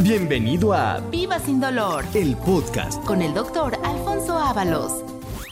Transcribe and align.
Bienvenido 0.00 0.72
a 0.72 1.00
Viva 1.10 1.40
sin 1.40 1.60
dolor 1.60 2.04
el 2.14 2.36
podcast. 2.36 3.04
con 3.04 3.20
el 3.20 3.34
doctor 3.34 3.76
Alfonso 3.82 4.38
Ábalos. 4.38 5.04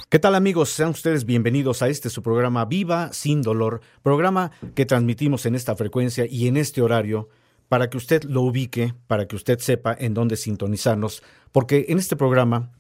¿Qué 0.09 0.21
tal 0.21 0.37
amigos? 0.37 0.71
Sean 0.71 0.91
ustedes 0.91 1.25
bienvenidos 1.25 1.83
a 1.83 1.89
este 1.89 2.11
su 2.11 2.23
programa 2.23 2.65
Viva 2.65 3.13
sin 3.13 3.43
dolor, 3.43 3.81
programa 4.05 4.53
que 4.77 4.87
transmitimos 4.87 5.47
en 5.47 5.57
esta 5.57 5.75
frecuencia 5.75 6.27
y 6.31 6.47
en 6.47 6.57
este 6.57 6.81
horario 6.81 7.29
para 7.69 7.91
que 7.91 7.97
usted 7.97 8.23
lo 8.23 8.43
ubique, 8.43 8.95
para 9.09 9.27
que 9.27 9.35
usted 9.35 9.59
sepa 9.59 9.97
en 9.99 10.15
dónde 10.15 10.37
sintonizarnos, 10.37 11.25
porque 11.51 11.87
en 11.89 11.99
este 11.99 12.15
programa 12.15 12.71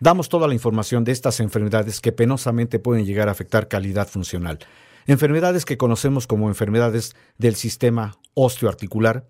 damos 0.00 0.28
toda 0.28 0.48
la 0.48 0.54
información 0.54 1.04
de 1.04 1.12
estas 1.12 1.38
enfermedades 1.38 2.00
que 2.00 2.10
penosamente 2.10 2.80
pueden 2.80 3.06
llegar 3.06 3.28
a 3.28 3.32
afectar 3.32 3.68
calidad 3.68 4.08
funcional. 4.08 4.58
Enfermedades 5.06 5.64
que 5.64 5.78
conocemos 5.78 6.26
como 6.26 6.48
enfermedades 6.48 7.14
del 7.38 7.54
sistema 7.54 8.18
osteoarticular, 8.34 9.24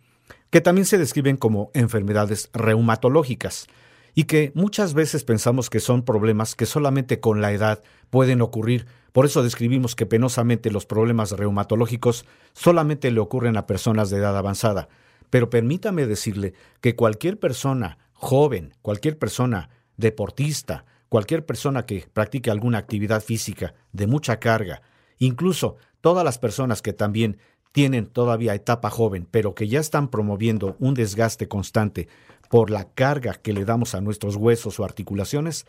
que 0.53 0.61
también 0.61 0.85
se 0.85 0.99
describen 0.99 1.39
como 1.39 1.71
enfermedades 1.73 2.51
reumatológicas 2.53 3.69
y 4.15 4.25
que 4.25 4.53
muchas 4.55 4.93
veces 4.93 5.25
pensamos 5.25 5.71
que 5.71 5.81
son 5.81 6.03
problemas 6.03 6.55
que 6.55 6.67
solamente 6.67 7.21
con 7.21 7.41
la 7.41 7.53
edad 7.53 7.83
pueden 8.11 8.43
ocurrir. 8.43 8.85
Por 9.13 9.25
eso 9.25 9.43
describimos 9.43 9.97
que 9.97 10.05
penosamente 10.05 10.71
los 10.71 10.85
problemas 10.85 11.33
reumatológicos 11.33 12.27
solamente 12.53 13.11
le 13.11 13.21
ocurren 13.21 13.57
a 13.57 13.67
personas 13.67 14.11
de 14.11 14.19
edad 14.19 14.37
avanzada. 14.37 14.91
Pero 15.31 15.49
permítame 15.49 16.07
decirle 16.07 16.53
que 16.83 16.97
cualquier 16.97 17.39
persona 17.39 17.97
joven, 18.13 18.75
cualquier 18.83 19.19
persona 19.19 19.71
deportista, 19.97 20.85
cualquier 21.09 21.47
persona 21.47 21.87
que 21.87 22.07
practique 22.13 22.51
alguna 22.51 22.77
actividad 22.77 23.23
física 23.23 23.73
de 23.93 24.07
mucha 24.07 24.39
carga, 24.39 24.83
incluso 25.19 25.79
todas 26.03 26.25
las 26.25 26.37
personas 26.37 26.83
que 26.83 26.93
también 26.93 27.39
tienen 27.73 28.07
todavía 28.07 28.55
etapa 28.55 28.91
joven, 28.91 29.27
pero 29.31 29.55
que 29.55 29.67
ya 29.67 29.81
están 29.81 30.09
promoviendo 30.09 30.77
un 30.79 30.95
desgaste 30.95 31.49
constante 31.49 32.09
por 32.49 32.71
la 32.71 32.85
carga 32.85 33.35
que 33.35 33.53
le 33.53 33.65
damos 33.65 33.95
a 33.95 34.01
nuestros 34.01 34.37
huesos 34.37 34.79
o 34.79 34.85
articulaciones, 34.85 35.67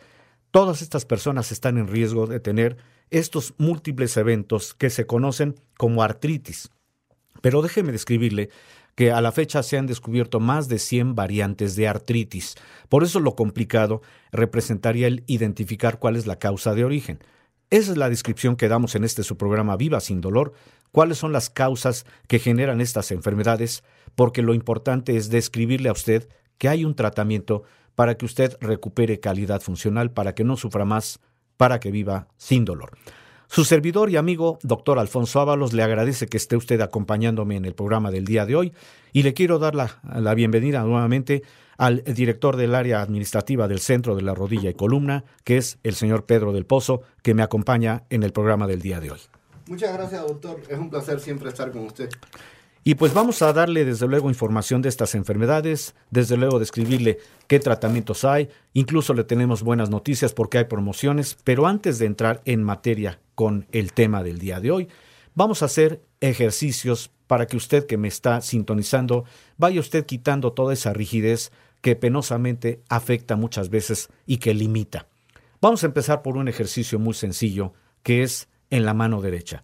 todas 0.50 0.82
estas 0.82 1.06
personas 1.06 1.50
están 1.50 1.78
en 1.78 1.88
riesgo 1.88 2.26
de 2.26 2.40
tener 2.40 2.76
estos 3.10 3.54
múltiples 3.58 4.16
eventos 4.16 4.74
que 4.74 4.90
se 4.90 5.06
conocen 5.06 5.54
como 5.78 6.02
artritis. 6.02 6.70
Pero 7.40 7.62
déjeme 7.62 7.92
describirle 7.92 8.50
que 8.94 9.10
a 9.10 9.20
la 9.20 9.32
fecha 9.32 9.62
se 9.62 9.76
han 9.76 9.86
descubierto 9.86 10.40
más 10.40 10.68
de 10.68 10.78
100 10.78 11.14
variantes 11.14 11.74
de 11.74 11.88
artritis. 11.88 12.54
Por 12.88 13.02
eso 13.02 13.18
lo 13.18 13.34
complicado 13.34 14.02
representaría 14.30 15.06
el 15.06 15.24
identificar 15.26 15.98
cuál 15.98 16.16
es 16.16 16.26
la 16.26 16.38
causa 16.38 16.74
de 16.74 16.84
origen. 16.84 17.18
Esa 17.70 17.92
es 17.92 17.98
la 17.98 18.08
descripción 18.08 18.56
que 18.56 18.68
damos 18.68 18.94
en 18.94 19.04
este 19.04 19.24
su 19.24 19.36
programa 19.36 19.76
Viva 19.76 20.00
sin 20.00 20.20
dolor, 20.20 20.52
cuáles 20.94 21.18
son 21.18 21.32
las 21.32 21.50
causas 21.50 22.06
que 22.28 22.38
generan 22.38 22.80
estas 22.80 23.10
enfermedades, 23.10 23.82
porque 24.14 24.42
lo 24.42 24.54
importante 24.54 25.16
es 25.16 25.28
describirle 25.28 25.88
a 25.88 25.92
usted 25.92 26.28
que 26.56 26.68
hay 26.68 26.84
un 26.84 26.94
tratamiento 26.94 27.64
para 27.96 28.14
que 28.14 28.24
usted 28.24 28.56
recupere 28.60 29.18
calidad 29.18 29.60
funcional, 29.60 30.12
para 30.12 30.36
que 30.36 30.44
no 30.44 30.56
sufra 30.56 30.84
más, 30.84 31.18
para 31.56 31.80
que 31.80 31.90
viva 31.90 32.28
sin 32.36 32.64
dolor. 32.64 32.96
Su 33.48 33.64
servidor 33.64 34.08
y 34.08 34.16
amigo, 34.16 34.60
doctor 34.62 35.00
Alfonso 35.00 35.40
Ábalos, 35.40 35.72
le 35.72 35.82
agradece 35.82 36.28
que 36.28 36.36
esté 36.36 36.54
usted 36.54 36.80
acompañándome 36.80 37.56
en 37.56 37.64
el 37.64 37.74
programa 37.74 38.12
del 38.12 38.24
día 38.24 38.46
de 38.46 38.54
hoy 38.54 38.72
y 39.12 39.24
le 39.24 39.34
quiero 39.34 39.58
dar 39.58 39.74
la, 39.74 39.98
la, 40.14 40.34
bienvenida 40.34 40.84
nuevamente 40.84 41.42
al 41.76 42.04
director 42.04 42.56
del 42.56 42.72
área 42.72 43.02
administrativa 43.02 43.66
del 43.66 43.80
Centro 43.80 44.14
de 44.14 44.22
la 44.22 44.34
Rodilla 44.36 44.70
y 44.70 44.74
Columna, 44.74 45.24
que 45.42 45.56
es 45.56 45.76
el 45.82 45.96
señor 45.96 46.24
Pedro 46.24 46.52
del 46.52 46.66
Pozo, 46.66 47.02
que 47.24 47.34
me 47.34 47.42
acompaña 47.42 48.04
en 48.10 48.22
el 48.22 48.32
programa 48.32 48.68
del 48.68 48.80
día 48.80 49.00
de 49.00 49.10
hoy. 49.10 49.20
Muchas 49.66 49.94
gracias, 49.94 50.22
doctor. 50.22 50.60
Es 50.68 50.78
un 50.78 50.90
placer 50.90 51.20
siempre 51.20 51.48
estar 51.48 51.72
con 51.72 51.86
usted. 51.86 52.10
Y 52.86 52.96
pues 52.96 53.14
vamos 53.14 53.40
a 53.40 53.52
darle 53.54 53.86
desde 53.86 54.06
luego 54.06 54.28
información 54.28 54.82
de 54.82 54.90
estas 54.90 55.14
enfermedades, 55.14 55.94
desde 56.10 56.36
luego 56.36 56.58
describirle 56.58 57.18
qué 57.46 57.58
tratamientos 57.58 58.26
hay, 58.26 58.50
incluso 58.74 59.14
le 59.14 59.24
tenemos 59.24 59.62
buenas 59.62 59.88
noticias 59.88 60.34
porque 60.34 60.58
hay 60.58 60.64
promociones, 60.64 61.38
pero 61.44 61.66
antes 61.66 61.98
de 61.98 62.04
entrar 62.04 62.42
en 62.44 62.62
materia 62.62 63.20
con 63.34 63.66
el 63.72 63.94
tema 63.94 64.22
del 64.22 64.38
día 64.38 64.60
de 64.60 64.70
hoy, 64.70 64.88
vamos 65.34 65.62
a 65.62 65.64
hacer 65.64 66.02
ejercicios 66.20 67.10
para 67.26 67.46
que 67.46 67.56
usted 67.56 67.86
que 67.86 67.96
me 67.96 68.08
está 68.08 68.42
sintonizando 68.42 69.24
vaya 69.56 69.80
usted 69.80 70.04
quitando 70.04 70.52
toda 70.52 70.74
esa 70.74 70.92
rigidez 70.92 71.52
que 71.80 71.96
penosamente 71.96 72.82
afecta 72.90 73.34
muchas 73.34 73.70
veces 73.70 74.08
y 74.26 74.36
que 74.36 74.52
limita. 74.52 75.06
Vamos 75.62 75.82
a 75.84 75.86
empezar 75.86 76.20
por 76.20 76.36
un 76.36 76.48
ejercicio 76.48 76.98
muy 76.98 77.14
sencillo 77.14 77.72
que 78.02 78.22
es 78.22 78.48
en 78.70 78.84
la 78.84 78.94
mano 78.94 79.20
derecha. 79.20 79.62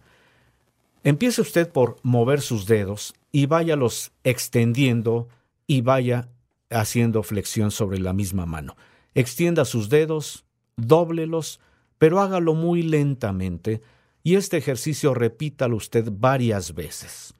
Empiece 1.03 1.41
usted 1.41 1.71
por 1.71 1.97
mover 2.03 2.41
sus 2.41 2.67
dedos 2.67 3.13
y 3.31 3.47
váyalos 3.47 4.11
extendiendo 4.23 5.27
y 5.65 5.81
vaya 5.81 6.29
haciendo 6.69 7.23
flexión 7.23 7.71
sobre 7.71 7.99
la 7.99 8.13
misma 8.13 8.45
mano. 8.45 8.75
Extienda 9.15 9.65
sus 9.65 9.89
dedos, 9.89 10.45
dóblelos, 10.77 11.59
pero 11.97 12.19
hágalo 12.19 12.53
muy 12.53 12.83
lentamente 12.83 13.81
y 14.23 14.35
este 14.35 14.57
ejercicio 14.57 15.13
repítalo 15.13 15.75
usted 15.75 16.09
varias 16.11 16.73
veces. 16.73 17.33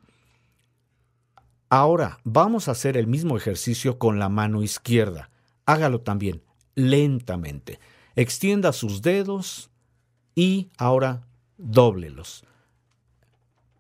Ahora 1.70 2.20
vamos 2.24 2.68
a 2.68 2.72
hacer 2.72 2.98
el 2.98 3.08
mismo 3.08 3.38
ejercicio 3.38 3.98
con 3.98 4.20
la 4.20 4.28
mano 4.28 4.62
izquierda. 4.62 5.30
Hágalo 5.66 6.02
también 6.02 6.42
lentamente. 6.76 7.80
Extienda 8.16 8.74
sus 8.74 9.02
dedos 9.02 9.70
y 10.36 10.70
ahora 10.78 11.28
dóblelos. 11.62 12.44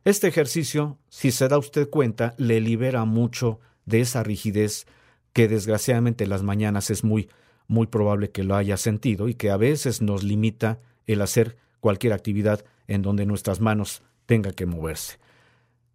Este 0.03 0.27
ejercicio, 0.27 0.97
si 1.09 1.31
se 1.31 1.47
da 1.47 1.57
usted 1.57 1.89
cuenta, 1.89 2.33
le 2.37 2.59
libera 2.59 3.05
mucho 3.05 3.59
de 3.85 4.01
esa 4.01 4.23
rigidez 4.23 4.87
que 5.33 5.47
desgraciadamente 5.47 6.23
en 6.23 6.29
las 6.29 6.43
mañanas 6.43 6.89
es 6.89 7.03
muy, 7.03 7.29
muy 7.67 7.87
probable 7.87 8.31
que 8.31 8.43
lo 8.43 8.55
haya 8.55 8.77
sentido 8.77 9.27
y 9.27 9.35
que 9.35 9.51
a 9.51 9.57
veces 9.57 10.01
nos 10.01 10.23
limita 10.23 10.79
el 11.07 11.21
hacer 11.21 11.57
cualquier 11.79 12.13
actividad 12.13 12.65
en 12.87 13.01
donde 13.01 13.25
nuestras 13.25 13.61
manos 13.61 14.01
tengan 14.25 14.53
que 14.53 14.65
moverse. 14.65 15.19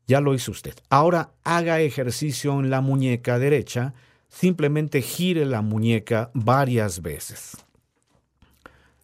Ya 0.06 0.20
lo 0.20 0.34
hizo 0.34 0.52
usted. 0.52 0.74
Ahora 0.88 1.32
haga 1.42 1.80
ejercicio 1.80 2.58
en 2.60 2.70
la 2.70 2.80
muñeca 2.80 3.38
derecha, 3.38 3.94
simplemente 4.28 5.02
gire 5.02 5.44
la 5.44 5.62
muñeca 5.62 6.30
varias 6.32 7.02
veces. 7.02 7.56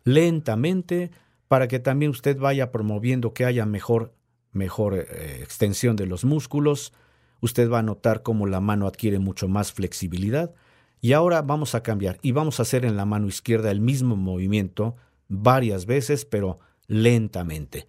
Lentamente, 0.04 1.10
para 1.52 1.68
que 1.68 1.78
también 1.78 2.10
usted 2.10 2.38
vaya 2.38 2.72
promoviendo 2.72 3.34
que 3.34 3.44
haya 3.44 3.66
mejor 3.66 4.14
mejor 4.52 4.94
eh, 4.94 5.40
extensión 5.42 5.96
de 5.96 6.06
los 6.06 6.24
músculos, 6.24 6.94
usted 7.42 7.70
va 7.70 7.80
a 7.80 7.82
notar 7.82 8.22
cómo 8.22 8.46
la 8.46 8.62
mano 8.62 8.86
adquiere 8.86 9.18
mucho 9.18 9.48
más 9.48 9.70
flexibilidad. 9.70 10.54
Y 11.02 11.12
ahora 11.12 11.42
vamos 11.42 11.74
a 11.74 11.82
cambiar 11.82 12.18
y 12.22 12.32
vamos 12.32 12.58
a 12.58 12.62
hacer 12.62 12.86
en 12.86 12.96
la 12.96 13.04
mano 13.04 13.28
izquierda 13.28 13.70
el 13.70 13.82
mismo 13.82 14.16
movimiento 14.16 14.96
varias 15.28 15.84
veces, 15.84 16.24
pero 16.24 16.58
lentamente. 16.86 17.86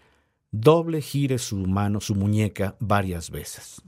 Doble 0.51 0.99
gire 0.99 1.37
su 1.37 1.55
mano, 1.55 2.01
su 2.01 2.15
muñeca 2.15 2.75
varias 2.81 3.29
veces. 3.29 3.81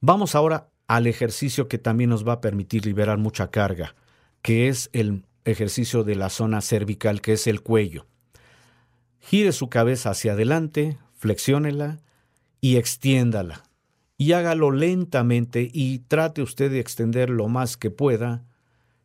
Vamos 0.00 0.34
ahora 0.34 0.68
al 0.88 1.06
ejercicio 1.06 1.68
que 1.68 1.78
también 1.78 2.10
nos 2.10 2.26
va 2.26 2.32
a 2.32 2.40
permitir 2.40 2.86
liberar 2.86 3.18
mucha 3.18 3.52
carga, 3.52 3.94
que 4.42 4.66
es 4.66 4.90
el 4.92 5.22
ejercicio 5.50 6.04
de 6.04 6.14
la 6.14 6.30
zona 6.30 6.60
cervical, 6.60 7.20
que 7.20 7.34
es 7.34 7.46
el 7.46 7.62
cuello. 7.62 8.06
Gire 9.20 9.52
su 9.52 9.68
cabeza 9.68 10.10
hacia 10.10 10.32
adelante, 10.32 10.98
flexiónela 11.14 12.00
y 12.60 12.76
extiéndala. 12.76 13.62
Y 14.16 14.32
hágalo 14.32 14.70
lentamente 14.70 15.68
y 15.72 16.00
trate 16.00 16.42
usted 16.42 16.70
de 16.70 16.80
extender 16.80 17.30
lo 17.30 17.48
más 17.48 17.76
que 17.76 17.90
pueda 17.90 18.44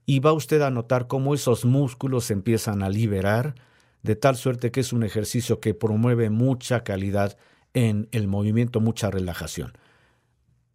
y 0.05 0.19
va 0.19 0.33
usted 0.33 0.61
a 0.61 0.71
notar 0.71 1.07
cómo 1.07 1.33
esos 1.33 1.65
músculos 1.65 2.25
se 2.25 2.33
empiezan 2.33 2.83
a 2.83 2.89
liberar, 2.89 3.55
de 4.01 4.15
tal 4.15 4.35
suerte 4.35 4.71
que 4.71 4.81
es 4.81 4.91
un 4.91 5.03
ejercicio 5.03 5.59
que 5.59 5.73
promueve 5.73 6.29
mucha 6.29 6.83
calidad 6.83 7.37
en 7.73 8.09
el 8.11 8.27
movimiento, 8.27 8.81
mucha 8.81 9.09
relajación. 9.09 9.73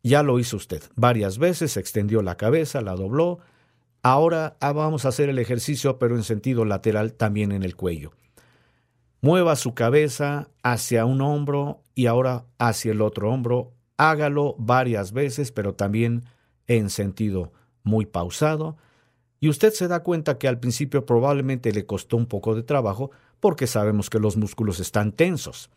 Ya 0.02 0.22
lo 0.22 0.38
hizo 0.38 0.56
usted 0.56 0.82
varias 0.94 1.38
veces, 1.38 1.76
extendió 1.76 2.22
la 2.22 2.36
cabeza, 2.36 2.80
la 2.80 2.94
dobló. 2.94 3.40
Ahora 4.08 4.56
ah, 4.60 4.72
vamos 4.72 5.04
a 5.04 5.08
hacer 5.10 5.28
el 5.28 5.38
ejercicio, 5.38 5.98
pero 5.98 6.16
en 6.16 6.22
sentido 6.22 6.64
lateral 6.64 7.12
también 7.12 7.52
en 7.52 7.62
el 7.62 7.76
cuello. 7.76 8.12
Mueva 9.20 9.54
su 9.54 9.74
cabeza 9.74 10.48
hacia 10.62 11.04
un 11.04 11.20
hombro 11.20 11.82
y 11.94 12.06
ahora 12.06 12.46
hacia 12.56 12.92
el 12.92 13.02
otro 13.02 13.30
hombro. 13.30 13.74
Hágalo 13.98 14.54
varias 14.56 15.12
veces, 15.12 15.52
pero 15.52 15.74
también 15.74 16.24
en 16.68 16.88
sentido 16.88 17.52
muy 17.82 18.06
pausado. 18.06 18.78
Y 19.40 19.50
usted 19.50 19.74
se 19.74 19.88
da 19.88 20.02
cuenta 20.02 20.38
que 20.38 20.48
al 20.48 20.58
principio 20.58 21.04
probablemente 21.04 21.70
le 21.70 21.84
costó 21.84 22.16
un 22.16 22.24
poco 22.24 22.54
de 22.54 22.62
trabajo 22.62 23.10
porque 23.40 23.66
sabemos 23.66 24.08
que 24.08 24.20
los 24.20 24.38
músculos 24.38 24.80
están 24.80 25.12
tensos. 25.12 25.68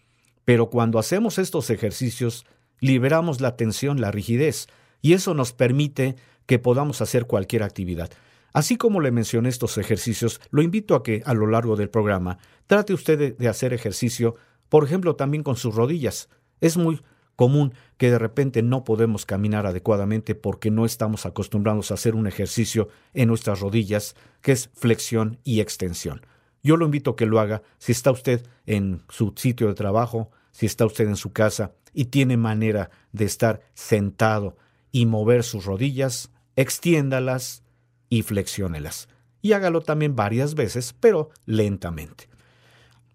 Pero 0.46 0.70
cuando 0.70 1.00
hacemos 1.00 1.38
estos 1.38 1.70
ejercicios, 1.70 2.46
liberamos 2.80 3.42
la 3.42 3.58
tensión, 3.58 4.00
la 4.00 4.10
rigidez, 4.10 4.70
y 5.02 5.14
eso 5.14 5.34
nos 5.34 5.52
permite 5.52 6.16
que 6.52 6.60
podamos 6.60 7.00
hacer 7.00 7.28
cualquier 7.28 7.64
actividad. 7.64 8.12
Así 8.52 8.76
como 8.76 9.00
le 9.00 9.12
mencioné 9.12 9.48
estos 9.48 9.78
ejercicios, 9.78 10.42
lo 10.50 10.62
invito 10.62 10.96
a 10.96 11.02
que 11.02 11.24
a 11.26 11.34
lo 11.34 11.48
largo 11.48 11.78
del 11.78 11.90
programa 11.90 12.40
trate 12.68 12.94
usted 12.94 13.38
de, 13.38 13.48
hacer 13.48 13.72
ejercicio, 13.72 14.36
por 14.68 14.84
ejemplo, 14.84 15.16
también 15.16 15.44
con 15.44 15.56
sus 15.56 15.74
rodillas. 15.74 16.28
Es 16.60 16.76
muy 16.76 17.00
común 17.38 17.74
que 17.96 18.12
de 18.12 18.20
repente 18.20 18.64
no 18.64 18.84
podemos 18.84 19.26
caminar 19.26 19.66
adecuadamente 19.66 20.36
porque 20.36 20.72
no 20.72 20.84
estamos 20.84 21.26
acostumbrados 21.26 21.90
a 21.90 21.94
hacer 21.94 22.16
un 22.16 22.28
ejercicio 22.28 22.90
en 23.14 23.30
nuestras 23.30 23.62
rodillas, 23.62 24.18
que 24.42 24.52
es 24.52 24.72
flexión 24.74 25.40
y 25.46 25.62
extensión. 25.62 26.26
Yo 26.64 26.76
lo 26.76 26.84
invito 26.84 27.12
a 27.12 27.16
que 27.16 27.28
lo 27.28 27.40
haga 27.40 27.62
si 27.78 27.94
está 27.94 28.12
usted 28.12 28.46
en 28.66 29.04
su 29.08 29.32
sitio 29.38 29.70
de 29.70 29.74
trabajo, 29.74 30.32
si 30.52 30.66
está 30.66 30.86
usted 30.86 31.08
en 31.08 31.16
su 31.16 31.32
casa 31.32 31.72
y 31.94 32.08
tiene 32.08 32.36
manera 32.36 32.90
de 33.14 33.24
estar 33.24 33.62
sentado 33.74 34.58
y 34.92 35.06
mover 35.06 35.44
sus 35.44 35.64
rodillas, 35.64 36.30
extiéndalas 36.56 37.64
y 38.10 38.24
flexiónelas. 38.24 39.08
Y 39.42 39.54
hágalo 39.54 39.82
también 39.82 40.16
varias 40.16 40.54
veces, 40.56 40.94
pero 41.00 41.30
lentamente. 41.46 42.30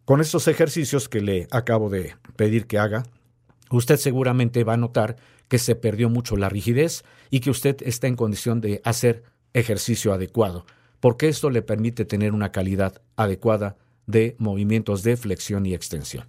Con 0.04 0.20
estos 0.20 0.48
ejercicios 0.48 1.08
que 1.08 1.20
le 1.20 1.48
acabo 1.50 1.90
de 1.90 2.14
pedir 2.36 2.66
que 2.66 2.78
haga, 2.78 3.04
usted 3.70 3.96
seguramente 3.96 4.64
va 4.64 4.74
a 4.74 4.78
notar 4.78 5.16
que 5.48 5.58
se 5.58 5.74
perdió 5.74 6.08
mucho 6.10 6.36
la 6.36 6.48
rigidez 6.48 7.04
y 7.30 7.40
que 7.40 7.50
usted 7.50 7.76
está 7.82 8.06
en 8.06 8.16
condición 8.16 8.60
de 8.60 8.80
hacer 8.84 9.24
ejercicio 9.52 10.12
adecuado, 10.12 10.66
porque 11.00 11.28
esto 11.28 11.50
le 11.50 11.62
permite 11.62 12.04
tener 12.04 12.32
una 12.32 12.52
calidad 12.52 13.00
adecuada 13.16 13.76
de 14.06 14.36
movimientos 14.38 15.02
de 15.02 15.16
flexión 15.16 15.66
y 15.66 15.74
extensión. 15.74 16.26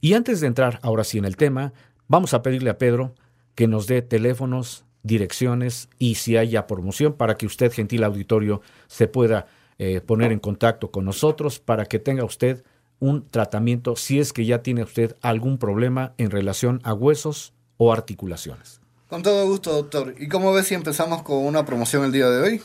Y 0.00 0.14
antes 0.14 0.40
de 0.40 0.48
entrar 0.48 0.78
ahora 0.82 1.04
sí 1.04 1.18
en 1.18 1.24
el 1.24 1.36
tema, 1.36 1.72
vamos 2.08 2.34
a 2.34 2.42
pedirle 2.42 2.70
a 2.70 2.78
Pedro 2.78 3.14
que 3.54 3.68
nos 3.68 3.86
dé 3.86 4.02
teléfonos, 4.02 4.84
direcciones 5.02 5.88
y 5.98 6.16
si 6.16 6.36
haya 6.36 6.66
promoción 6.66 7.14
para 7.14 7.36
que 7.36 7.46
usted, 7.46 7.72
gentil 7.72 8.04
auditorio, 8.04 8.62
se 8.86 9.08
pueda 9.08 9.46
eh, 9.78 10.00
poner 10.00 10.32
en 10.32 10.38
contacto 10.38 10.90
con 10.90 11.04
nosotros 11.04 11.58
para 11.58 11.86
que 11.86 11.98
tenga 11.98 12.24
usted 12.24 12.64
un 13.00 13.28
tratamiento 13.28 13.96
si 13.96 14.20
es 14.20 14.32
que 14.32 14.44
ya 14.44 14.62
tiene 14.62 14.84
usted 14.84 15.16
algún 15.22 15.58
problema 15.58 16.14
en 16.18 16.30
relación 16.30 16.80
a 16.84 16.94
huesos 16.94 17.52
o 17.76 17.92
articulaciones. 17.92 18.80
Con 19.08 19.22
todo 19.22 19.44
gusto, 19.46 19.72
doctor. 19.72 20.14
¿Y 20.18 20.28
cómo 20.28 20.52
ves 20.52 20.68
si 20.68 20.74
empezamos 20.74 21.22
con 21.22 21.44
una 21.44 21.66
promoción 21.66 22.04
el 22.04 22.12
día 22.12 22.30
de 22.30 22.40
hoy? 22.40 22.62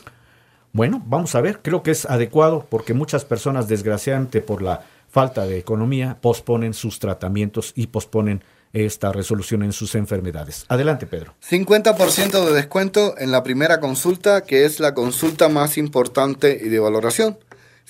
Bueno, 0.72 1.02
vamos 1.04 1.34
a 1.34 1.40
ver, 1.40 1.60
creo 1.60 1.82
que 1.82 1.90
es 1.90 2.06
adecuado 2.06 2.66
porque 2.70 2.94
muchas 2.94 3.24
personas, 3.24 3.68
desgraciadamente 3.68 4.40
por 4.40 4.62
la 4.62 4.84
falta 5.08 5.44
de 5.44 5.58
economía, 5.58 6.18
posponen 6.20 6.72
sus 6.72 7.00
tratamientos 7.00 7.72
y 7.74 7.88
posponen 7.88 8.44
esta 8.72 9.12
resolución 9.12 9.62
en 9.62 9.72
sus 9.72 9.94
enfermedades. 9.94 10.64
Adelante, 10.68 11.06
Pedro. 11.06 11.34
50% 11.48 12.44
de 12.44 12.52
descuento 12.52 13.14
en 13.18 13.30
la 13.30 13.42
primera 13.42 13.80
consulta, 13.80 14.42
que 14.42 14.64
es 14.64 14.80
la 14.80 14.94
consulta 14.94 15.48
más 15.48 15.78
importante 15.78 16.58
y 16.62 16.68
de 16.68 16.78
valoración. 16.78 17.38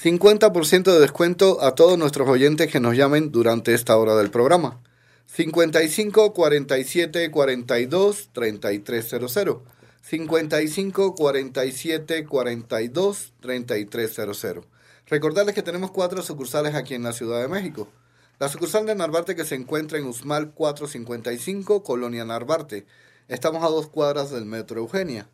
50% 0.00 0.92
de 0.92 1.00
descuento 1.00 1.62
a 1.62 1.74
todos 1.74 1.98
nuestros 1.98 2.28
oyentes 2.28 2.70
que 2.70 2.78
nos 2.78 2.96
llamen 2.96 3.32
durante 3.32 3.74
esta 3.74 3.96
hora 3.96 4.14
del 4.14 4.30
programa. 4.30 4.80
55 5.26 6.32
47 6.32 7.30
42 7.30 8.30
3300. 8.32 9.58
55 10.02 11.14
47 11.14 12.24
42 12.24 13.32
3300. 13.40 14.64
Recordarles 15.06 15.54
que 15.54 15.62
tenemos 15.62 15.90
cuatro 15.90 16.22
sucursales 16.22 16.74
aquí 16.74 16.94
en 16.94 17.02
la 17.02 17.12
Ciudad 17.12 17.40
de 17.40 17.48
México. 17.48 17.88
La 18.38 18.48
sucursal 18.48 18.86
de 18.86 18.94
Narvarte 18.94 19.34
que 19.34 19.44
se 19.44 19.56
encuentra 19.56 19.98
en 19.98 20.06
Usmal 20.06 20.52
455, 20.54 21.82
Colonia 21.82 22.24
Narvarte. 22.24 22.86
Estamos 23.26 23.64
a 23.64 23.68
dos 23.68 23.88
cuadras 23.88 24.30
del 24.30 24.44
Metro 24.44 24.78
Eugenia. 24.78 25.28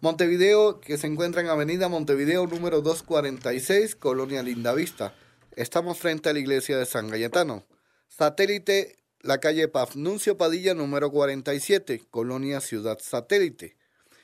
Montevideo 0.00 0.80
que 0.80 0.98
se 0.98 1.08
encuentra 1.08 1.40
en 1.40 1.48
Avenida 1.48 1.88
Montevideo 1.88 2.46
número 2.46 2.80
246, 2.80 3.96
Colonia 3.96 4.44
Lindavista. 4.44 5.16
Estamos 5.56 5.98
frente 5.98 6.28
a 6.28 6.32
la 6.32 6.38
iglesia 6.38 6.78
de 6.78 6.86
San 6.86 7.08
Galletano. 7.08 7.64
Satélite, 8.06 8.98
la 9.20 9.38
calle 9.38 9.66
Pafnuncio 9.66 10.36
Padilla 10.36 10.74
número 10.74 11.10
47, 11.10 12.04
Colonia 12.08 12.60
Ciudad 12.60 13.00
Satélite. 13.00 13.76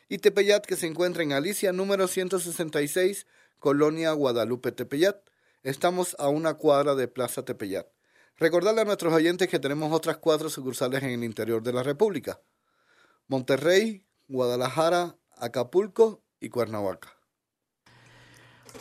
Y 0.08 0.18
Tepeyat 0.18 0.64
que 0.64 0.76
se 0.76 0.86
encuentra 0.86 1.24
en 1.24 1.32
Alicia 1.32 1.72
número 1.72 2.06
166, 2.06 3.26
Colonia 3.58 4.12
Guadalupe 4.12 4.70
Tepeyat. 4.70 5.27
Estamos 5.64 6.14
a 6.20 6.28
una 6.28 6.54
cuadra 6.54 6.94
de 6.94 7.08
Plaza 7.08 7.44
Tepeyat. 7.44 7.88
Recordarle 8.36 8.82
a 8.82 8.84
nuestros 8.84 9.12
oyentes 9.12 9.48
que 9.48 9.58
tenemos 9.58 9.92
otras 9.92 10.18
cuatro 10.18 10.48
sucursales 10.48 11.02
en 11.02 11.10
el 11.10 11.24
interior 11.24 11.62
de 11.64 11.72
la 11.72 11.82
República. 11.82 12.40
Monterrey, 13.26 14.06
Guadalajara, 14.28 15.16
Acapulco 15.36 16.22
y 16.38 16.48
Cuernavaca. 16.48 17.08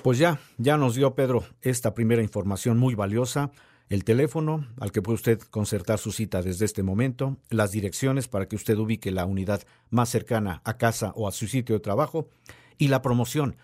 Pues 0.03 0.19
ya, 0.19 0.39
ya 0.57 0.77
nos 0.77 0.93
dio 0.93 1.15
Pedro 1.15 1.45
esta 1.61 1.95
primera 1.95 2.21
información 2.21 2.77
muy 2.77 2.93
valiosa. 2.93 3.51
El 3.89 4.03
teléfono 4.03 4.67
al 4.79 4.91
que 4.91 5.01
puede 5.01 5.15
usted 5.15 5.39
concertar 5.49 5.97
su 5.97 6.11
cita 6.11 6.43
desde 6.43 6.65
este 6.65 6.83
momento, 6.83 7.37
las 7.49 7.71
direcciones 7.71 8.27
para 8.27 8.47
que 8.47 8.55
usted 8.55 8.77
ubique 8.77 9.09
la 9.09 9.25
unidad 9.25 9.63
más 9.89 10.09
cercana 10.09 10.61
a 10.63 10.77
casa 10.77 11.11
o 11.15 11.27
a 11.27 11.31
su 11.31 11.47
sitio 11.47 11.73
de 11.73 11.79
trabajo 11.79 12.29
y 12.77 12.89
la 12.89 13.01
promoción 13.01 13.57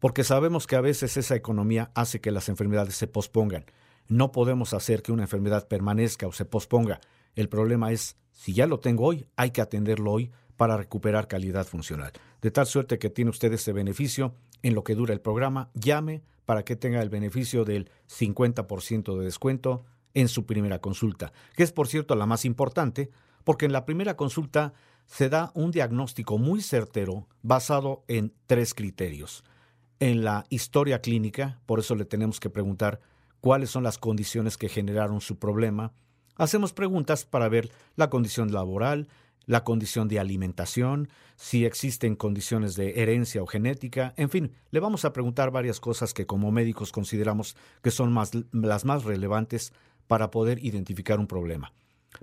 porque 0.00 0.24
sabemos 0.24 0.66
que 0.66 0.76
a 0.76 0.80
veces 0.80 1.16
esa 1.16 1.34
economía 1.34 1.90
hace 1.94 2.20
que 2.20 2.30
las 2.30 2.48
enfermedades 2.48 2.94
se 2.94 3.06
pospongan. 3.06 3.64
No 4.06 4.32
podemos 4.32 4.72
hacer 4.74 5.02
que 5.02 5.12
una 5.12 5.24
enfermedad 5.24 5.68
permanezca 5.68 6.26
o 6.26 6.32
se 6.32 6.44
posponga. 6.44 7.00
El 7.34 7.48
problema 7.48 7.92
es, 7.92 8.16
si 8.32 8.54
ya 8.54 8.66
lo 8.66 8.80
tengo 8.80 9.04
hoy, 9.04 9.26
hay 9.36 9.50
que 9.50 9.60
atenderlo 9.60 10.12
hoy 10.12 10.30
para 10.56 10.76
recuperar 10.76 11.28
calidad 11.28 11.66
funcional. 11.66 12.12
De 12.40 12.50
tal 12.50 12.66
suerte 12.66 12.98
que 12.98 13.10
tiene 13.10 13.30
usted 13.30 13.52
ese 13.52 13.72
beneficio 13.72 14.34
en 14.62 14.74
lo 14.74 14.84
que 14.84 14.94
dura 14.94 15.12
el 15.12 15.20
programa, 15.20 15.70
llame 15.74 16.22
para 16.46 16.64
que 16.64 16.76
tenga 16.76 17.02
el 17.02 17.10
beneficio 17.10 17.64
del 17.64 17.90
50% 18.08 19.18
de 19.18 19.24
descuento 19.24 19.84
en 20.14 20.28
su 20.28 20.46
primera 20.46 20.80
consulta, 20.80 21.32
que 21.54 21.62
es 21.62 21.72
por 21.72 21.86
cierto 21.86 22.14
la 22.14 22.26
más 22.26 22.44
importante, 22.44 23.10
porque 23.44 23.66
en 23.66 23.72
la 23.72 23.84
primera 23.84 24.16
consulta 24.16 24.72
se 25.06 25.28
da 25.28 25.52
un 25.54 25.70
diagnóstico 25.70 26.38
muy 26.38 26.62
certero 26.62 27.28
basado 27.42 28.04
en 28.08 28.32
tres 28.46 28.74
criterios 28.74 29.44
en 30.00 30.24
la 30.24 30.44
historia 30.48 31.00
clínica, 31.00 31.60
por 31.66 31.80
eso 31.80 31.94
le 31.94 32.04
tenemos 32.04 32.40
que 32.40 32.50
preguntar 32.50 33.00
cuáles 33.40 33.70
son 33.70 33.82
las 33.82 33.98
condiciones 33.98 34.56
que 34.56 34.68
generaron 34.68 35.20
su 35.20 35.38
problema. 35.38 35.92
Hacemos 36.36 36.72
preguntas 36.72 37.24
para 37.24 37.48
ver 37.48 37.70
la 37.96 38.10
condición 38.10 38.52
laboral, 38.52 39.08
la 39.46 39.64
condición 39.64 40.08
de 40.08 40.20
alimentación, 40.20 41.08
si 41.36 41.64
existen 41.64 42.16
condiciones 42.16 42.76
de 42.76 43.00
herencia 43.00 43.42
o 43.42 43.46
genética, 43.46 44.12
en 44.16 44.28
fin, 44.28 44.52
le 44.70 44.80
vamos 44.80 45.04
a 45.04 45.12
preguntar 45.12 45.50
varias 45.50 45.80
cosas 45.80 46.12
que 46.12 46.26
como 46.26 46.52
médicos 46.52 46.92
consideramos 46.92 47.56
que 47.82 47.90
son 47.90 48.14
las 48.52 48.84
más 48.84 49.04
relevantes 49.04 49.72
para 50.06 50.30
poder 50.30 50.62
identificar 50.64 51.18
un 51.18 51.26
problema. 51.26 51.72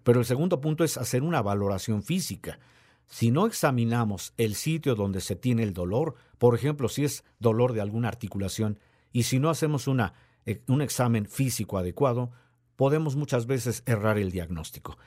Pero 0.04 0.20
el 0.20 0.26
segundo 0.26 0.62
punto 0.62 0.84
es 0.84 0.98
hacer 0.98 1.24
una 1.24 1.42
valoración 1.42 2.04
física. 2.04 2.60
Si 3.08 3.32
no 3.32 3.46
examinamos 3.46 4.34
el 4.38 4.56
sitio 4.56 4.96
donde 4.96 5.22
se 5.22 5.36
tiene 5.36 5.64
el 5.64 5.74
dolor, 5.74 6.16
por 6.38 6.56
ejemplo, 6.56 6.90
si 6.90 7.06
es 7.06 7.24
dolor 7.40 7.74
de 7.74 7.82
alguna 7.82 8.08
articulación, 8.08 8.80
y 9.12 9.24
si 9.24 9.40
no 9.40 9.50
hacemos 9.50 9.88
una, 9.88 10.14
eh, 10.46 10.62
un 10.68 10.82
examen 10.82 11.26
físico 11.26 11.78
adecuado, 11.78 12.32
podemos 12.76 13.16
muchas 13.16 13.46
veces 13.46 13.84
errar 13.86 14.18
el 14.18 14.32
diagnóstico. 14.32 14.98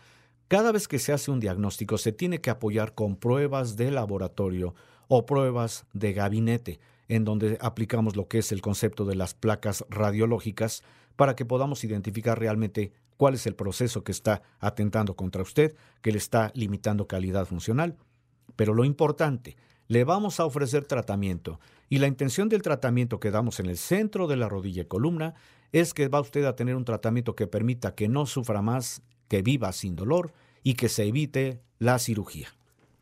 Cada 0.49 0.73
vez 0.73 0.89
que 0.89 0.99
se 0.99 1.13
hace 1.13 1.31
un 1.31 1.41
diagnóstico 1.41 1.99
se 1.99 2.13
tiene 2.13 2.41
que 2.41 2.49
apoyar 2.49 2.95
con 2.95 3.17
pruebas 3.17 3.77
de 3.77 3.91
laboratorio 3.91 4.75
o 5.07 5.27
pruebas 5.27 5.85
de 5.93 6.15
gabinete, 6.15 6.81
en 7.09 7.25
donde 7.25 7.59
aplicamos 7.61 8.17
lo 8.17 8.29
que 8.29 8.39
es 8.39 8.53
el 8.53 8.63
concepto 8.63 9.05
de 9.05 9.15
las 9.15 9.35
placas 9.35 9.85
radiológicas 9.91 10.83
para 11.17 11.37
que 11.37 11.45
podamos 11.45 11.85
identificar 11.85 12.39
realmente 12.39 12.93
cuál 13.19 13.35
es 13.35 13.47
el 13.47 13.55
proceso 13.55 14.03
que 14.03 14.13
está 14.13 14.41
atentando 14.61 15.15
contra 15.15 15.43
usted, 15.43 15.77
que 16.01 16.13
le 16.13 16.19
está 16.19 16.51
limitando 16.55 17.07
calidad 17.07 17.45
funcional. 17.45 17.99
Pero 18.57 18.73
lo 18.73 18.85
importante, 18.87 19.59
le 19.89 20.05
vamos 20.05 20.41
a 20.41 20.47
ofrecer 20.47 20.87
tratamiento 20.87 21.61
y 21.91 21.99
la 21.99 22.07
intención 22.07 22.49
del 22.49 22.63
tratamiento 22.63 23.21
que 23.21 23.31
damos 23.31 23.61
en 23.61 23.67
el 23.67 23.77
centro 23.77 24.27
de 24.27 24.37
la 24.37 24.49
rodilla 24.49 24.83
y 24.83 24.87
columna 24.87 25.35
es 25.73 25.93
que 25.93 26.09
va 26.09 26.21
usted 26.21 26.45
a 26.45 26.57
tener 26.57 26.77
un 26.77 26.85
tratamiento 26.85 27.35
que 27.35 27.47
permita 27.47 27.95
que 27.95 28.09
no 28.09 28.25
sufra 28.25 28.63
más, 28.63 29.03
que 29.29 29.43
viva 29.43 29.73
sin 29.73 29.97
dolor 29.97 30.33
y 30.63 30.75
que 30.75 30.89
se 30.89 31.05
evite 31.05 31.61
la 31.79 31.99
cirugía. 31.99 32.49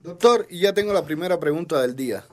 Doctor, 0.01 0.47
ya 0.49 0.73
tengo 0.73 0.93
la 0.93 1.05
primera 1.05 1.39
pregunta 1.39 1.81
del 1.83 1.97
día. 1.97 2.25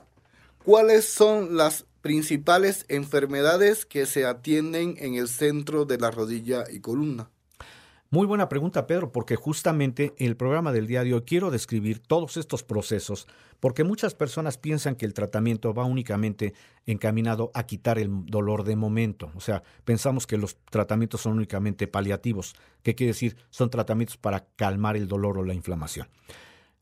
¿Cuáles 0.64 1.04
son 1.04 1.56
las 1.56 1.86
principales 2.00 2.84
enfermedades 2.88 3.84
que 3.84 4.06
se 4.06 4.24
atienden 4.24 4.96
en 4.98 5.14
el 5.14 5.28
centro 5.28 5.84
de 5.84 5.98
la 5.98 6.10
rodilla 6.10 6.64
y 6.70 6.80
columna? 6.80 7.30
Muy 8.14 8.28
buena 8.28 8.48
pregunta, 8.48 8.86
Pedro, 8.86 9.10
porque 9.10 9.34
justamente 9.34 10.14
en 10.18 10.28
el 10.28 10.36
programa 10.36 10.70
del 10.70 10.86
día 10.86 11.02
de 11.02 11.14
hoy 11.14 11.22
quiero 11.22 11.50
describir 11.50 11.98
todos 11.98 12.36
estos 12.36 12.62
procesos, 12.62 13.26
porque 13.58 13.82
muchas 13.82 14.14
personas 14.14 14.56
piensan 14.56 14.94
que 14.94 15.04
el 15.04 15.14
tratamiento 15.14 15.74
va 15.74 15.84
únicamente 15.84 16.54
encaminado 16.86 17.50
a 17.54 17.66
quitar 17.66 17.98
el 17.98 18.24
dolor 18.26 18.62
de 18.62 18.76
momento. 18.76 19.32
O 19.34 19.40
sea, 19.40 19.64
pensamos 19.84 20.28
que 20.28 20.38
los 20.38 20.56
tratamientos 20.70 21.22
son 21.22 21.32
únicamente 21.32 21.88
paliativos, 21.88 22.54
que 22.84 22.94
quiere 22.94 23.14
decir 23.14 23.36
son 23.50 23.68
tratamientos 23.68 24.16
para 24.16 24.46
calmar 24.54 24.96
el 24.96 25.08
dolor 25.08 25.38
o 25.38 25.42
la 25.42 25.54
inflamación. 25.54 26.06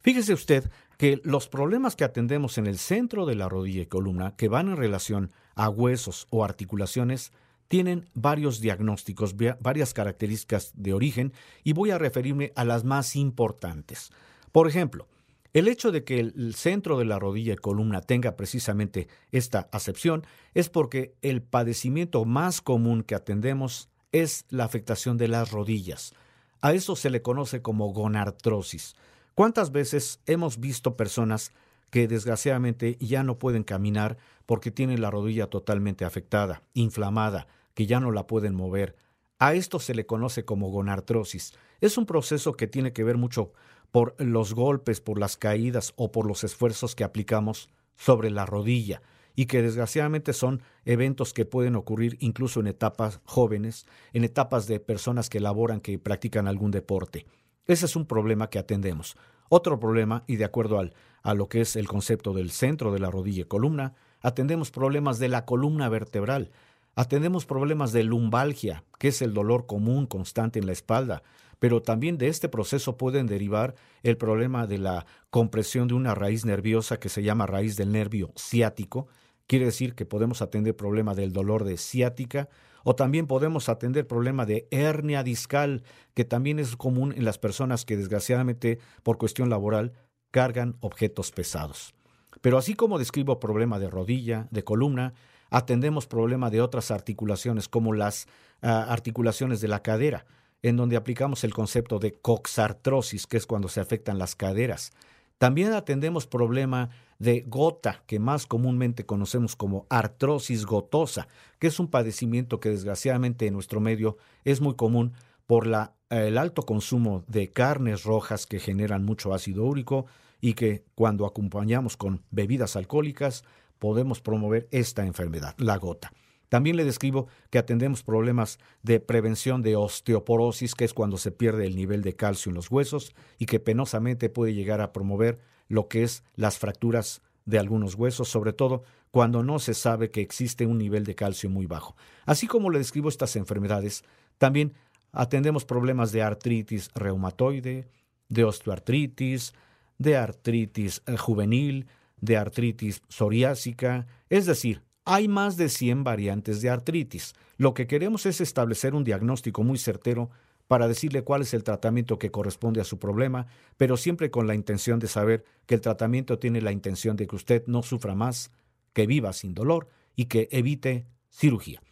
Fíjese 0.03 0.35
usted 0.35 0.71
que 0.99 1.19
los 1.25 1.49
problemas 1.49 1.97
que 1.97 2.05
atendemos 2.05 2.59
en 2.59 2.67
el 2.67 2.77
centro 2.77 3.25
de 3.25 3.37
la 3.37 3.49
rodilla 3.49 3.81
y 3.81 3.87
columna, 3.87 4.37
que 4.37 4.49
van 4.49 4.69
en 4.69 4.77
relación 4.77 5.33
a 5.55 5.71
huesos 5.71 6.27
o 6.29 6.45
articulaciones, 6.45 7.33
tienen 7.73 8.05
varios 8.13 8.61
diagnósticos, 8.61 9.35
varias 9.61 9.95
características 9.95 10.73
de 10.75 10.93
origen 10.93 11.33
y 11.65 11.73
voy 11.73 11.91
a 11.91 11.97
referirme 11.97 12.53
a 12.55 12.67
las 12.67 12.85
más 12.85 13.17
importantes. 13.17 14.11
Por 14.53 14.69
ejemplo, 14.69 15.09
el 15.55 15.69
hecho 15.69 15.91
de 15.91 16.05
que 16.05 16.21
el 16.21 16.55
centro 16.55 16.99
de 16.99 17.07
la 17.07 17.19
rodilla 17.19 17.55
y 17.55 17.57
columna 17.57 18.03
tenga 18.03 18.37
precisamente 18.37 19.09
esta 19.31 19.71
acepción 19.73 20.27
es 20.53 20.69
porque 20.69 21.15
el 21.23 21.41
padecimiento 21.41 22.27
más 22.27 22.61
común 22.61 23.05
que 23.05 23.15
atendemos 23.15 23.89
es 24.13 24.45
la 24.51 24.65
afectación 24.65 25.17
de 25.17 25.29
las 25.29 25.51
rodillas. 25.51 26.13
A 26.61 26.75
eso 26.75 26.95
se 26.95 27.09
le 27.09 27.23
conoce 27.23 27.63
como 27.63 27.91
gonartrosis. 27.95 28.97
¿Cuántas 29.35 29.73
veces 29.73 30.21
hemos 30.27 30.61
visto 30.61 30.95
personas 30.99 31.53
que 31.89 32.07
desgraciadamente 32.07 32.99
ya 33.01 33.23
no 33.23 33.39
pueden 33.39 33.65
caminar 33.65 34.19
porque 34.45 34.71
tienen 34.71 35.01
la 35.01 35.11
rodilla 35.11 35.47
totalmente 35.47 36.05
afectada, 36.05 36.63
inflamada, 36.75 37.47
que 37.75 37.87
ya 37.87 38.01
no 38.01 38.11
la 38.11 38.27
pueden 38.27 38.55
mover? 38.55 38.97
A 39.39 39.55
esto 39.55 39.81
se 39.81 39.95
le 39.95 40.07
conoce 40.07 40.45
como 40.45 40.71
gonartrosis. 40.71 41.55
Es 41.81 41.99
un 41.99 42.07
proceso 42.07 42.53
que 42.55 42.67
tiene 42.67 42.93
que 42.93 43.05
ver 43.05 43.17
mucho 43.17 43.53
por 43.91 44.15
los 44.19 44.55
golpes, 44.55 45.01
por 45.01 45.19
las 45.19 45.37
caídas 45.37 45.93
o 45.97 46.13
por 46.13 46.27
los 46.27 46.45
esfuerzos 46.45 46.95
que 46.95 47.05
aplicamos 47.05 47.69
sobre 47.97 48.31
la 48.31 48.47
rodilla 48.47 49.03
y 49.35 49.47
que 49.47 49.63
desgraciadamente 49.63 50.33
son 50.33 50.63
eventos 50.85 51.33
que 51.33 51.45
pueden 51.45 51.77
ocurrir 51.77 52.17
incluso 52.21 52.61
en 52.61 52.67
etapas 52.67 53.21
jóvenes, 53.25 53.87
en 54.13 54.25
etapas 54.25 54.67
de 54.67 54.81
personas 54.81 55.31
que 55.31 55.41
laboran, 55.41 55.81
que 55.81 55.99
practican 55.99 56.49
algún 56.49 56.71
deporte. 56.71 57.27
Ese 57.67 57.87
es 57.87 57.97
un 57.97 58.07
problema 58.07 58.51
que 58.51 58.59
atendemos. 58.59 59.17
Otro 59.49 59.79
problema, 59.79 60.25
y 60.27 60.37
de 60.37 60.45
acuerdo 60.45 60.79
al, 60.79 60.95
a 61.23 61.35
lo 61.35 61.49
que 61.49 61.61
es 61.61 61.77
el 61.77 61.89
concepto 61.89 62.33
del 62.33 62.51
centro 62.51 62.93
de 62.93 62.99
la 62.99 63.11
rodilla 63.11 63.43
y 63.43 63.47
columna, 63.47 63.95
atendemos 64.21 64.71
problemas 64.71 65.19
de 65.19 65.29
la 65.29 65.45
columna 65.45 65.89
vertebral, 65.89 66.51
atendemos 66.95 67.47
problemas 67.47 67.93
de 67.93 68.05
lumbalgia, 68.05 68.85
que 68.99 69.09
es 69.09 69.23
el 69.23 69.35
dolor 69.35 69.67
común 69.67 70.07
constante 70.07 70.59
en 70.59 70.67
la 70.67 70.73
espalda, 70.73 71.23
pero 71.59 71.81
también 71.81 72.19
de 72.19 72.29
este 72.29 72.49
proceso 72.49 72.97
pueden 72.97 73.27
derivar 73.27 73.75
el 74.03 74.17
problema 74.17 74.67
de 74.67 74.79
la 74.79 75.07
compresión 75.31 75.87
de 75.87 75.95
una 75.95 76.15
raíz 76.15 76.45
nerviosa 76.45 76.99
que 76.99 77.09
se 77.09 77.23
llama 77.23 77.47
raíz 77.47 77.77
del 77.77 77.93
nervio 77.93 78.33
ciático. 78.37 79.07
Quiere 79.47 79.67
decir 79.67 79.95
que 79.95 80.05
podemos 80.05 80.43
atender 80.43 80.75
problema 80.75 81.15
del 81.15 81.33
dolor 81.33 81.65
de 81.65 81.77
ciática 81.77 82.49
o 82.85 82.97
también 82.97 83.29
podemos 83.29 83.69
atender 83.69 84.07
problema 84.07 84.45
de 84.45 84.67
hernia 84.73 85.23
discal, 85.23 85.85
que 86.15 86.25
también 86.25 86.59
es 86.59 86.77
común 86.77 87.15
en 87.17 87.25
las 87.25 87.39
personas 87.39 87.85
que 87.85 87.97
desgraciadamente 87.97 88.81
por 89.05 89.19
cuestión 89.19 89.49
laboral 89.49 89.93
cargan 90.33 90.77
objetos 90.81 91.31
pesados. 91.31 91.95
Pero 92.41 92.59
así 92.59 92.75
como 92.75 92.99
describo 92.99 93.39
problema 93.39 93.79
de 93.79 93.89
rodilla, 93.89 94.49
de 94.51 94.65
columna, 94.65 95.15
atendemos 95.53 96.07
problema 96.07 96.51
de 96.51 96.61
otras 96.61 96.91
articulaciones 96.91 97.69
como 97.69 97.93
las 97.93 98.27
ah, 98.63 98.87
articulaciones 98.89 99.61
de 99.61 99.69
la 99.69 99.83
cadera 99.83 100.25
en 100.63 100.77
donde 100.77 100.97
aplicamos 100.97 101.45
el 101.45 101.53
concepto 101.53 101.99
de 101.99 102.13
coxartrosis, 102.13 103.27
que 103.27 103.37
es 103.37 103.47
cuando 103.47 103.69
se 103.69 103.81
afectan 103.81 104.19
las 104.19 104.37
caderas. 104.37 104.93
También 105.39 105.73
atendemos 105.73 106.29
problema 106.29 106.91
de 107.19 107.45
gota, 107.47 108.05
que 108.07 108.21
más 108.21 108.47
comúnmente 108.47 109.05
conocemos 109.05 109.57
como 109.57 109.87
artrosis 109.91 110.65
gotosa, 110.65 111.27
que 111.59 111.67
es 111.67 111.81
un 111.81 111.89
padecimiento 111.89 112.61
que 112.61 112.69
desgraciadamente 112.69 113.49
en 113.49 113.55
nuestro 113.55 113.81
medio 113.81 114.19
es 114.45 114.61
muy 114.61 114.77
común 114.77 115.15
por 115.47 115.67
la, 115.67 115.95
el 116.11 116.39
alto 116.39 116.63
consumo 116.63 117.25
de 117.27 117.51
carnes 117.51 118.05
rojas 118.05 118.47
que 118.47 118.61
generan 118.61 119.05
mucho 119.05 119.35
ácido 119.35 119.65
úrico 119.65 120.07
y 120.41 120.55
que 120.55 120.85
cuando 120.95 121.27
acompañamos 121.27 121.97
con 121.97 122.23
bebidas 122.31 122.77
alcohólicas 122.77 123.43
podemos 123.83 124.21
promover 124.21 124.69
esta 124.71 125.05
enfermedad, 125.05 125.57
la 125.59 125.77
gota. 125.77 126.13
También 126.49 126.77
le 126.77 126.85
describo 126.85 127.27
que 127.51 127.59
atendemos 127.59 128.05
problemas 128.05 128.61
de 128.85 129.01
prevención 129.01 129.61
de 129.61 129.75
osteoporosis, 129.75 130.77
que 130.77 130.85
es 130.85 130.95
cuando 130.95 131.19
se 131.19 131.33
pierde 131.33 131.67
el 131.67 131.75
nivel 131.75 132.03
de 132.03 132.15
calcio 132.15 132.51
en 132.51 132.55
los 132.55 132.71
huesos 132.71 133.13
y 133.41 133.47
que 133.47 133.59
penosamente 133.59 134.29
puede 134.29 134.55
llegar 134.55 134.81
a 134.81 134.93
promover 134.93 135.41
lo 135.67 135.89
que 135.89 136.05
es 136.05 136.23
las 136.37 136.61
fracturas 136.61 137.23
de 137.45 137.59
algunos 137.59 137.97
huesos, 137.97 138.29
sobre 138.29 138.53
todo 138.53 138.85
cuando 139.11 139.43
no 139.43 139.59
se 139.59 139.75
sabe 139.75 140.13
que 140.13 140.21
existe 140.21 140.65
un 140.65 140.79
nivel 140.79 141.03
de 141.03 141.17
calcio 141.17 141.51
muy 141.51 141.67
bajo. 141.67 141.97
Así 142.25 142.47
como 142.47 142.71
le 142.71 142.79
describo 142.79 143.09
estas 143.09 143.35
enfermedades, 143.35 144.05
también 144.39 144.75
atendemos 145.11 145.65
problemas 145.65 146.13
de 146.13 146.23
artritis 146.23 146.89
reumatoide, 146.95 147.89
de 148.29 148.45
osteoartritis, 148.45 149.55
de 149.99 150.17
artritis 150.17 151.03
eh, 151.07 151.17
juvenil, 151.17 151.89
de 152.23 152.39
artritis 152.39 153.03
psoriásica, 153.09 154.07
es 154.31 154.47
decir, 154.47 154.83
hay 155.05 155.29
más 155.29 155.59
de 155.59 155.69
100 155.69 156.05
variantes 156.05 156.63
de 156.63 156.71
artritis. 156.71 157.35
Lo 157.59 157.75
que 157.75 157.87
queremos 157.87 158.25
es 158.25 158.41
establecer 158.41 158.95
un 158.95 159.05
diagnóstico 159.05 159.63
muy 159.63 159.77
certero 159.77 160.31
para 160.69 160.89
decirle 160.89 161.23
cuál 161.23 161.43
es 161.43 161.53
el 161.53 161.65
tratamiento 161.65 162.19
que 162.19 162.31
corresponde 162.31 162.81
a 162.81 162.85
su 162.85 162.99
problema, 162.99 163.47
pero 163.77 163.97
siempre 163.97 164.31
con 164.31 164.47
la 164.47 164.55
intención 164.55 165.01
de 165.01 165.09
saber 165.09 165.45
que 165.67 165.75
el 165.75 165.81
tratamiento 165.81 166.39
tiene 166.39 166.63
la 166.63 166.73
intención 166.73 167.17
de 167.17 167.27
que 167.27 167.37
usted 167.37 167.65
no 167.67 167.83
sufra 167.83 168.15
más, 168.15 168.51
que 168.93 169.07
viva 169.07 169.33
sin 169.33 169.55
dolor 169.55 169.89
y 170.15 170.27
que 170.27 170.49
evite 170.51 171.07
cirugía. 171.29 171.83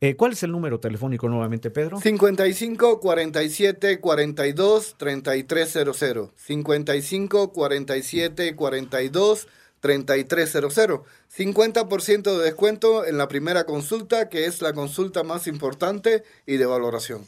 Eh, 0.00 0.14
¿Cuál 0.14 0.32
es 0.32 0.42
el 0.44 0.52
número 0.52 0.78
telefónico 0.78 1.28
nuevamente, 1.28 1.70
Pedro? 1.70 2.00
55 2.00 3.00
47 3.00 4.00
42 4.00 4.94
3300. 4.96 6.30
55 6.36 7.52
47 7.52 8.54
42 8.54 9.40
3300. 9.40 9.48
50% 9.80 12.36
de 12.36 12.44
descuento 12.44 13.06
en 13.06 13.18
la 13.18 13.28
primera 13.28 13.64
consulta, 13.64 14.28
que 14.28 14.46
es 14.46 14.62
la 14.62 14.72
consulta 14.72 15.22
más 15.22 15.46
importante 15.46 16.24
y 16.46 16.56
de 16.56 16.66
valoración. 16.66 17.24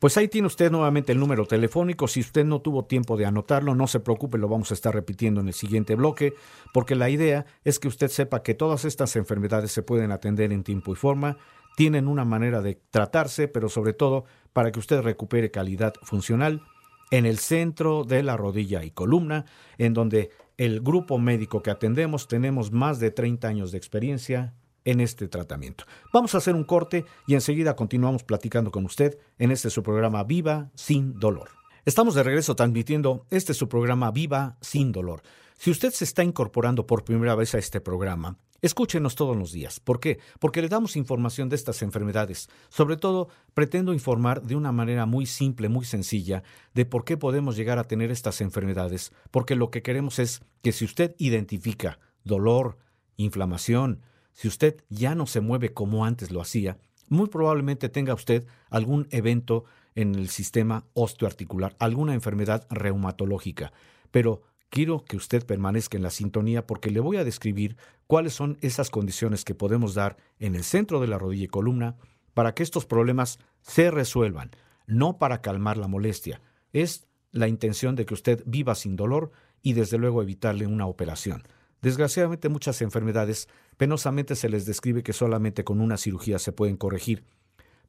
Pues 0.00 0.16
ahí 0.16 0.28
tiene 0.28 0.46
usted 0.46 0.70
nuevamente 0.70 1.12
el 1.12 1.20
número 1.20 1.44
telefónico. 1.44 2.08
Si 2.08 2.20
usted 2.20 2.46
no 2.46 2.62
tuvo 2.62 2.86
tiempo 2.86 3.18
de 3.18 3.26
anotarlo, 3.26 3.74
no 3.74 3.86
se 3.86 4.00
preocupe, 4.00 4.38
lo 4.38 4.48
vamos 4.48 4.70
a 4.70 4.74
estar 4.74 4.94
repitiendo 4.94 5.42
en 5.42 5.48
el 5.48 5.54
siguiente 5.54 5.94
bloque, 5.94 6.32
porque 6.72 6.94
la 6.94 7.10
idea 7.10 7.44
es 7.64 7.78
que 7.78 7.88
usted 7.88 8.08
sepa 8.08 8.42
que 8.42 8.54
todas 8.54 8.86
estas 8.86 9.14
enfermedades 9.16 9.72
se 9.72 9.82
pueden 9.82 10.10
atender 10.10 10.52
en 10.52 10.64
tiempo 10.64 10.92
y 10.92 10.96
forma, 10.96 11.36
tienen 11.76 12.08
una 12.08 12.24
manera 12.24 12.62
de 12.62 12.80
tratarse, 12.90 13.46
pero 13.46 13.68
sobre 13.68 13.92
todo 13.92 14.24
para 14.54 14.72
que 14.72 14.78
usted 14.78 15.02
recupere 15.02 15.50
calidad 15.50 15.92
funcional 16.02 16.62
en 17.10 17.26
el 17.26 17.38
centro 17.38 18.04
de 18.04 18.22
la 18.22 18.38
rodilla 18.38 18.82
y 18.84 18.92
columna, 18.92 19.44
en 19.76 19.92
donde 19.92 20.30
el 20.60 20.82
grupo 20.82 21.18
médico 21.18 21.62
que 21.62 21.70
atendemos 21.70 22.28
tenemos 22.28 22.70
más 22.70 23.00
de 23.00 23.10
30 23.10 23.48
años 23.48 23.72
de 23.72 23.78
experiencia 23.78 24.52
en 24.84 25.00
este 25.00 25.26
tratamiento. 25.26 25.84
Vamos 26.12 26.34
a 26.34 26.38
hacer 26.38 26.54
un 26.54 26.64
corte 26.64 27.06
y 27.26 27.32
enseguida 27.32 27.76
continuamos 27.76 28.24
platicando 28.24 28.70
con 28.70 28.84
usted 28.84 29.16
en 29.38 29.52
este 29.52 29.70
su 29.70 29.82
programa 29.82 30.22
Viva 30.22 30.70
sin 30.74 31.18
dolor. 31.18 31.48
Estamos 31.86 32.14
de 32.14 32.24
regreso 32.24 32.56
transmitiendo 32.56 33.24
este 33.30 33.54
su 33.54 33.70
programa 33.70 34.10
Viva 34.10 34.58
sin 34.60 34.92
dolor. 34.92 35.22
Si 35.56 35.70
usted 35.70 35.92
se 35.92 36.04
está 36.04 36.24
incorporando 36.24 36.86
por 36.86 37.04
primera 37.04 37.34
vez 37.34 37.54
a 37.54 37.58
este 37.58 37.80
programa, 37.80 38.36
escúchenos 38.62 39.14
todos 39.14 39.36
los 39.36 39.52
días. 39.52 39.80
¿Por 39.80 40.00
qué? 40.00 40.18
Porque 40.38 40.62
le 40.62 40.68
damos 40.68 40.96
información 40.96 41.48
de 41.48 41.56
estas 41.56 41.82
enfermedades. 41.82 42.48
Sobre 42.68 42.96
todo, 42.96 43.28
pretendo 43.54 43.92
informar 43.92 44.42
de 44.42 44.56
una 44.56 44.72
manera 44.72 45.06
muy 45.06 45.26
simple, 45.26 45.68
muy 45.68 45.84
sencilla, 45.84 46.42
de 46.74 46.84
por 46.84 47.04
qué 47.04 47.16
podemos 47.16 47.56
llegar 47.56 47.78
a 47.78 47.84
tener 47.84 48.10
estas 48.10 48.40
enfermedades. 48.40 49.12
Porque 49.30 49.56
lo 49.56 49.70
que 49.70 49.82
queremos 49.82 50.18
es 50.18 50.42
que 50.62 50.72
si 50.72 50.84
usted 50.84 51.14
identifica 51.18 51.98
dolor, 52.24 52.78
inflamación, 53.16 54.02
si 54.32 54.48
usted 54.48 54.82
ya 54.88 55.14
no 55.14 55.26
se 55.26 55.40
mueve 55.40 55.72
como 55.72 56.04
antes 56.04 56.30
lo 56.30 56.40
hacía, 56.40 56.78
muy 57.08 57.28
probablemente 57.28 57.88
tenga 57.88 58.14
usted 58.14 58.46
algún 58.70 59.08
evento 59.10 59.64
en 59.94 60.14
el 60.14 60.28
sistema 60.28 60.86
osteoarticular, 60.94 61.76
alguna 61.78 62.14
enfermedad 62.14 62.66
reumatológica. 62.70 63.72
Pero 64.10 64.42
quiero 64.70 65.04
que 65.04 65.16
usted 65.16 65.44
permanezca 65.44 65.96
en 65.96 66.02
la 66.02 66.10
sintonía 66.10 66.66
porque 66.66 66.90
le 66.90 67.00
voy 67.00 67.18
a 67.18 67.24
describir 67.24 67.76
cuáles 68.06 68.32
son 68.32 68.56
esas 68.62 68.88
condiciones 68.88 69.44
que 69.44 69.54
podemos 69.54 69.94
dar 69.94 70.16
en 70.38 70.54
el 70.54 70.64
centro 70.64 71.00
de 71.00 71.08
la 71.08 71.18
rodilla 71.18 71.44
y 71.44 71.48
columna 71.48 71.96
para 72.32 72.54
que 72.54 72.62
estos 72.62 72.86
problemas 72.86 73.38
se 73.60 73.90
resuelvan, 73.90 74.50
no 74.86 75.18
para 75.18 75.42
calmar 75.42 75.76
la 75.76 75.88
molestia. 75.88 76.40
Es 76.72 77.08
la 77.32 77.48
intención 77.48 77.96
de 77.96 78.06
que 78.06 78.14
usted 78.14 78.42
viva 78.46 78.74
sin 78.74 78.96
dolor 78.96 79.32
y 79.62 79.74
desde 79.74 79.98
luego 79.98 80.22
evitarle 80.22 80.66
una 80.66 80.86
operación. 80.86 81.42
Desgraciadamente 81.82 82.48
muchas 82.48 82.82
enfermedades 82.82 83.48
penosamente 83.76 84.36
se 84.36 84.48
les 84.48 84.66
describe 84.66 85.02
que 85.02 85.12
solamente 85.12 85.64
con 85.64 85.80
una 85.80 85.96
cirugía 85.96 86.38
se 86.38 86.52
pueden 86.52 86.76
corregir, 86.76 87.24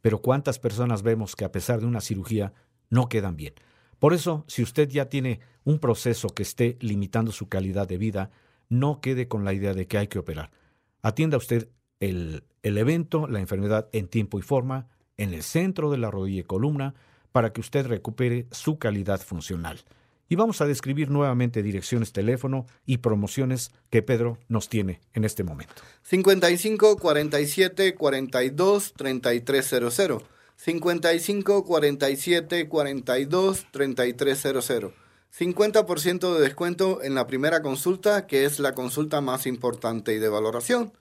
pero 0.02 0.22
¿cuántas 0.22 0.60
personas 0.60 1.04
vemos 1.04 1.36
que 1.36 1.46
a 1.46 1.52
pesar 1.52 1.80
de 1.80 1.86
una 1.86 2.02
cirugía 2.02 2.54
no 2.90 3.10
quedan 3.10 3.36
bien? 3.36 3.54
Por 4.02 4.16
eso, 4.16 4.44
si 4.48 4.64
usted 4.64 4.90
ya 4.90 5.10
tiene 5.10 5.42
un 5.64 5.78
proceso 5.78 6.30
que 6.30 6.42
esté 6.42 6.76
limitando 6.80 7.32
su 7.32 7.48
calidad 7.50 7.88
de 7.88 8.00
vida, 8.00 8.32
no 8.68 9.00
quede 9.00 9.28
con 9.28 9.46
la 9.46 9.54
idea 9.54 9.76
de 9.76 9.86
que 9.86 10.00
hay 10.00 10.08
que 10.08 10.18
operar. 10.18 10.50
Atienda 11.04 11.38
usted 11.38 11.70
el, 12.00 12.44
el 12.64 12.80
evento, 12.80 13.28
la 13.28 13.42
enfermedad 13.42 13.90
en 13.92 14.08
tiempo 14.08 14.40
y 14.40 14.42
forma, 14.42 14.88
en 15.18 15.36
el 15.36 15.44
centro 15.44 15.92
de 15.92 16.00
la 16.00 16.10
rodilla 16.10 16.40
y 16.40 16.44
columna, 16.46 16.96
para 17.32 17.54
que 17.54 17.62
usted 17.62 17.86
recupere 17.86 18.48
su 18.50 18.80
calidad 18.80 19.22
funcional. 19.22 19.80
y 20.28 20.36
vamos 20.36 20.62
a 20.62 20.66
describir 20.66 21.12
nuevamente 21.12 21.62
direcciones, 21.62 22.12
teléfono 22.12 22.66
y 22.88 22.98
promociones 22.98 23.70
que 23.92 24.02
Pedro 24.02 24.40
nos 24.48 24.68
tiene 24.68 25.00
en 25.14 25.26
este 25.26 25.44
momento. 25.44 25.76
55 26.02 26.98
47 26.98 27.94
42 27.94 28.94
3300. 28.94 30.24
55 30.64 31.66
47 31.66 32.70
42 32.70 33.66
3300. 33.72 34.94
50% 35.36 36.36
de 36.36 36.40
descuento 36.40 37.02
en 37.02 37.16
la 37.16 37.26
primera 37.26 37.64
consulta, 37.64 38.28
que 38.28 38.46
es 38.46 38.60
la 38.60 38.76
consulta 38.76 39.22
más 39.22 39.48
importante 39.48 40.14
y 40.14 40.20
de 40.20 40.30
valoración. 40.30 40.94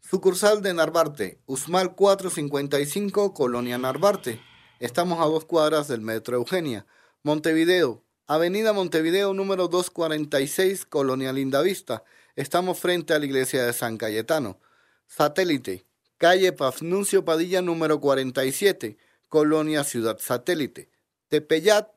Sucursal 0.00 0.62
de 0.62 0.74
Narvarte, 0.74 1.40
Usmal 1.46 1.96
455, 1.96 3.34
Colonia 3.34 3.78
Narvarte. 3.78 4.40
Estamos 4.78 5.18
a 5.20 5.24
dos 5.24 5.44
cuadras 5.44 5.88
del 5.88 6.02
Metro 6.02 6.36
Eugenia. 6.36 6.86
Montevideo, 7.24 8.04
Avenida 8.28 8.72
Montevideo 8.72 9.34
número 9.34 9.66
246, 9.66 10.86
Colonia 10.86 11.32
Lindavista. 11.32 12.04
Estamos 12.36 12.78
frente 12.78 13.12
a 13.12 13.18
la 13.18 13.26
iglesia 13.26 13.66
de 13.66 13.72
San 13.72 13.96
Cayetano. 13.96 14.60
Satélite, 15.08 15.85
calle 16.18 16.52
Pafnuncio 16.52 17.24
Padilla 17.24 17.62
número 17.62 18.00
47, 18.00 18.96
Colonia 19.28 19.84
Ciudad 19.84 20.18
Satélite. 20.18 20.90
Tepeyat, 21.28 21.90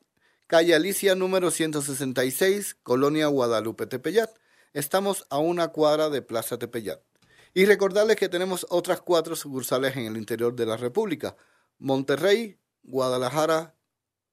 calle 0.46 0.74
Alicia 0.74 1.14
número 1.14 1.50
166, 1.50 2.76
Colonia 2.82 3.28
Guadalupe 3.28 3.86
Tepeyat. 3.86 4.30
Estamos 4.72 5.26
a 5.30 5.38
una 5.38 5.68
cuadra 5.68 6.10
de 6.10 6.22
Plaza 6.22 6.58
Tepeyat. 6.58 7.00
Y 7.54 7.64
recordarles 7.64 8.16
que 8.16 8.28
tenemos 8.28 8.66
otras 8.68 9.00
cuatro 9.00 9.34
sucursales 9.34 9.96
en 9.96 10.06
el 10.06 10.16
interior 10.16 10.54
de 10.54 10.66
la 10.66 10.76
República. 10.76 11.36
Monterrey, 11.78 12.58
Guadalajara, 12.82 13.74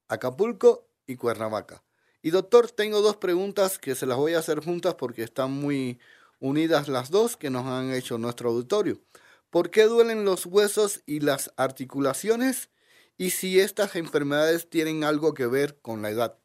Acapulco 0.08 0.90
y 1.08 1.16
Cuernavaca. 1.16 1.84
Y 2.22 2.32
doctor, 2.32 2.70
tengo 2.70 3.02
dos 3.02 3.18
preguntas 3.18 3.80
que 3.80 3.96
se 3.96 4.06
las 4.06 4.18
voy 4.18 4.34
a 4.34 4.40
hacer 4.40 4.60
juntas 4.60 4.96
porque 4.96 5.24
están 5.24 5.52
muy 5.52 6.00
unidas 6.40 6.88
las 6.88 7.10
dos 7.10 7.38
que 7.38 7.50
nos 7.50 7.66
han 7.66 7.94
hecho 7.94 8.18
nuestro 8.18 8.50
auditorio. 8.50 9.00
¿Por 9.50 9.70
qué 9.72 9.84
duelen 9.84 10.26
los 10.26 10.46
huesos 10.46 11.04
y 11.06 11.22
las 11.22 11.54
articulaciones? 11.58 12.70
Y 13.18 13.32
si 13.32 13.60
estas 13.60 13.96
enfermedades 13.96 14.70
tienen 14.70 15.04
algo 15.04 15.34
que 15.34 15.48
ver 15.48 15.80
con 15.82 16.02
la 16.02 16.10
edad. 16.10 16.40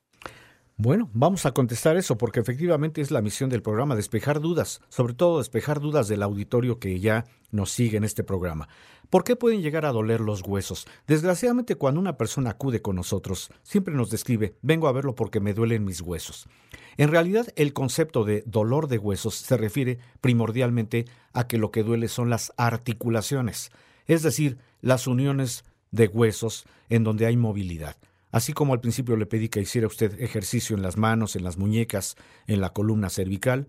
Bueno, 0.78 1.10
vamos 1.12 1.44
a 1.44 1.52
contestar 1.52 1.96
eso 1.96 2.16
porque 2.16 2.40
efectivamente 2.40 3.02
es 3.02 3.10
la 3.10 3.20
misión 3.20 3.50
del 3.50 3.62
programa, 3.62 3.94
despejar 3.94 4.40
dudas, 4.40 4.80
sobre 4.88 5.12
todo 5.12 5.38
despejar 5.38 5.80
dudas 5.80 6.08
del 6.08 6.22
auditorio 6.22 6.78
que 6.78 6.98
ya 6.98 7.26
nos 7.50 7.70
sigue 7.70 7.98
en 7.98 8.04
este 8.04 8.24
programa. 8.24 8.68
¿Por 9.10 9.22
qué 9.22 9.36
pueden 9.36 9.60
llegar 9.60 9.84
a 9.84 9.92
doler 9.92 10.20
los 10.20 10.42
huesos? 10.42 10.86
Desgraciadamente 11.06 11.74
cuando 11.74 12.00
una 12.00 12.16
persona 12.16 12.50
acude 12.50 12.80
con 12.80 12.96
nosotros, 12.96 13.50
siempre 13.62 13.94
nos 13.94 14.10
describe, 14.10 14.56
vengo 14.62 14.88
a 14.88 14.92
verlo 14.92 15.14
porque 15.14 15.40
me 15.40 15.52
duelen 15.52 15.84
mis 15.84 16.00
huesos. 16.00 16.48
En 16.96 17.10
realidad 17.10 17.48
el 17.56 17.74
concepto 17.74 18.24
de 18.24 18.42
dolor 18.46 18.88
de 18.88 18.96
huesos 18.96 19.34
se 19.34 19.58
refiere 19.58 19.98
primordialmente 20.22 21.04
a 21.34 21.46
que 21.46 21.58
lo 21.58 21.70
que 21.70 21.82
duele 21.82 22.08
son 22.08 22.30
las 22.30 22.54
articulaciones, 22.56 23.70
es 24.06 24.22
decir, 24.22 24.56
las 24.80 25.06
uniones 25.06 25.64
de 25.90 26.08
huesos 26.08 26.64
en 26.88 27.04
donde 27.04 27.26
hay 27.26 27.36
movilidad. 27.36 27.96
Así 28.32 28.54
como 28.54 28.72
al 28.72 28.80
principio 28.80 29.16
le 29.16 29.26
pedí 29.26 29.48
que 29.48 29.60
hiciera 29.60 29.86
usted 29.86 30.20
ejercicio 30.20 30.74
en 30.74 30.82
las 30.82 30.96
manos, 30.96 31.36
en 31.36 31.44
las 31.44 31.58
muñecas, 31.58 32.16
en 32.46 32.60
la 32.62 32.70
columna 32.70 33.10
cervical, 33.10 33.66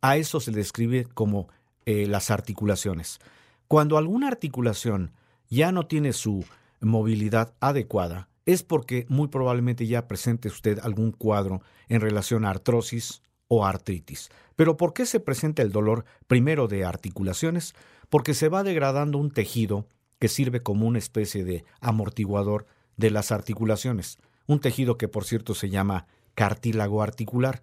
a 0.00 0.16
eso 0.16 0.40
se 0.40 0.50
le 0.50 0.56
describe 0.56 1.04
como 1.04 1.48
eh, 1.84 2.06
las 2.06 2.30
articulaciones. 2.30 3.20
Cuando 3.68 3.98
alguna 3.98 4.28
articulación 4.28 5.12
ya 5.48 5.70
no 5.70 5.86
tiene 5.86 6.14
su 6.14 6.44
movilidad 6.80 7.54
adecuada, 7.60 8.28
es 8.46 8.62
porque 8.62 9.04
muy 9.08 9.28
probablemente 9.28 9.86
ya 9.86 10.08
presente 10.08 10.48
usted 10.48 10.78
algún 10.78 11.12
cuadro 11.12 11.60
en 11.88 12.00
relación 12.00 12.44
a 12.44 12.50
artrosis 12.50 13.22
o 13.48 13.66
artritis. 13.66 14.30
Pero 14.54 14.76
¿por 14.76 14.94
qué 14.94 15.04
se 15.04 15.20
presenta 15.20 15.62
el 15.62 15.72
dolor 15.72 16.04
primero 16.26 16.68
de 16.68 16.84
articulaciones? 16.84 17.74
Porque 18.08 18.34
se 18.34 18.48
va 18.48 18.62
degradando 18.62 19.18
un 19.18 19.30
tejido 19.30 19.86
que 20.18 20.28
sirve 20.28 20.62
como 20.62 20.86
una 20.86 20.98
especie 20.98 21.44
de 21.44 21.64
amortiguador 21.80 22.66
de 22.96 23.10
las 23.10 23.32
articulaciones, 23.32 24.18
un 24.46 24.60
tejido 24.60 24.96
que 24.96 25.08
por 25.08 25.24
cierto 25.24 25.54
se 25.54 25.70
llama 25.70 26.06
cartílago 26.34 27.02
articular, 27.02 27.62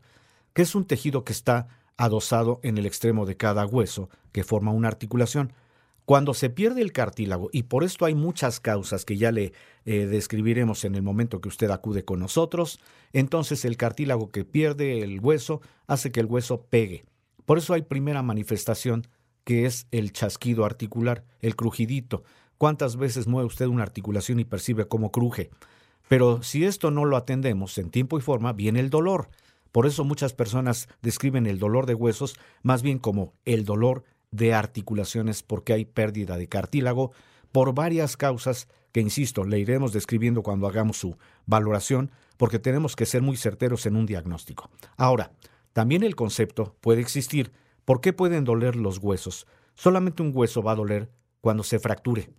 que 0.53 0.61
es 0.61 0.75
un 0.75 0.85
tejido 0.85 1.23
que 1.23 1.33
está 1.33 1.67
adosado 1.97 2.59
en 2.63 2.77
el 2.77 2.85
extremo 2.85 3.25
de 3.25 3.37
cada 3.37 3.65
hueso 3.65 4.09
que 4.31 4.43
forma 4.43 4.71
una 4.71 4.87
articulación. 4.87 5.53
Cuando 6.05 6.33
se 6.33 6.49
pierde 6.49 6.81
el 6.81 6.91
cartílago, 6.91 7.49
y 7.53 7.63
por 7.63 7.83
esto 7.83 8.05
hay 8.05 8.13
muchas 8.13 8.59
causas 8.59 9.05
que 9.05 9.15
ya 9.15 9.31
le 9.31 9.53
eh, 9.85 10.05
describiremos 10.05 10.83
en 10.83 10.95
el 10.95 11.01
momento 11.01 11.39
que 11.39 11.47
usted 11.47 11.69
acude 11.71 12.03
con 12.03 12.19
nosotros, 12.19 12.79
entonces 13.13 13.63
el 13.63 13.77
cartílago 13.77 14.29
que 14.29 14.43
pierde 14.43 15.01
el 15.01 15.21
hueso 15.21 15.61
hace 15.87 16.11
que 16.11 16.19
el 16.19 16.25
hueso 16.25 16.65
pegue. 16.69 17.05
Por 17.45 17.57
eso 17.57 17.73
hay 17.73 17.83
primera 17.83 18.21
manifestación 18.21 19.07
que 19.45 19.65
es 19.65 19.87
el 19.91 20.11
chasquido 20.11 20.65
articular, 20.65 21.23
el 21.39 21.55
crujidito, 21.55 22.23
¿Cuántas 22.63 22.95
veces 22.95 23.27
mueve 23.27 23.47
usted 23.47 23.65
una 23.65 23.83
articulación 23.83 24.39
y 24.39 24.45
percibe 24.45 24.87
cómo 24.87 25.11
cruje? 25.11 25.49
Pero 26.07 26.43
si 26.43 26.63
esto 26.63 26.91
no 26.91 27.03
lo 27.03 27.17
atendemos 27.17 27.77
en 27.77 27.89
tiempo 27.89 28.17
y 28.17 28.21
forma, 28.21 28.53
viene 28.53 28.79
el 28.79 28.89
dolor. 28.89 29.27
Por 29.73 29.85
eso 29.85 30.05
muchas 30.05 30.31
personas 30.31 30.87
describen 31.01 31.45
el 31.45 31.59
dolor 31.59 31.87
de 31.87 31.93
huesos 31.93 32.37
más 32.61 32.81
bien 32.81 32.99
como 32.99 33.33
el 33.43 33.65
dolor 33.65 34.05
de 34.31 34.53
articulaciones 34.53 35.43
porque 35.43 35.73
hay 35.73 35.83
pérdida 35.83 36.37
de 36.37 36.47
cartílago 36.47 37.11
por 37.51 37.75
varias 37.75 38.15
causas 38.15 38.69
que, 38.93 39.01
insisto, 39.01 39.43
le 39.43 39.59
iremos 39.59 39.91
describiendo 39.91 40.41
cuando 40.41 40.65
hagamos 40.65 40.95
su 40.95 41.17
valoración 41.45 42.11
porque 42.37 42.59
tenemos 42.59 42.95
que 42.95 43.05
ser 43.05 43.21
muy 43.21 43.35
certeros 43.35 43.85
en 43.87 43.97
un 43.97 44.05
diagnóstico. 44.05 44.69
Ahora, 44.95 45.33
también 45.73 46.01
el 46.01 46.15
concepto 46.15 46.77
puede 46.79 47.01
existir. 47.01 47.51
¿Por 47.83 47.99
qué 47.99 48.13
pueden 48.13 48.45
doler 48.45 48.77
los 48.77 48.99
huesos? 48.99 49.47
Solamente 49.75 50.23
un 50.23 50.31
hueso 50.33 50.63
va 50.63 50.71
a 50.71 50.75
doler 50.75 51.11
cuando 51.41 51.63
se 51.63 51.77
fracture 51.77 52.29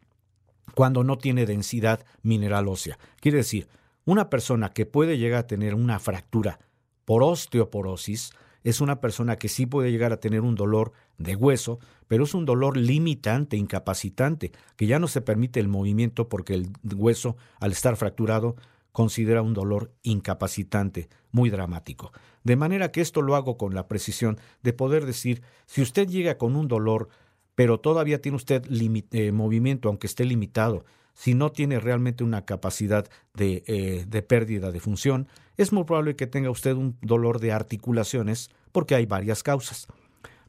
cuando 0.74 1.05
no 1.05 1.18
tiene 1.18 1.46
densidad 1.46 2.05
mineral 2.22 2.68
ósea. 2.68 2.98
Quiere 3.20 3.38
decir, 3.38 3.68
una 4.05 4.31
persona 4.31 4.70
que 4.70 4.87
puede 4.87 5.18
llegar 5.18 5.40
a 5.40 5.46
tener 5.46 5.74
una 5.74 5.98
fractura 5.98 6.59
por 7.05 7.22
osteoporosis 7.22 8.33
es 8.64 8.81
una 8.81 9.00
persona 9.00 9.37
que 9.37 9.48
sí 9.48 9.66
puede 9.66 9.90
llegar 9.90 10.12
a 10.12 10.20
tener 10.20 10.40
un 10.40 10.55
dolor 10.55 10.92
de 11.18 11.37
hueso, 11.37 11.79
pero 12.09 12.24
es 12.24 12.35
un 12.35 12.46
dolor 12.46 12.77
limitante, 12.77 13.59
incapacitante, 13.59 14.53
que 14.77 14.87
ya 14.87 14.98
no 14.98 15.07
se 15.07 15.20
permite 15.20 15.61
el 15.61 15.68
movimiento 15.68 16.29
porque 16.29 16.55
el 16.55 16.70
hueso, 16.96 17.37
al 17.61 17.72
estar 17.72 17.96
fracturado, 17.96 18.57
considera 18.90 19.42
un 19.42 19.55
dolor 19.55 19.92
incapacitante, 20.03 21.09
muy 21.31 21.50
dramático. 21.50 22.12
De 22.42 22.57
manera 22.57 22.90
que 22.90 23.00
esto 23.00 23.22
lo 23.22 23.37
hago 23.37 23.59
con 23.59 23.74
la 23.74 23.88
precisión 23.88 24.38
de 24.62 24.72
poder 24.72 25.05
decir, 25.05 25.42
si 25.66 25.83
usted 25.83 26.09
llega 26.09 26.38
con 26.38 26.57
un 26.57 26.68
dolor 26.68 27.09
pero 27.55 27.79
todavía 27.79 28.21
tiene 28.21 28.37
usted 28.37 28.64
eh, 28.71 29.33
movimiento, 29.33 29.88
aunque 29.88 30.07
esté 30.07 30.25
limitado, 30.25 30.85
si 31.14 31.35
no 31.35 31.53
tiene 31.53 31.79
realmente 31.79 32.25
una 32.25 32.45
capacidad 32.45 33.09
eh, 33.38 34.05
de, 34.07 34.23
pérdida 34.23 34.73
de 34.73 34.81
función, 34.81 35.29
es 35.57 35.73
muy 35.73 35.85
probable 35.85 36.17
que 36.17 36.27
tenga 36.27 36.51
usted 36.51 36.75
un 36.75 36.97
dolor 37.01 37.38
de 37.38 37.53
articulaciones, 37.53 38.51
porque 38.73 38.97
hay 38.97 39.07
varias 39.07 39.43
causas. 39.43 39.87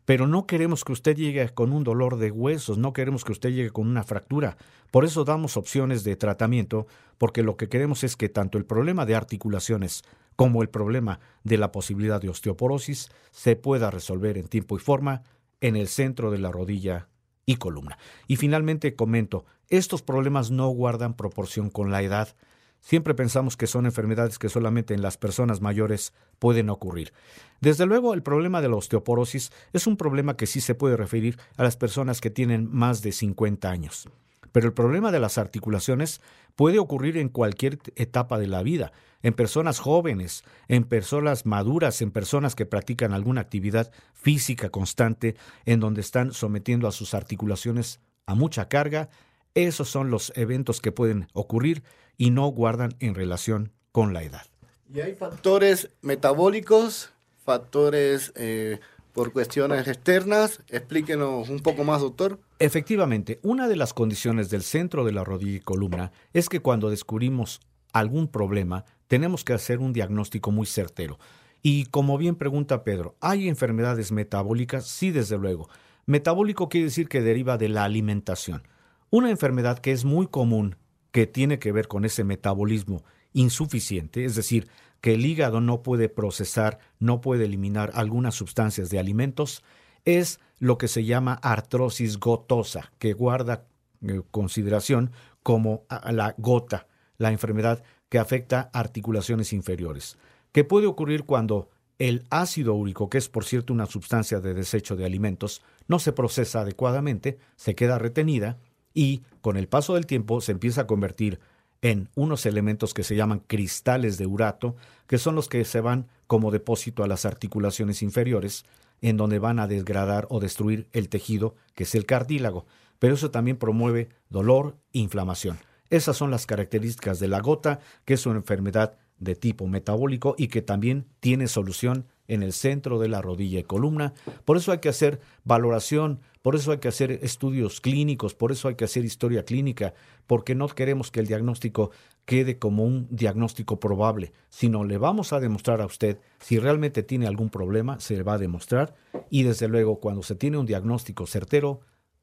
Pero 0.06 0.28
no 0.28 0.46
queremos 0.46 0.84
que 0.84 0.92
usted 0.92 1.16
llegue 1.16 1.50
con 1.50 1.72
un 1.72 1.84
dolor 1.84 2.18
de 2.18 2.32
huesos, 2.32 2.78
no 2.78 2.94
queremos 2.94 3.24
que 3.24 3.32
usted 3.32 3.50
llegue 3.50 3.72
con 3.72 3.88
una 3.88 4.04
fractura. 4.04 4.58
Por 4.92 5.06
eso 5.06 5.24
damos 5.24 5.58
opciones 5.58 6.04
de 6.04 6.16
tratamiento, 6.16 6.86
porque 7.18 7.44
lo 7.44 7.58
que 7.58 7.70
queremos 7.70 8.04
es 8.04 8.16
que 8.16 8.30
tanto 8.30 8.58
el 8.58 8.66
problema 8.66 9.06
de 9.06 9.16
articulaciones 9.16 10.04
como 10.36 10.62
el 10.62 10.70
problema 10.70 11.20
de 11.44 11.58
la 11.58 11.72
posibilidad 11.72 12.22
de 12.22 12.30
osteoporosis 12.30 13.10
se 13.32 13.56
pueda 13.56 13.90
resolver 13.90 14.38
en 14.38 14.48
tiempo 14.48 14.76
y 14.76 14.80
forma 14.80 15.24
en 15.62 15.76
el 15.76 15.88
centro 15.88 16.32
de 16.32 16.40
la 16.40 16.52
rodilla 16.52 17.10
y 17.46 17.56
columna. 17.58 17.98
Y 18.28 18.38
finalmente 18.38 18.96
comento, 18.96 19.46
estos 19.70 20.02
problemas 20.02 20.52
no 20.52 20.68
guardan 20.70 21.16
proporción 21.16 21.70
con 21.70 21.92
la 21.92 22.02
edad. 22.02 22.36
Siempre 22.82 23.16
pensamos 23.16 23.58
que 23.58 23.68
son 23.68 23.86
enfermedades 23.86 24.38
que 24.38 24.50
solamente 24.50 24.94
en 24.94 25.02
las 25.02 25.18
personas 25.18 25.62
mayores 25.62 26.14
pueden 26.38 26.70
ocurrir. 26.70 27.14
Desde 27.62 27.86
luego, 27.86 28.14
el 28.14 28.22
problema 28.22 28.62
de 28.62 28.70
la 28.70 28.76
osteoporosis 28.76 29.52
es 29.74 29.88
un 29.88 29.98
problema 29.98 30.38
que 30.38 30.46
sí 30.46 30.62
se 30.62 30.76
puede 30.76 30.98
referir 30.98 31.40
a 31.58 31.64
las 31.64 31.78
personas 31.78 32.22
que 32.22 32.30
tienen 32.30 32.70
más 32.72 33.02
de 33.02 33.12
50 33.12 33.70
años. 33.70 34.08
Pero 34.56 34.68
el 34.68 34.74
problema 34.74 35.12
de 35.12 35.20
las 35.20 35.38
articulaciones 35.38 36.22
puede 36.56 36.80
ocurrir 36.80 37.18
en 37.18 37.28
cualquier 37.28 37.78
etapa 37.98 38.40
de 38.40 38.48
la 38.48 38.64
vida, 38.64 38.94
en 39.22 39.34
personas 39.34 39.80
jóvenes, 39.80 40.46
en 40.70 40.86
personas 40.86 41.46
maduras, 41.46 42.02
en 42.02 42.10
personas 42.10 42.56
que 42.56 42.66
practican 42.66 43.12
alguna 43.12 43.42
actividad 43.42 43.92
física 44.14 44.70
constante, 44.70 45.36
en 45.66 45.82
donde 45.82 46.00
están 46.00 46.32
sometiendo 46.32 46.88
a 46.88 46.94
sus 46.94 47.14
articulaciones 47.14 48.00
a 48.28 48.34
mucha 48.34 48.70
carga. 48.70 49.10
Esos 49.56 49.90
son 49.90 50.10
los 50.10 50.32
eventos 50.38 50.80
que 50.80 50.94
pueden 50.94 51.28
ocurrir 51.34 51.84
y 52.16 52.30
no 52.30 52.48
guardan 52.48 52.96
en 53.02 53.14
relación 53.14 53.74
con 53.92 54.14
la 54.14 54.24
edad. 54.24 54.46
Y 54.94 55.02
hay 55.02 55.16
factores 55.16 55.90
metabólicos, 56.02 57.12
factores 57.44 58.32
eh, 58.38 58.80
por 59.16 59.32
cuestiones 59.32 59.88
externas. 59.88 60.62
Explíquenos 60.68 61.50
un 61.50 61.62
poco 61.62 61.86
más, 61.86 62.02
doctor. 62.02 62.38
Efectivamente, 62.60 63.40
una 63.42 63.68
de 63.68 63.78
las 63.78 63.94
condiciones 63.94 64.50
del 64.50 64.62
centro 64.62 65.06
de 65.06 65.14
la 65.14 65.24
rodilla 65.24 65.58
y 65.58 65.62
columna 65.62 66.12
es 66.34 66.50
que 66.50 66.60
cuando 66.60 66.90
descubrimos 66.90 67.62
algún 67.94 68.28
problema, 68.28 68.84
tenemos 69.08 69.46
que 69.46 69.54
hacer 69.54 69.80
un 69.80 69.94
diagnóstico 69.94 70.52
muy 70.52 70.68
certero. 70.68 71.18
Y 71.64 71.86
como 71.86 72.18
bien 72.18 72.36
pregunta 72.36 72.84
Pedro, 72.84 73.16
¿hay 73.22 73.48
enfermedades 73.48 74.12
metabólicas? 74.12 74.86
Sí, 74.86 75.12
desde 75.12 75.38
luego. 75.38 75.70
Metabólico 76.06 76.68
quiere 76.68 76.88
decir 76.88 77.08
que 77.08 77.22
deriva 77.22 77.58
de 77.58 77.70
la 77.70 77.86
alimentación. 77.86 78.68
Una 79.10 79.32
enfermedad 79.32 79.80
que 79.80 79.94
es 79.94 80.04
muy 80.04 80.28
común, 80.28 80.76
que 81.12 81.26
tiene 81.26 81.58
que 81.58 81.72
ver 81.72 81.88
con 81.88 82.04
ese 82.04 82.26
metabolismo 82.26 83.04
insuficiente, 83.32 84.26
es 84.26 84.36
decir, 84.36 84.68
que 85.06 85.14
el 85.14 85.24
hígado 85.24 85.62
no 85.62 85.84
puede 85.84 86.10
procesar, 86.10 86.80
no 86.98 87.22
puede 87.22 87.46
eliminar 87.46 87.92
algunas 87.94 88.34
sustancias 88.34 88.90
de 88.90 88.98
alimentos, 88.98 89.64
es 90.04 90.40
lo 90.58 90.80
que 90.80 90.88
se 90.88 91.04
llama 91.04 91.36
artrosis 91.44 92.18
gotosa, 92.18 92.92
que 92.98 93.14
guarda 93.14 93.68
eh, 94.02 94.24
consideración 94.32 95.12
como 95.44 95.84
la 96.10 96.34
gota, 96.40 96.88
la 97.20 97.32
enfermedad 97.32 97.84
que 98.10 98.18
afecta 98.18 98.72
articulaciones 98.74 99.54
inferiores, 99.54 100.18
que 100.52 100.64
puede 100.64 100.88
ocurrir 100.88 101.26
cuando 101.26 101.70
el 102.00 102.26
ácido 102.32 102.74
úrico, 102.74 103.08
que 103.08 103.20
es 103.20 103.30
por 103.30 103.46
cierto 103.46 103.74
una 103.74 103.86
sustancia 103.86 104.40
de 104.40 104.56
desecho 104.56 104.96
de 104.96 105.06
alimentos, 105.06 105.62
no 105.88 106.00
se 106.00 106.14
procesa 106.14 106.62
adecuadamente, 106.62 107.38
se 107.58 107.76
queda 107.76 108.00
retenida 108.00 108.58
y 108.92 109.22
con 109.42 109.56
el 109.56 109.68
paso 109.68 109.94
del 109.94 110.08
tiempo 110.08 110.42
se 110.42 110.54
empieza 110.54 110.82
a 110.82 110.88
convertir 110.88 111.40
en 111.86 112.10
unos 112.16 112.48
elementos 112.48 112.96
que 112.96 113.04
se 113.04 113.16
llaman 113.16 113.44
cristales 113.46 114.18
de 114.18 114.26
urato, 114.26 114.76
que 115.06 115.20
son 115.20 115.36
los 115.36 115.48
que 115.48 115.64
se 115.66 115.82
van 115.82 116.08
como 116.26 116.50
depósito 116.50 117.04
a 117.04 117.08
las 117.08 117.26
articulaciones 117.26 118.02
inferiores, 118.02 118.66
en 119.02 119.18
donde 119.18 119.38
van 119.38 119.60
a 119.60 119.68
desgradar 119.68 120.26
o 120.32 120.40
destruir 120.40 120.88
el 120.94 121.10
tejido, 121.10 121.54
que 121.76 121.84
es 121.84 121.94
el 121.94 122.08
cartílago. 122.08 122.66
Pero 122.98 123.14
eso 123.14 123.30
también 123.30 123.58
promueve 123.58 124.10
dolor 124.30 124.78
e 124.94 125.00
inflamación. 125.00 125.60
Esas 125.92 126.18
son 126.18 126.32
las 126.32 126.48
características 126.48 127.20
de 127.20 127.28
la 127.28 127.40
gota, 127.40 127.80
que 128.04 128.16
es 128.16 128.26
una 128.26 128.38
enfermedad 128.38 128.98
de 129.20 129.36
tipo 129.36 129.68
metabólico 129.68 130.34
y 130.40 130.48
que 130.48 130.64
también 130.64 131.06
tiene 131.20 131.48
solución 131.48 132.08
en 132.28 132.44
el 132.44 132.54
centro 132.54 133.00
de 133.00 133.08
la 133.08 133.22
rodilla 133.22 133.60
y 133.60 133.64
columna. 133.64 134.14
Por 134.46 134.58
eso 134.58 134.72
hay 134.72 134.80
que 134.80 134.90
hacer 134.90 135.20
valoración, 135.44 136.20
por 136.42 136.56
eso 136.56 136.72
hay 136.72 136.78
que 136.80 136.88
hacer 136.88 137.12
estudios 137.24 137.82
clínicos, 137.82 138.36
por 138.36 138.52
eso 138.52 138.68
hay 138.68 138.76
que 138.76 138.86
hacer 138.86 139.06
historia 139.06 139.46
clínica, 139.46 139.94
porque 140.28 140.56
no 140.56 140.68
queremos 140.68 141.12
que 141.12 141.20
el 141.20 141.28
diagnóstico 141.28 141.92
quede 142.26 142.58
como 142.58 142.84
un 142.84 143.08
diagnóstico 143.10 143.80
probable, 143.80 144.34
sino 144.50 144.84
le 144.84 144.98
vamos 144.98 145.34
a 145.34 145.40
demostrar 145.40 145.82
a 145.82 145.86
usted 145.86 146.20
si 146.40 146.60
realmente 146.60 147.04
tiene 147.04 147.28
algún 147.28 147.50
problema, 147.50 148.00
se 148.00 148.16
le 148.16 148.24
va 148.24 148.34
a 148.34 148.40
demostrar 148.40 148.96
y 149.30 149.44
desde 149.44 149.68
luego 149.68 150.00
cuando 150.00 150.24
se 150.24 150.36
tiene 150.36 150.58
un 150.58 150.66
diagnóstico 150.66 151.28
certero, 151.28 151.82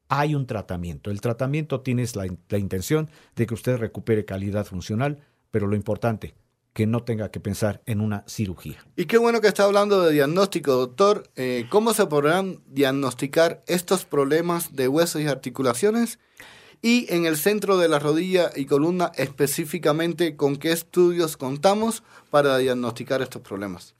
hay 0.09 0.35
un 0.35 0.45
tratamiento. 0.45 1.09
El 1.09 1.21
tratamiento 1.21 1.81
tiene 1.81 2.05
la, 2.13 2.27
la 2.49 2.57
intención 2.57 3.09
de 3.35 3.45
que 3.45 3.53
usted 3.53 3.77
recupere 3.77 4.25
calidad 4.25 4.65
funcional, 4.65 5.19
pero 5.51 5.67
lo 5.67 5.75
importante, 5.75 6.35
que 6.73 6.87
no 6.87 7.03
tenga 7.03 7.29
que 7.29 7.39
pensar 7.39 7.81
en 7.85 8.01
una 8.01 8.23
cirugía. 8.27 8.83
Y 8.95 9.05
qué 9.05 9.17
bueno 9.17 9.41
que 9.41 9.47
está 9.47 9.63
hablando 9.63 10.01
de 10.01 10.11
diagnóstico, 10.11 10.73
doctor. 10.73 11.29
Eh, 11.35 11.67
¿Cómo 11.69 11.93
se 11.93 12.07
podrán 12.07 12.59
diagnosticar 12.67 13.63
estos 13.67 14.05
problemas 14.05 14.75
de 14.75 14.87
huesos 14.87 15.21
y 15.21 15.27
articulaciones? 15.27 16.19
Y 16.81 17.05
en 17.13 17.25
el 17.25 17.37
centro 17.37 17.77
de 17.77 17.87
la 17.87 17.99
rodilla 17.99 18.51
y 18.55 18.65
columna 18.65 19.11
específicamente, 19.15 20.35
¿con 20.35 20.57
qué 20.57 20.73
estudios 20.73 21.37
contamos 21.37 22.03
para 22.29 22.57
diagnosticar 22.57 23.21
estos 23.21 23.41
problemas? 23.41 23.95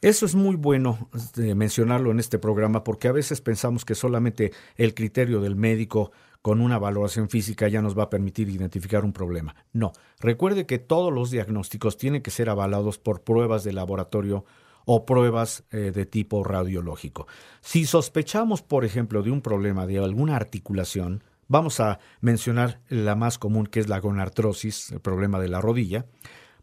Eso 0.00 0.26
es 0.26 0.34
muy 0.34 0.56
bueno 0.56 1.08
este, 1.14 1.54
mencionarlo 1.54 2.10
en 2.10 2.18
este 2.18 2.38
programa 2.38 2.82
porque 2.82 3.06
a 3.06 3.12
veces 3.12 3.40
pensamos 3.40 3.84
que 3.84 3.94
solamente 3.94 4.52
el 4.76 4.94
criterio 4.94 5.40
del 5.40 5.54
médico 5.54 6.10
con 6.42 6.60
una 6.60 6.78
valoración 6.78 7.28
física 7.28 7.68
ya 7.68 7.80
nos 7.80 7.96
va 7.96 8.04
a 8.04 8.10
permitir 8.10 8.48
identificar 8.48 9.04
un 9.04 9.12
problema. 9.12 9.54
No, 9.72 9.92
recuerde 10.18 10.66
que 10.66 10.78
todos 10.78 11.12
los 11.12 11.30
diagnósticos 11.30 11.96
tienen 11.96 12.20
que 12.20 12.32
ser 12.32 12.50
avalados 12.50 12.98
por 12.98 13.22
pruebas 13.22 13.62
de 13.64 13.72
laboratorio 13.72 14.44
o 14.84 15.06
pruebas 15.06 15.64
eh, 15.70 15.92
de 15.94 16.04
tipo 16.04 16.42
radiológico. 16.42 17.28
Si 17.60 17.86
sospechamos, 17.86 18.62
por 18.62 18.84
ejemplo, 18.84 19.22
de 19.22 19.30
un 19.30 19.40
problema 19.40 19.86
de 19.86 19.98
alguna 19.98 20.34
articulación, 20.34 21.22
vamos 21.46 21.78
a 21.78 22.00
mencionar 22.20 22.80
la 22.88 23.14
más 23.14 23.38
común 23.38 23.66
que 23.66 23.78
es 23.78 23.88
la 23.88 24.00
gonartrosis, 24.00 24.90
el 24.90 25.00
problema 25.00 25.38
de 25.38 25.48
la 25.48 25.60
rodilla, 25.60 26.06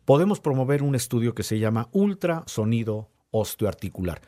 podemos 0.03 0.39
promover 0.39 0.83
un 0.83 0.95
estudio 0.95 1.33
que 1.33 1.43
se 1.43 1.59
llama 1.59 1.87
ultrasonido 1.91 3.09
osteoarticular, 3.31 4.21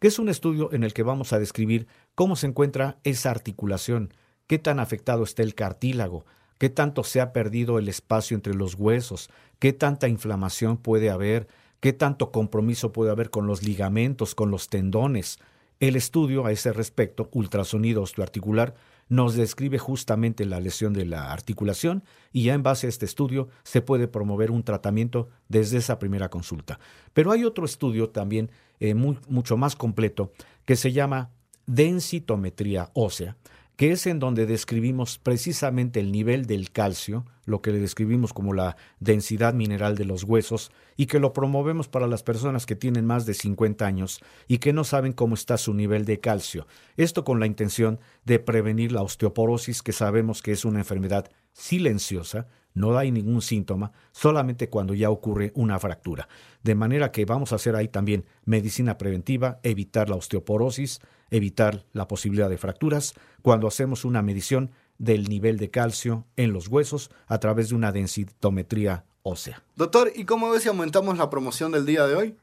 que 0.00 0.08
es 0.08 0.18
un 0.18 0.28
estudio 0.28 0.72
en 0.72 0.84
el 0.84 0.92
que 0.92 1.02
vamos 1.02 1.32
a 1.32 1.38
describir 1.38 1.86
cómo 2.14 2.36
se 2.36 2.48
encuentra 2.48 2.98
esa 3.04 3.30
articulación, 3.30 4.12
qué 4.48 4.58
tan 4.58 4.80
afectado 4.80 5.22
está 5.22 5.44
el 5.44 5.54
cartílago, 5.54 6.24
qué 6.58 6.70
tanto 6.70 7.04
se 7.04 7.20
ha 7.20 7.32
perdido 7.32 7.78
el 7.78 7.88
espacio 7.88 8.34
entre 8.34 8.54
los 8.54 8.74
huesos, 8.74 9.30
qué 9.60 9.72
tanta 9.72 10.08
inflamación 10.08 10.78
puede 10.78 11.10
haber, 11.10 11.46
qué 11.78 11.92
tanto 11.92 12.32
compromiso 12.32 12.90
puede 12.90 13.12
haber 13.12 13.30
con 13.30 13.46
los 13.46 13.62
ligamentos, 13.62 14.34
con 14.34 14.50
los 14.50 14.68
tendones. 14.68 15.38
El 15.78 15.94
estudio 15.94 16.44
a 16.44 16.50
ese 16.50 16.72
respecto, 16.72 17.28
ultrasonido 17.32 18.02
osteoarticular, 18.02 18.74
nos 19.08 19.34
describe 19.34 19.78
justamente 19.78 20.44
la 20.44 20.60
lesión 20.60 20.92
de 20.92 21.06
la 21.06 21.32
articulación 21.32 22.02
y 22.32 22.44
ya 22.44 22.54
en 22.54 22.62
base 22.62 22.86
a 22.86 22.90
este 22.90 23.06
estudio 23.06 23.48
se 23.62 23.80
puede 23.80 24.08
promover 24.08 24.50
un 24.50 24.64
tratamiento 24.64 25.28
desde 25.48 25.78
esa 25.78 25.98
primera 25.98 26.28
consulta. 26.30 26.80
Pero 27.12 27.30
hay 27.30 27.44
otro 27.44 27.64
estudio 27.64 28.10
también 28.10 28.50
eh, 28.80 28.94
mucho 28.94 29.56
más 29.56 29.76
completo 29.76 30.32
que 30.64 30.76
se 30.76 30.92
llama 30.92 31.30
densitometría 31.66 32.90
ósea, 32.94 33.36
que 33.78 33.92
es 33.92 34.08
en 34.08 34.18
donde 34.18 34.44
describimos 34.44 35.18
precisamente 35.18 36.00
el 36.00 36.10
nivel 36.10 36.46
del 36.46 36.72
calcio, 36.72 37.24
lo 37.44 37.62
que 37.62 37.70
le 37.70 37.78
describimos 37.78 38.32
como 38.32 38.52
la 38.52 38.76
densidad 38.98 39.54
mineral 39.54 39.96
de 39.96 40.04
los 40.04 40.24
huesos, 40.24 40.72
y 40.96 41.06
que 41.06 41.20
lo 41.20 41.32
promovemos 41.32 41.86
para 41.86 42.08
las 42.08 42.24
personas 42.24 42.66
que 42.66 42.74
tienen 42.74 43.06
más 43.06 43.24
de 43.24 43.34
50 43.34 43.86
años 43.86 44.20
y 44.48 44.58
que 44.58 44.72
no 44.72 44.82
saben 44.82 45.12
cómo 45.12 45.36
está 45.36 45.56
su 45.58 45.74
nivel 45.74 46.06
de 46.06 46.18
calcio. 46.18 46.66
Esto 46.96 47.22
con 47.22 47.38
la 47.38 47.46
intención 47.46 48.00
de 48.24 48.40
prevenir 48.40 48.90
la 48.90 49.02
osteoporosis, 49.02 49.80
que 49.84 49.92
sabemos 49.92 50.42
que 50.42 50.50
es 50.50 50.64
una 50.64 50.80
enfermedad 50.80 51.30
silenciosa, 51.52 52.48
no 52.74 52.90
da 52.90 53.04
ningún 53.04 53.42
síntoma, 53.42 53.92
solamente 54.10 54.68
cuando 54.68 54.92
ya 54.92 55.08
ocurre 55.08 55.52
una 55.54 55.78
fractura. 55.78 56.28
De 56.64 56.74
manera 56.74 57.12
que 57.12 57.24
vamos 57.24 57.52
a 57.52 57.56
hacer 57.56 57.76
ahí 57.76 57.86
también 57.86 58.24
medicina 58.44 58.98
preventiva, 58.98 59.60
evitar 59.62 60.08
la 60.08 60.16
osteoporosis, 60.16 61.00
evitar 61.30 61.84
la 61.92 62.08
posibilidad 62.08 62.48
de 62.48 62.58
fracturas, 62.58 63.14
cuando 63.42 63.68
hacemos 63.68 64.04
una 64.04 64.22
medición 64.22 64.70
del 64.98 65.28
nivel 65.28 65.58
de 65.58 65.70
calcio 65.70 66.26
en 66.36 66.52
los 66.52 66.68
huesos 66.68 67.10
a 67.26 67.38
través 67.38 67.68
de 67.68 67.76
una 67.76 67.92
densitometría 67.92 69.04
ósea. 69.22 69.62
Doctor, 69.76 70.12
¿y 70.14 70.24
cómo 70.24 70.50
ves 70.50 70.62
si 70.62 70.68
aumentamos 70.68 71.16
la 71.18 71.30
promoción 71.30 71.72
del 71.72 71.86
día 71.86 72.06
de 72.06 72.14
hoy? 72.14 72.36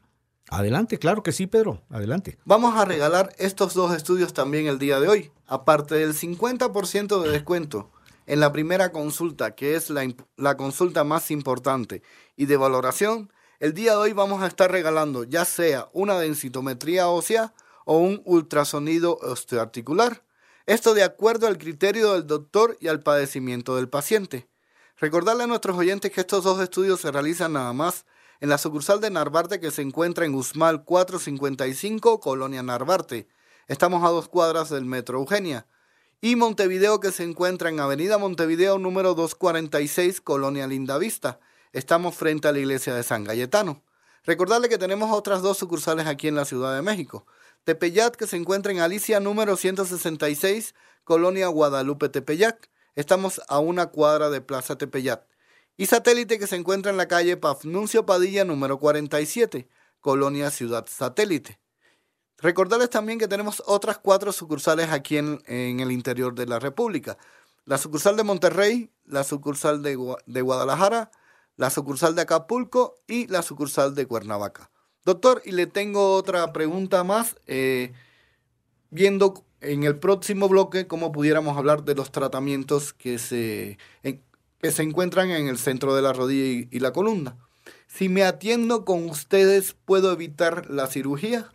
Adelante, 0.49 0.99
claro 0.99 1.23
que 1.23 1.31
sí, 1.31 1.47
Pedro, 1.47 1.81
adelante. 1.89 2.37
Vamos 2.45 2.75
a 2.75 2.85
regalar 2.85 3.33
estos 3.39 3.73
dos 3.73 3.95
estudios 3.95 4.33
también 4.33 4.67
el 4.67 4.77
día 4.77 4.99
de 4.99 5.07
hoy. 5.07 5.31
Aparte 5.47 5.95
del 5.95 6.13
50% 6.13 7.21
de 7.23 7.31
descuento 7.31 7.89
en 8.27 8.39
la 8.39 8.51
primera 8.51 8.91
consulta, 8.91 9.55
que 9.55 9.75
es 9.75 9.89
la, 9.89 10.07
la, 10.37 10.55
consulta 10.55 11.03
más 11.03 11.31
importante 11.31 12.03
y 12.35 12.45
de 12.45 12.57
valoración, 12.57 13.31
el 13.59 13.73
día 13.73 13.91
de 13.91 13.97
hoy 13.97 14.13
vamos 14.13 14.43
a 14.43 14.47
estar 14.47 14.71
regalando 14.71 15.23
ya 15.23 15.45
sea 15.45 15.89
una 15.93 16.19
densitometría 16.19 17.07
ósea 17.07 17.53
o 17.85 17.97
un 17.97 18.21
ultrasonido 18.25 19.17
osteoarticular. 19.21 20.23
Esto 20.65 20.93
de 20.93 21.03
acuerdo 21.03 21.47
al 21.47 21.57
criterio 21.57 22.13
del 22.13 22.27
doctor 22.27 22.77
y 22.81 22.89
al 22.89 23.01
padecimiento 23.01 23.75
del 23.75 23.87
paciente. 23.87 24.49
Recordarle 24.97 25.43
a 25.43 25.47
nuestros 25.47 25.77
oyentes 25.77 26.11
que 26.11 26.21
estos 26.21 26.43
dos 26.43 26.59
estudios 26.61 27.01
se 27.01 27.11
realizan 27.11 27.53
nada 27.53 27.71
más 27.73 28.05
en 28.41 28.49
la 28.49 28.57
sucursal 28.57 28.99
de 29.01 29.09
Narvarte 29.09 29.59
que 29.59 29.71
se 29.71 29.81
encuentra 29.81 30.25
en 30.25 30.33
Guzmán 30.33 30.79
455, 30.79 32.19
Colonia 32.19 32.63
Narvarte. 32.63 33.27
Estamos 33.67 34.03
a 34.03 34.09
dos 34.09 34.27
cuadras 34.27 34.69
del 34.69 34.85
Metro 34.85 35.19
Eugenia. 35.19 35.67
Y 36.21 36.35
Montevideo 36.35 36.99
que 36.99 37.11
se 37.11 37.23
encuentra 37.23 37.69
en 37.69 37.79
Avenida 37.79 38.17
Montevideo 38.17 38.79
número 38.79 39.13
246, 39.13 40.21
Colonia 40.21 40.65
Lindavista. 40.65 41.39
Estamos 41.73 42.15
frente 42.15 42.47
a 42.47 42.51
la 42.51 42.59
iglesia 42.59 42.95
de 42.95 43.03
San 43.03 43.23
Galletano. 43.23 43.83
Recordarle 44.23 44.69
que 44.69 44.77
tenemos 44.77 45.11
otras 45.11 45.41
dos 45.41 45.57
sucursales 45.57 46.07
aquí 46.07 46.27
en 46.27 46.35
la 46.35 46.45
Ciudad 46.45 46.75
de 46.75 46.81
México. 46.81 47.25
Tepeyat, 47.65 48.15
que 48.15 48.27
se 48.27 48.37
encuentra 48.37 48.71
en 48.71 48.79
Alicia 48.79 49.19
número 49.19 49.57
166, 49.57 50.75
Colonia 51.03 51.47
Guadalupe 51.47 52.09
Tepeyac. 52.09 52.69
Estamos 52.93 53.41
a 53.47 53.57
una 53.57 53.87
cuadra 53.87 54.29
de 54.29 54.39
Plaza 54.39 54.77
Tepeyat. 54.77 55.25
Y 55.75 55.87
Satélite, 55.87 56.37
que 56.37 56.45
se 56.45 56.57
encuentra 56.57 56.91
en 56.91 56.97
la 56.97 57.07
calle 57.07 57.37
Pafnuncio 57.37 58.05
Padilla 58.05 58.45
número 58.45 58.79
47, 58.79 59.67
Colonia 59.99 60.51
Ciudad 60.51 60.85
Satélite. 60.87 61.59
Recordarles 62.37 62.91
también 62.91 63.17
que 63.17 63.27
tenemos 63.27 63.63
otras 63.65 63.97
cuatro 63.97 64.31
sucursales 64.31 64.91
aquí 64.91 65.17
en, 65.17 65.41
en 65.47 65.79
el 65.79 65.91
interior 65.91 66.35
de 66.35 66.45
la 66.45 66.59
República. 66.59 67.17
La 67.65 67.79
sucursal 67.79 68.15
de 68.15 68.23
Monterrey, 68.23 68.91
la 69.05 69.23
sucursal 69.23 69.81
de, 69.81 69.97
de 70.27 70.41
Guadalajara, 70.41 71.09
la 71.55 71.71
sucursal 71.71 72.13
de 72.13 72.21
Acapulco 72.21 72.93
y 73.07 73.25
la 73.25 73.41
sucursal 73.41 73.95
de 73.95 74.05
Cuernavaca. 74.05 74.69
Doctor, 75.05 75.41
y 75.45 75.51
le 75.51 75.67
tengo 75.67 76.15
otra 76.15 76.51
pregunta 76.51 77.03
más, 77.03 77.35
eh, 77.45 77.93
viendo 78.89 79.45
en 79.61 79.83
el 79.83 79.97
próximo 79.97 80.49
bloque 80.49 80.87
cómo 80.87 81.11
pudiéramos 81.11 81.57
hablar 81.57 81.83
de 81.83 81.93
los 81.93 82.11
tratamientos 82.11 82.91
que 82.91 83.19
se, 83.19 83.77
que 84.01 84.71
se 84.71 84.83
encuentran 84.83 85.29
en 85.29 85.47
el 85.47 85.59
centro 85.59 85.95
de 85.95 86.01
la 86.01 86.11
rodilla 86.11 86.67
y, 86.71 86.75
y 86.75 86.79
la 86.79 86.91
columna. 86.91 87.37
Si 87.87 88.09
me 88.09 88.23
atiendo 88.23 88.83
con 88.83 89.07
ustedes, 89.07 89.75
¿puedo 89.85 90.11
evitar 90.11 90.69
la 90.69 90.87
cirugía? 90.87 91.49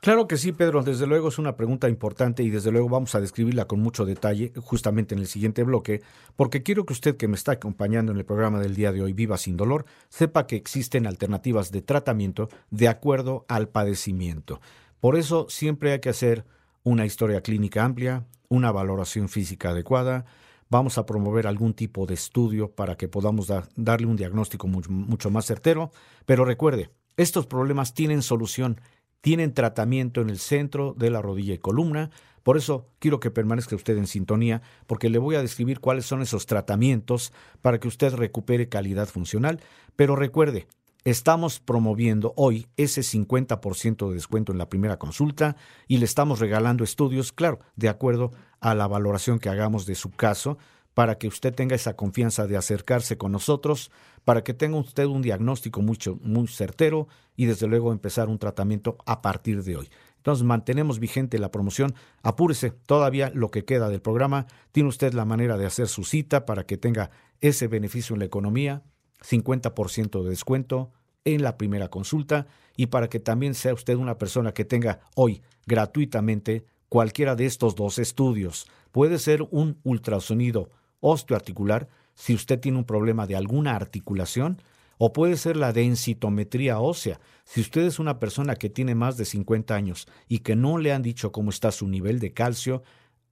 Claro 0.00 0.26
que 0.26 0.38
sí, 0.38 0.52
Pedro. 0.52 0.82
Desde 0.82 1.06
luego 1.06 1.28
es 1.28 1.38
una 1.38 1.56
pregunta 1.56 1.86
importante 1.86 2.42
y 2.42 2.48
desde 2.48 2.72
luego 2.72 2.88
vamos 2.88 3.14
a 3.14 3.20
describirla 3.20 3.66
con 3.66 3.80
mucho 3.80 4.06
detalle 4.06 4.50
justamente 4.56 5.14
en 5.14 5.20
el 5.20 5.26
siguiente 5.26 5.62
bloque, 5.62 6.00
porque 6.36 6.62
quiero 6.62 6.86
que 6.86 6.94
usted 6.94 7.18
que 7.18 7.28
me 7.28 7.36
está 7.36 7.52
acompañando 7.52 8.10
en 8.10 8.16
el 8.16 8.24
programa 8.24 8.60
del 8.60 8.74
día 8.74 8.92
de 8.92 9.02
hoy, 9.02 9.12
Viva 9.12 9.36
sin 9.36 9.58
dolor, 9.58 9.84
sepa 10.08 10.46
que 10.46 10.56
existen 10.56 11.06
alternativas 11.06 11.70
de 11.70 11.82
tratamiento 11.82 12.48
de 12.70 12.88
acuerdo 12.88 13.44
al 13.46 13.68
padecimiento. 13.68 14.62
Por 15.00 15.16
eso 15.16 15.46
siempre 15.50 15.92
hay 15.92 16.00
que 16.00 16.08
hacer 16.08 16.46
una 16.82 17.04
historia 17.04 17.42
clínica 17.42 17.84
amplia, 17.84 18.24
una 18.48 18.72
valoración 18.72 19.28
física 19.28 19.68
adecuada, 19.68 20.24
vamos 20.70 20.96
a 20.96 21.04
promover 21.04 21.46
algún 21.46 21.74
tipo 21.74 22.06
de 22.06 22.14
estudio 22.14 22.70
para 22.70 22.96
que 22.96 23.08
podamos 23.08 23.48
dar, 23.48 23.68
darle 23.76 24.06
un 24.06 24.16
diagnóstico 24.16 24.66
mucho 24.66 25.30
más 25.30 25.44
certero, 25.44 25.90
pero 26.24 26.46
recuerde, 26.46 26.90
estos 27.18 27.46
problemas 27.46 27.92
tienen 27.92 28.22
solución 28.22 28.80
tienen 29.20 29.54
tratamiento 29.54 30.20
en 30.20 30.30
el 30.30 30.38
centro 30.38 30.94
de 30.96 31.10
la 31.10 31.22
rodilla 31.22 31.54
y 31.54 31.58
columna. 31.58 32.10
Por 32.42 32.56
eso 32.56 32.88
quiero 32.98 33.20
que 33.20 33.30
permanezca 33.30 33.76
usted 33.76 33.98
en 33.98 34.06
sintonía, 34.06 34.62
porque 34.86 35.10
le 35.10 35.18
voy 35.18 35.34
a 35.36 35.42
describir 35.42 35.80
cuáles 35.80 36.06
son 36.06 36.22
esos 36.22 36.46
tratamientos 36.46 37.32
para 37.60 37.78
que 37.78 37.88
usted 37.88 38.14
recupere 38.14 38.68
calidad 38.68 39.08
funcional. 39.08 39.60
Pero 39.94 40.16
recuerde, 40.16 40.66
estamos 41.04 41.60
promoviendo 41.60 42.32
hoy 42.36 42.66
ese 42.76 43.02
50% 43.02 44.08
de 44.08 44.14
descuento 44.14 44.52
en 44.52 44.58
la 44.58 44.68
primera 44.68 44.98
consulta 44.98 45.56
y 45.86 45.98
le 45.98 46.06
estamos 46.06 46.40
regalando 46.40 46.82
estudios, 46.82 47.32
claro, 47.32 47.60
de 47.76 47.88
acuerdo 47.88 48.30
a 48.60 48.74
la 48.74 48.86
valoración 48.86 49.38
que 49.38 49.48
hagamos 49.50 49.86
de 49.86 49.94
su 49.94 50.10
caso 50.10 50.58
para 51.00 51.16
que 51.16 51.28
usted 51.28 51.54
tenga 51.54 51.74
esa 51.74 51.96
confianza 51.96 52.46
de 52.46 52.58
acercarse 52.58 53.16
con 53.16 53.32
nosotros, 53.32 53.90
para 54.26 54.44
que 54.44 54.52
tenga 54.52 54.76
usted 54.76 55.06
un 55.06 55.22
diagnóstico 55.22 55.80
mucho, 55.80 56.18
muy 56.20 56.46
certero 56.46 57.08
y 57.36 57.46
desde 57.46 57.66
luego 57.68 57.90
empezar 57.90 58.28
un 58.28 58.38
tratamiento 58.38 58.98
a 59.06 59.22
partir 59.22 59.62
de 59.64 59.78
hoy. 59.78 59.88
Entonces 60.18 60.44
mantenemos 60.44 60.98
vigente 60.98 61.38
la 61.38 61.50
promoción. 61.50 61.94
Apúrese, 62.22 62.72
todavía 62.72 63.32
lo 63.34 63.50
que 63.50 63.64
queda 63.64 63.88
del 63.88 64.02
programa. 64.02 64.46
Tiene 64.72 64.90
usted 64.90 65.14
la 65.14 65.24
manera 65.24 65.56
de 65.56 65.64
hacer 65.64 65.88
su 65.88 66.04
cita 66.04 66.44
para 66.44 66.66
que 66.66 66.76
tenga 66.76 67.10
ese 67.40 67.66
beneficio 67.66 68.12
en 68.12 68.18
la 68.18 68.26
economía, 68.26 68.82
50% 69.22 70.22
de 70.22 70.28
descuento 70.28 70.90
en 71.24 71.42
la 71.42 71.56
primera 71.56 71.88
consulta 71.88 72.46
y 72.76 72.88
para 72.88 73.08
que 73.08 73.20
también 73.20 73.54
sea 73.54 73.72
usted 73.72 73.94
una 73.94 74.18
persona 74.18 74.52
que 74.52 74.66
tenga 74.66 75.00
hoy 75.14 75.40
gratuitamente 75.64 76.66
cualquiera 76.90 77.36
de 77.36 77.46
estos 77.46 77.74
dos 77.74 77.98
estudios. 77.98 78.66
Puede 78.92 79.18
ser 79.18 79.48
un 79.50 79.78
ultrasonido 79.82 80.68
osteoarticular 81.00 81.88
si 82.14 82.34
usted 82.34 82.60
tiene 82.60 82.78
un 82.78 82.84
problema 82.84 83.26
de 83.26 83.36
alguna 83.36 83.74
articulación, 83.74 84.58
o 84.98 85.14
puede 85.14 85.38
ser 85.38 85.56
la 85.56 85.72
densitometría 85.72 86.78
ósea. 86.78 87.20
Si 87.44 87.62
usted 87.62 87.82
es 87.82 87.98
una 87.98 88.18
persona 88.18 88.56
que 88.56 88.68
tiene 88.68 88.94
más 88.94 89.16
de 89.16 89.24
50 89.24 89.74
años 89.74 90.06
y 90.28 90.40
que 90.40 90.54
no 90.54 90.76
le 90.76 90.92
han 90.92 91.00
dicho 91.00 91.32
cómo 91.32 91.48
está 91.48 91.72
su 91.72 91.88
nivel 91.88 92.18
de 92.18 92.34
calcio, 92.34 92.82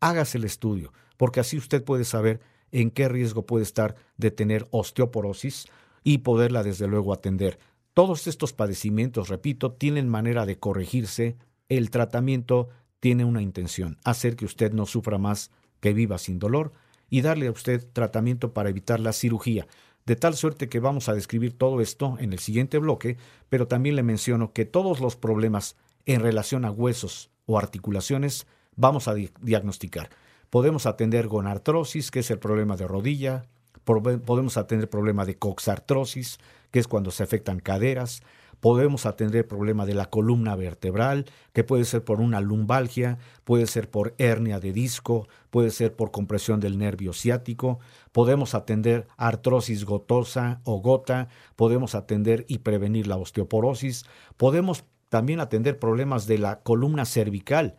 hágase 0.01 0.39
el 0.39 0.45
estudio, 0.45 0.95
porque 1.19 1.41
así 1.41 1.59
usted 1.59 1.85
puede 1.85 2.05
saber 2.05 2.41
en 2.73 2.91
qué 2.91 3.09
riesgo 3.11 3.45
puede 3.45 3.65
estar 3.65 3.97
de 4.17 4.31
tener 4.31 4.67
osteoporosis 4.71 5.67
y 6.03 6.19
poderla 6.19 6.63
desde 6.63 6.87
luego 6.87 7.13
atender. 7.13 7.59
Todos 7.93 8.27
estos 8.27 8.55
padecimientos, 8.55 9.29
repito, 9.29 9.73
tienen 9.73 10.09
manera 10.09 10.47
de 10.47 10.59
corregirse. 10.59 11.37
El 11.69 11.91
tratamiento 11.91 12.71
tiene 13.01 13.27
una 13.27 13.43
intención, 13.43 13.99
hacer 14.05 14.37
que 14.37 14.47
usted 14.47 14.73
no 14.73 14.87
sufra 14.87 15.19
más, 15.19 15.51
que 15.81 15.93
viva 15.93 16.17
sin 16.17 16.39
dolor 16.39 16.73
y 17.11 17.23
darle 17.23 17.49
a 17.49 17.53
usted 17.53 17.87
tratamiento 17.93 18.53
para 18.53 18.71
evitar 18.71 19.01
la 19.01 19.13
cirugía. 19.13 19.67
De 20.07 20.17
tal 20.17 20.35
suerte 20.35 20.69
que 20.69 20.81
vamos 20.81 21.09
a 21.09 21.15
describir 21.15 21.57
todo 21.57 21.81
esto 21.81 22.17
en 22.19 22.33
el 22.33 22.39
siguiente 22.39 22.79
bloque, 22.79 23.17
pero 23.49 23.69
también 23.69 23.97
le 23.97 24.03
menciono 24.03 24.53
que 24.53 24.65
todos 24.65 25.01
los 25.01 25.17
problemas 25.17 25.77
en 26.07 26.21
relación 26.21 26.65
a 26.65 26.71
huesos 26.71 27.31
o 27.47 27.59
articulaciones 27.59 28.47
vamos 28.77 29.09
a 29.09 29.15
diagnosticar. 29.15 30.09
Podemos 30.51 30.87
atender 30.87 31.29
gonartrosis, 31.29 32.11
que 32.11 32.21
es 32.21 32.31
el 32.31 32.39
problema 32.39 32.77
de 32.77 32.89
rodilla, 32.89 33.45
podemos 33.85 34.57
atender 34.57 34.89
problema 34.89 35.25
de 35.25 35.37
coxartrosis, 35.37 36.39
que 36.71 36.79
es 36.79 36.89
cuando 36.89 37.11
se 37.11 37.23
afectan 37.23 37.61
caderas, 37.61 38.23
Podemos 38.61 39.07
atender 39.07 39.43
el 39.43 39.47
problema 39.47 39.87
de 39.87 39.95
la 39.95 40.07
columna 40.07 40.57
vertebral, 40.57 41.27
que 41.53 41.63
puede 41.63 41.85
ser 41.85 42.05
por 42.05 42.21
una 42.21 42.41
lumbalgia, 42.41 43.19
puede 43.45 43.67
ser 43.67 43.89
por 43.89 44.15
hernia 44.19 44.59
de 44.59 44.73
disco, 44.73 45.29
puede 45.51 45.71
ser 45.71 45.95
por 45.95 46.11
compresión 46.11 46.59
del 46.59 46.77
nervio 46.77 47.13
ciático. 47.13 47.79
Podemos 48.11 48.55
atender 48.55 49.07
artrosis 49.17 49.85
gotosa 49.85 50.61
o 50.65 50.81
gota, 50.81 51.29
podemos 51.55 51.95
atender 51.95 52.45
y 52.49 52.59
prevenir 52.59 53.07
la 53.07 53.17
osteoporosis. 53.17 54.07
Podemos 54.37 54.85
también 55.09 55.41
atender 55.41 55.79
problemas 55.79 56.27
de 56.27 56.39
la 56.39 56.61
columna 56.61 57.05
cervical, 57.05 57.77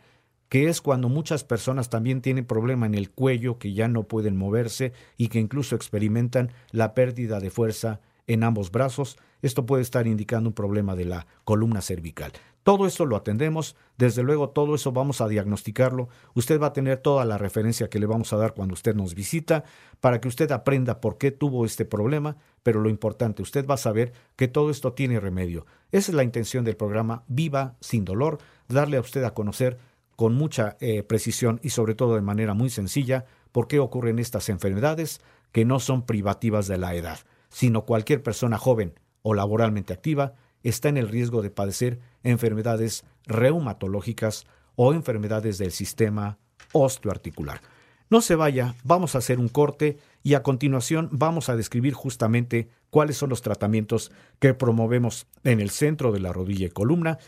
que 0.48 0.68
es 0.68 0.80
cuando 0.80 1.08
muchas 1.08 1.44
personas 1.44 1.90
también 1.90 2.22
tienen 2.22 2.44
problema 2.44 2.86
en 2.86 2.94
el 2.94 3.10
cuello, 3.10 3.58
que 3.58 3.72
ya 3.72 3.86
no 3.86 4.04
pueden 4.04 4.36
moverse 4.36 4.92
y 5.16 5.28
que 5.28 5.38
incluso 5.38 5.76
experimentan 5.76 6.52
la 6.72 6.94
pérdida 6.94 7.38
de 7.38 7.50
fuerza 7.50 8.00
en 8.30 8.44
ambos 8.44 8.70
brazos. 8.70 9.18
Esto 9.42 9.66
puede 9.66 9.82
estar 9.82 10.06
indicando 10.06 10.50
un 10.50 10.54
problema 10.54 10.94
de 10.94 11.04
la 11.04 11.26
columna 11.42 11.80
cervical. 11.80 12.30
Todo 12.62 12.86
eso 12.86 13.04
lo 13.04 13.16
atendemos, 13.16 13.74
desde 13.98 14.22
luego 14.22 14.50
todo 14.50 14.76
eso 14.76 14.92
vamos 14.92 15.20
a 15.20 15.26
diagnosticarlo. 15.26 16.08
Usted 16.34 16.60
va 16.60 16.68
a 16.68 16.72
tener 16.72 16.98
toda 16.98 17.24
la 17.24 17.38
referencia 17.38 17.90
que 17.90 17.98
le 17.98 18.06
vamos 18.06 18.32
a 18.32 18.36
dar 18.36 18.54
cuando 18.54 18.74
usted 18.74 18.94
nos 18.94 19.16
visita 19.16 19.64
para 20.00 20.20
que 20.20 20.28
usted 20.28 20.52
aprenda 20.52 21.00
por 21.00 21.18
qué 21.18 21.32
tuvo 21.32 21.64
este 21.64 21.84
problema, 21.84 22.36
pero 22.62 22.80
lo 22.80 22.88
importante, 22.88 23.42
usted 23.42 23.66
va 23.66 23.74
a 23.74 23.78
saber 23.78 24.12
que 24.36 24.46
todo 24.46 24.70
esto 24.70 24.92
tiene 24.92 25.18
remedio. 25.18 25.66
Esa 25.90 26.12
es 26.12 26.14
la 26.14 26.22
intención 26.22 26.64
del 26.64 26.76
programa 26.76 27.24
Viva 27.26 27.74
sin 27.80 28.04
dolor, 28.04 28.38
darle 28.68 28.98
a 28.98 29.00
usted 29.00 29.24
a 29.24 29.34
conocer 29.34 29.78
con 30.14 30.34
mucha 30.34 30.76
eh, 30.80 31.02
precisión 31.02 31.58
y 31.64 31.70
sobre 31.70 31.96
todo 31.96 32.14
de 32.14 32.20
manera 32.20 32.54
muy 32.54 32.70
sencilla 32.70 33.24
por 33.50 33.66
qué 33.66 33.80
ocurren 33.80 34.20
estas 34.20 34.50
enfermedades 34.50 35.20
que 35.50 35.64
no 35.64 35.80
son 35.80 36.06
privativas 36.06 36.68
de 36.68 36.78
la 36.78 36.94
edad 36.94 37.18
sino 37.50 37.84
cualquier 37.84 38.22
persona 38.22 38.58
joven 38.58 38.98
o 39.22 39.34
laboralmente 39.34 39.92
activa 39.92 40.34
está 40.62 40.88
en 40.88 40.96
el 40.96 41.08
riesgo 41.08 41.42
de 41.42 41.50
padecer 41.50 42.00
enfermedades 42.22 43.04
reumatológicas 43.26 44.46
o 44.76 44.92
enfermedades 44.92 45.58
del 45.58 45.72
sistema 45.72 46.38
osteoarticular. 46.72 47.60
No 48.08 48.20
se 48.20 48.34
vaya, 48.34 48.74
vamos 48.82 49.14
a 49.14 49.18
hacer 49.18 49.38
un 49.38 49.48
corte 49.48 49.98
y 50.22 50.34
a 50.34 50.42
continuación 50.42 51.08
vamos 51.12 51.48
a 51.48 51.56
describir 51.56 51.94
justamente 51.94 52.68
cuáles 52.90 53.16
son 53.16 53.30
los 53.30 53.40
tratamientos 53.40 54.10
que 54.40 54.52
promovemos 54.52 55.26
en 55.44 55.60
el 55.60 55.70
centro 55.70 56.10
de 56.10 56.18
la 56.18 56.32
rodilla 56.32 56.66
y 56.66 56.70
columna 56.70 57.18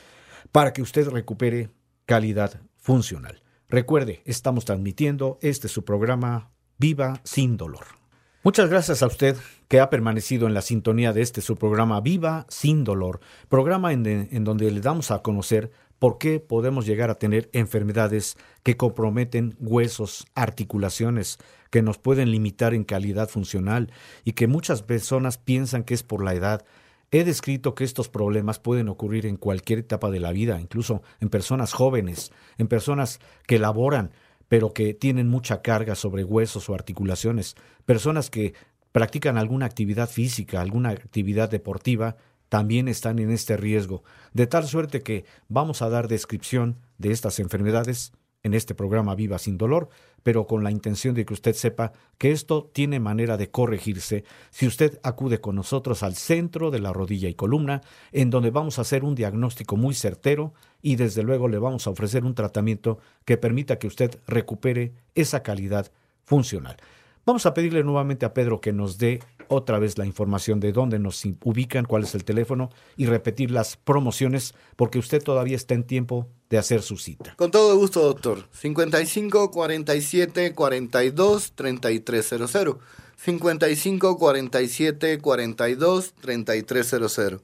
para 0.51 0.73
que 0.73 0.83
usted 0.83 1.09
recupere 1.09 1.71
calidad 2.05 2.61
funcional. 2.77 3.43
Recuerde, 3.69 4.23
estamos 4.25 4.65
transmitiendo 4.65 5.39
este 5.41 5.69
su 5.69 5.85
programa 5.85 6.51
Viva 6.79 7.21
sin 7.23 7.57
dolor. 7.57 8.02
Muchas 8.45 8.69
gracias 8.69 9.05
a 9.05 9.07
usted 9.07 9.37
que 9.69 9.79
ha 9.79 9.89
permanecido 9.89 10.49
en 10.49 10.55
la 10.55 10.63
sintonía 10.63 11.13
de 11.13 11.23
este 11.23 11.41
su 11.41 11.55
programa 11.55 12.01
Viva 12.01 12.45
sin 12.49 12.83
dolor, 12.83 13.21
programa 13.49 13.93
en, 13.93 14.43
donde 14.43 14.69
le 14.73 14.81
damos 14.81 15.13
a 15.13 15.23
conocer 15.23 15.71
por 16.01 16.19
qué 16.19 16.41
podemos 16.41 16.85
llegar 16.85 17.09
a 17.09 17.21
tener 17.21 17.49
enfermedades 17.53 18.37
que 18.65 18.77
comprometen 18.77 19.55
huesos, 19.61 20.27
articulaciones, 20.35 21.39
que 21.71 21.83
nos 21.83 21.99
pueden 21.99 22.33
limitar 22.33 22.75
en 22.75 22.83
calidad 22.83 23.29
funcional 23.29 23.93
y 24.25 24.33
que 24.33 24.49
muchas 24.49 24.83
personas 24.83 25.39
piensan 25.39 25.85
que 25.85 25.95
es 25.95 26.03
por 26.03 26.25
la 26.25 26.35
edad. 26.35 26.65
He 27.13 27.23
descrito 27.23 27.77
que 27.77 27.85
estos 27.85 28.09
problemas 28.09 28.59
pueden 28.59 28.89
ocurrir 28.89 29.25
en 29.25 29.37
cualquier 29.37 29.79
etapa 29.79 30.11
de 30.11 30.19
la 30.19 30.33
vida, 30.33 30.61
incluso 30.61 31.03
en 31.21 31.29
personas 31.29 31.75
jóvenes, 31.75 32.33
en 32.59 32.67
personas 32.67 33.21
que 33.47 33.61
laboran, 33.61 34.11
pero 34.53 34.75
que 34.75 34.93
tienen 34.93 35.31
mucha 35.31 35.63
carga 35.63 35.95
sobre 35.95 36.25
huesos 36.25 36.69
o 36.69 36.75
articulaciones, 36.75 37.57
personas 37.87 38.29
que 38.29 38.53
practican 38.93 39.39
alguna 39.39 39.65
actividad 39.65 40.11
física, 40.11 40.61
alguna 40.61 40.91
actividad 40.91 41.49
deportiva, 41.49 42.19
también 42.51 42.87
están 42.87 43.19
en 43.19 43.31
este 43.31 43.57
riesgo, 43.57 44.05
de 44.35 44.47
tal 44.47 44.69
suerte 44.69 45.01
que 45.01 45.25
vamos 45.49 45.81
a 45.81 45.89
dar 45.89 46.07
descripción 46.07 46.77
de 46.99 47.13
estas 47.13 47.39
enfermedades 47.39 48.13
en 48.43 48.55
este 48.55 48.75
programa 48.75 49.15
Viva 49.15 49.39
sin 49.39 49.57
dolor, 49.57 49.89
pero 50.23 50.47
con 50.47 50.65
la 50.65 50.71
intención 50.71 51.15
de 51.15 51.25
que 51.25 51.35
usted 51.35 51.55
sepa 51.55 51.93
que 52.19 52.33
esto 52.33 52.71
tiene 52.73 53.01
manera 53.01 53.37
de 53.37 53.51
corregirse 53.51 54.25
si 54.51 54.67
usted 54.67 54.99
acude 55.03 55.41
con 55.41 55.57
nosotros 55.57 56.03
al 56.03 56.15
centro 56.15 56.71
de 56.71 56.81
la 56.81 56.93
rodilla 56.93 57.29
y 57.29 57.35
columna, 57.35 57.83
en 58.13 58.31
donde 58.31 58.51
vamos 58.51 58.79
a 58.79 58.83
hacer 58.83 59.05
un 59.05 59.15
diagnóstico 59.15 59.77
muy 59.77 59.95
certero 59.95 60.55
y 60.81 60.97
desde 60.97 61.23
luego 61.23 61.49
le 61.49 61.59
vamos 61.59 61.87
a 61.87 61.91
ofrecer 61.91 62.25
un 62.25 62.35
tratamiento 62.35 62.99
que 63.25 63.37
permita 63.37 63.79
que 63.79 63.87
usted 63.87 64.19
recupere 64.27 64.93
esa 65.15 65.43
calidad 65.43 65.91
funcional. 66.25 66.77
Vamos 67.25 67.47
a 67.47 67.55
pedirle 67.55 67.85
nuevamente 67.85 68.27
a 68.27 68.35
Pedro 68.35 68.61
que 68.61 68.73
nos 68.73 68.99
dé 68.99 69.21
otra 69.47 69.79
vez 69.79 69.97
la 69.97 70.07
información 70.07 70.59
de 70.59 70.73
dónde 70.73 70.99
nos 70.99 71.25
ubican, 71.45 71.85
cuál 71.85 72.03
es 72.03 72.17
el 72.17 72.25
teléfono 72.25 72.71
y 72.97 73.07
repetir 73.07 73.53
las 73.53 73.77
promociones 73.77 74.55
porque 74.75 74.99
usted 74.99 75.23
todavía 75.23 75.55
está 75.55 75.75
en 75.75 75.85
tiempo 75.85 76.29
de 76.53 76.59
hacer 76.59 76.83
su 76.83 76.99
cita. 76.99 77.35
Con 77.37 77.51
todo 77.51 77.75
gusto, 77.79 78.03
doctor. 78.03 78.47
55 78.53 79.51
47 79.51 80.53
42 80.53 81.53
3300. 81.55 82.77
55 83.17 84.19
47 84.19 85.19
42 85.19 86.13
3300. 86.21 87.41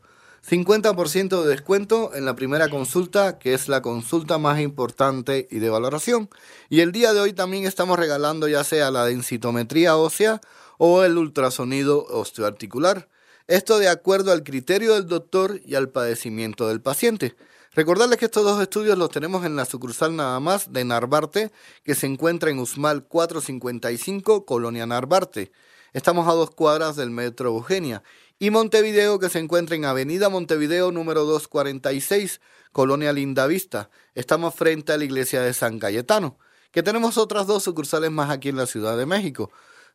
50% 0.46 1.42
de 1.42 1.48
descuento 1.48 2.14
en 2.14 2.26
la 2.26 2.36
primera 2.36 2.68
consulta, 2.68 3.38
que 3.38 3.54
es 3.54 3.68
la 3.68 3.80
consulta 3.80 4.36
más 4.36 4.60
importante 4.60 5.48
y 5.50 5.58
de 5.58 5.70
valoración. 5.70 6.28
Y 6.68 6.80
el 6.80 6.92
día 6.92 7.14
de 7.14 7.20
hoy 7.20 7.32
también 7.32 7.64
estamos 7.64 7.98
regalando 7.98 8.46
ya 8.46 8.62
sea 8.62 8.90
la 8.90 9.06
densitometría 9.06 9.96
ósea 9.96 10.42
o 10.76 11.02
el 11.02 11.16
ultrasonido 11.16 12.04
osteoarticular. 12.10 13.08
Esto 13.46 13.78
de 13.78 13.88
acuerdo 13.88 14.32
al 14.32 14.42
criterio 14.42 14.92
del 14.92 15.06
doctor 15.06 15.62
y 15.64 15.76
al 15.76 15.88
padecimiento 15.88 16.68
del 16.68 16.82
paciente. 16.82 17.36
Recordarles 17.74 18.18
que 18.18 18.24
estos 18.24 18.44
dos 18.44 18.60
estudios 18.62 18.96
los 18.96 19.10
tenemos 19.10 19.44
en 19.44 19.54
la 19.54 19.66
sucursal 19.66 20.16
nada 20.16 20.40
más 20.40 20.72
de 20.72 20.84
Narvarte, 20.84 21.52
que 21.84 21.94
se 21.94 22.06
encuentra 22.06 22.50
en 22.50 22.58
Usmal 22.58 23.04
455, 23.04 24.46
Colonia 24.46 24.86
Narvarte. 24.86 25.52
Estamos 25.92 26.28
a 26.28 26.32
dos 26.32 26.50
cuadras 26.50 26.96
del 26.96 27.10
Metro 27.10 27.50
Eugenia 27.50 28.02
y 28.38 28.50
Montevideo 28.50 29.18
que 29.18 29.28
se 29.28 29.38
encuentra 29.38 29.76
en 29.76 29.84
Avenida 29.84 30.28
Montevideo 30.28 30.92
número 30.92 31.24
246, 31.24 32.40
Colonia 32.72 33.12
Lindavista. 33.12 33.90
Estamos 34.14 34.54
frente 34.54 34.92
a 34.92 34.96
la 34.96 35.04
iglesia 35.04 35.42
de 35.42 35.52
San 35.52 35.78
Cayetano, 35.78 36.38
que 36.70 36.82
tenemos 36.82 37.18
otras 37.18 37.46
dos 37.46 37.62
sucursales 37.64 38.10
más 38.10 38.30
aquí 38.30 38.48
en 38.48 38.56
la 38.56 38.66
Ciudad 38.66 38.96
de 38.96 39.06
México. 39.06 39.50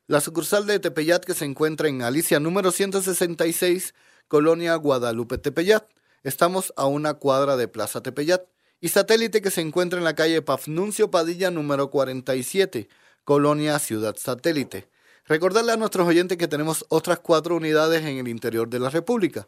La 0.06 0.22
sucursal 0.22 0.68
de 0.68 0.80
Tepeyat 0.80 1.24
que 1.24 1.34
se 1.34 1.46
encuentra 1.46 1.88
en 1.88 2.02
Alicia 2.02 2.40
número 2.40 2.72
166, 2.72 3.96
Colonia 4.28 4.76
Guadalupe 4.76 5.38
Tepeyat. 5.38 5.93
Estamos 6.24 6.74
a 6.78 6.86
una 6.86 7.16
cuadra 7.16 7.58
de 7.58 7.68
Plaza 7.68 8.02
Tepeyat. 8.02 8.44
Y 8.80 8.90
satélite 8.90 9.42
que 9.42 9.52
se 9.52 9.62
encuentra 9.62 10.00
en 10.00 10.06
la 10.06 10.16
calle 10.16 10.42
Pafnuncio 10.42 11.10
Padilla 11.10 11.52
número 11.52 11.90
47, 11.90 12.90
Colonia 13.24 13.80
Ciudad 13.80 14.16
Satélite. 14.18 14.90
Recordarle 15.26 15.72
a 15.72 15.78
nuestros 15.78 16.08
oyentes 16.08 16.38
que 16.38 16.50
tenemos 16.50 16.86
otras 16.90 17.20
cuatro 17.20 17.56
unidades 17.56 18.04
en 18.04 18.18
el 18.18 18.28
interior 18.28 18.70
de 18.70 18.80
la 18.80 18.90
República. 18.90 19.48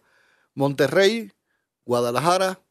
Monterrey, 0.54 1.34
Guadalajara, 1.86 2.62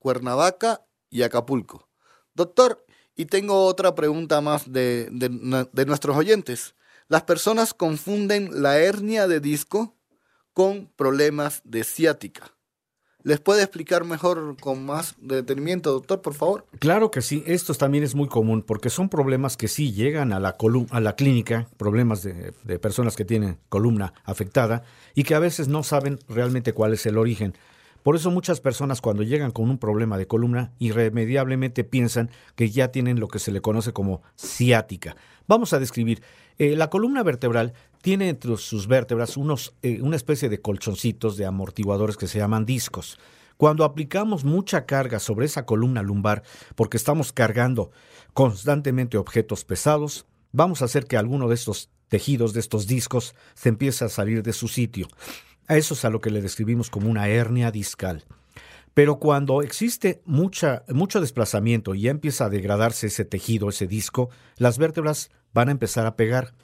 Cuernavaca 0.00 0.84
y 1.08 1.22
Acapulco. 1.22 1.88
Doctor, 2.34 2.84
y 3.14 3.26
tengo 3.26 3.64
otra 3.64 3.94
pregunta 3.94 4.40
más 4.40 4.72
de, 4.72 5.08
de, 5.10 5.86
nuestros 5.86 6.16
oyentes. 6.16 6.74
Las 7.08 7.22
personas 7.22 7.74
confunden 7.74 8.62
la 8.62 8.78
hernia 8.78 9.26
de 9.26 9.40
disco 9.40 9.96
con 10.52 10.92
problemas 10.96 11.60
de 11.64 11.84
ciática. 11.84 12.57
¿Les 13.28 13.40
puede 13.40 13.62
explicar 13.62 14.06
mejor 14.06 14.56
con 14.58 14.86
más 14.86 15.14
detenimiento, 15.20 15.92
doctor, 15.92 16.22
por 16.22 16.32
favor? 16.32 16.66
Claro 16.78 17.10
que 17.10 17.20
sí, 17.20 17.44
esto 17.46 17.74
también 17.74 18.02
es 18.02 18.14
muy 18.14 18.26
común 18.26 18.62
porque 18.62 18.88
son 18.88 19.10
problemas 19.10 19.58
que 19.58 19.68
sí 19.68 19.92
llegan 19.92 20.32
a 20.32 20.40
la, 20.40 20.56
a 20.90 21.00
la 21.00 21.14
clínica, 21.14 21.68
problemas 21.76 22.22
de, 22.22 22.78
personas 22.78 23.16
que 23.16 23.26
tienen 23.26 23.58
columna 23.68 24.14
afectada 24.24 24.82
y 25.14 25.24
que 25.24 25.34
a 25.34 25.40
veces 25.40 25.68
no 25.68 25.82
saben 25.82 26.18
realmente 26.26 26.72
cuál 26.72 26.94
es 26.94 27.04
el 27.04 27.18
origen. 27.18 27.52
Por 28.02 28.16
eso 28.16 28.30
muchas 28.30 28.62
personas 28.62 29.02
cuando 29.02 29.22
llegan 29.22 29.50
con 29.50 29.68
un 29.68 29.76
problema 29.76 30.16
de 30.16 30.26
columna 30.26 30.72
irremediablemente 30.78 31.84
piensan 31.84 32.30
que 32.56 32.70
ya 32.70 32.92
tienen 32.92 33.20
lo 33.20 33.28
que 33.28 33.40
se 33.40 33.52
le 33.52 33.60
conoce 33.60 33.92
como 33.92 34.22
ciática. 34.38 35.16
Vamos 35.46 35.74
a 35.74 35.78
describir. 35.78 36.22
Eh, 36.58 36.76
la 36.76 36.88
columna 36.88 37.22
vertebral 37.22 37.74
tiene 38.02 38.28
entre 38.28 38.56
sus 38.56 38.86
vértebras 38.86 39.36
unos, 39.36 39.74
eh, 39.82 40.00
una 40.02 40.16
especie 40.16 40.48
de 40.48 40.60
colchoncitos 40.60 41.36
de 41.36 41.46
amortiguadores 41.46 42.16
que 42.16 42.26
se 42.26 42.38
llaman 42.38 42.66
discos. 42.66 43.18
Cuando 43.56 43.84
aplicamos 43.84 44.44
mucha 44.44 44.86
carga 44.86 45.18
sobre 45.18 45.46
esa 45.46 45.66
columna 45.66 46.02
lumbar, 46.02 46.42
porque 46.76 46.96
estamos 46.96 47.32
cargando 47.32 47.90
constantemente 48.32 49.18
objetos 49.18 49.64
pesados, 49.64 50.26
vamos 50.52 50.80
a 50.80 50.84
hacer 50.84 51.06
que 51.06 51.16
alguno 51.16 51.48
de 51.48 51.56
estos 51.56 51.90
tejidos, 52.08 52.52
de 52.52 52.60
estos 52.60 52.86
discos, 52.86 53.34
se 53.54 53.68
empiece 53.68 54.04
a 54.04 54.08
salir 54.08 54.42
de 54.42 54.52
su 54.52 54.68
sitio. 54.68 55.08
A 55.66 55.76
eso 55.76 55.94
es 55.94 56.04
a 56.04 56.10
lo 56.10 56.20
que 56.20 56.30
le 56.30 56.40
describimos 56.40 56.88
como 56.88 57.10
una 57.10 57.28
hernia 57.28 57.70
discal. 57.70 58.24
Pero 58.94 59.18
cuando 59.18 59.62
existe 59.62 60.22
mucha, 60.24 60.84
mucho 60.88 61.20
desplazamiento 61.20 61.94
y 61.94 62.02
ya 62.02 62.10
empieza 62.10 62.46
a 62.46 62.50
degradarse 62.50 63.08
ese 63.08 63.24
tejido, 63.24 63.68
ese 63.68 63.86
disco, 63.86 64.30
las 64.56 64.78
vértebras 64.78 65.30
van 65.52 65.68
a 65.68 65.72
empezar 65.72 66.06
a 66.06 66.16
pegar. 66.16 66.54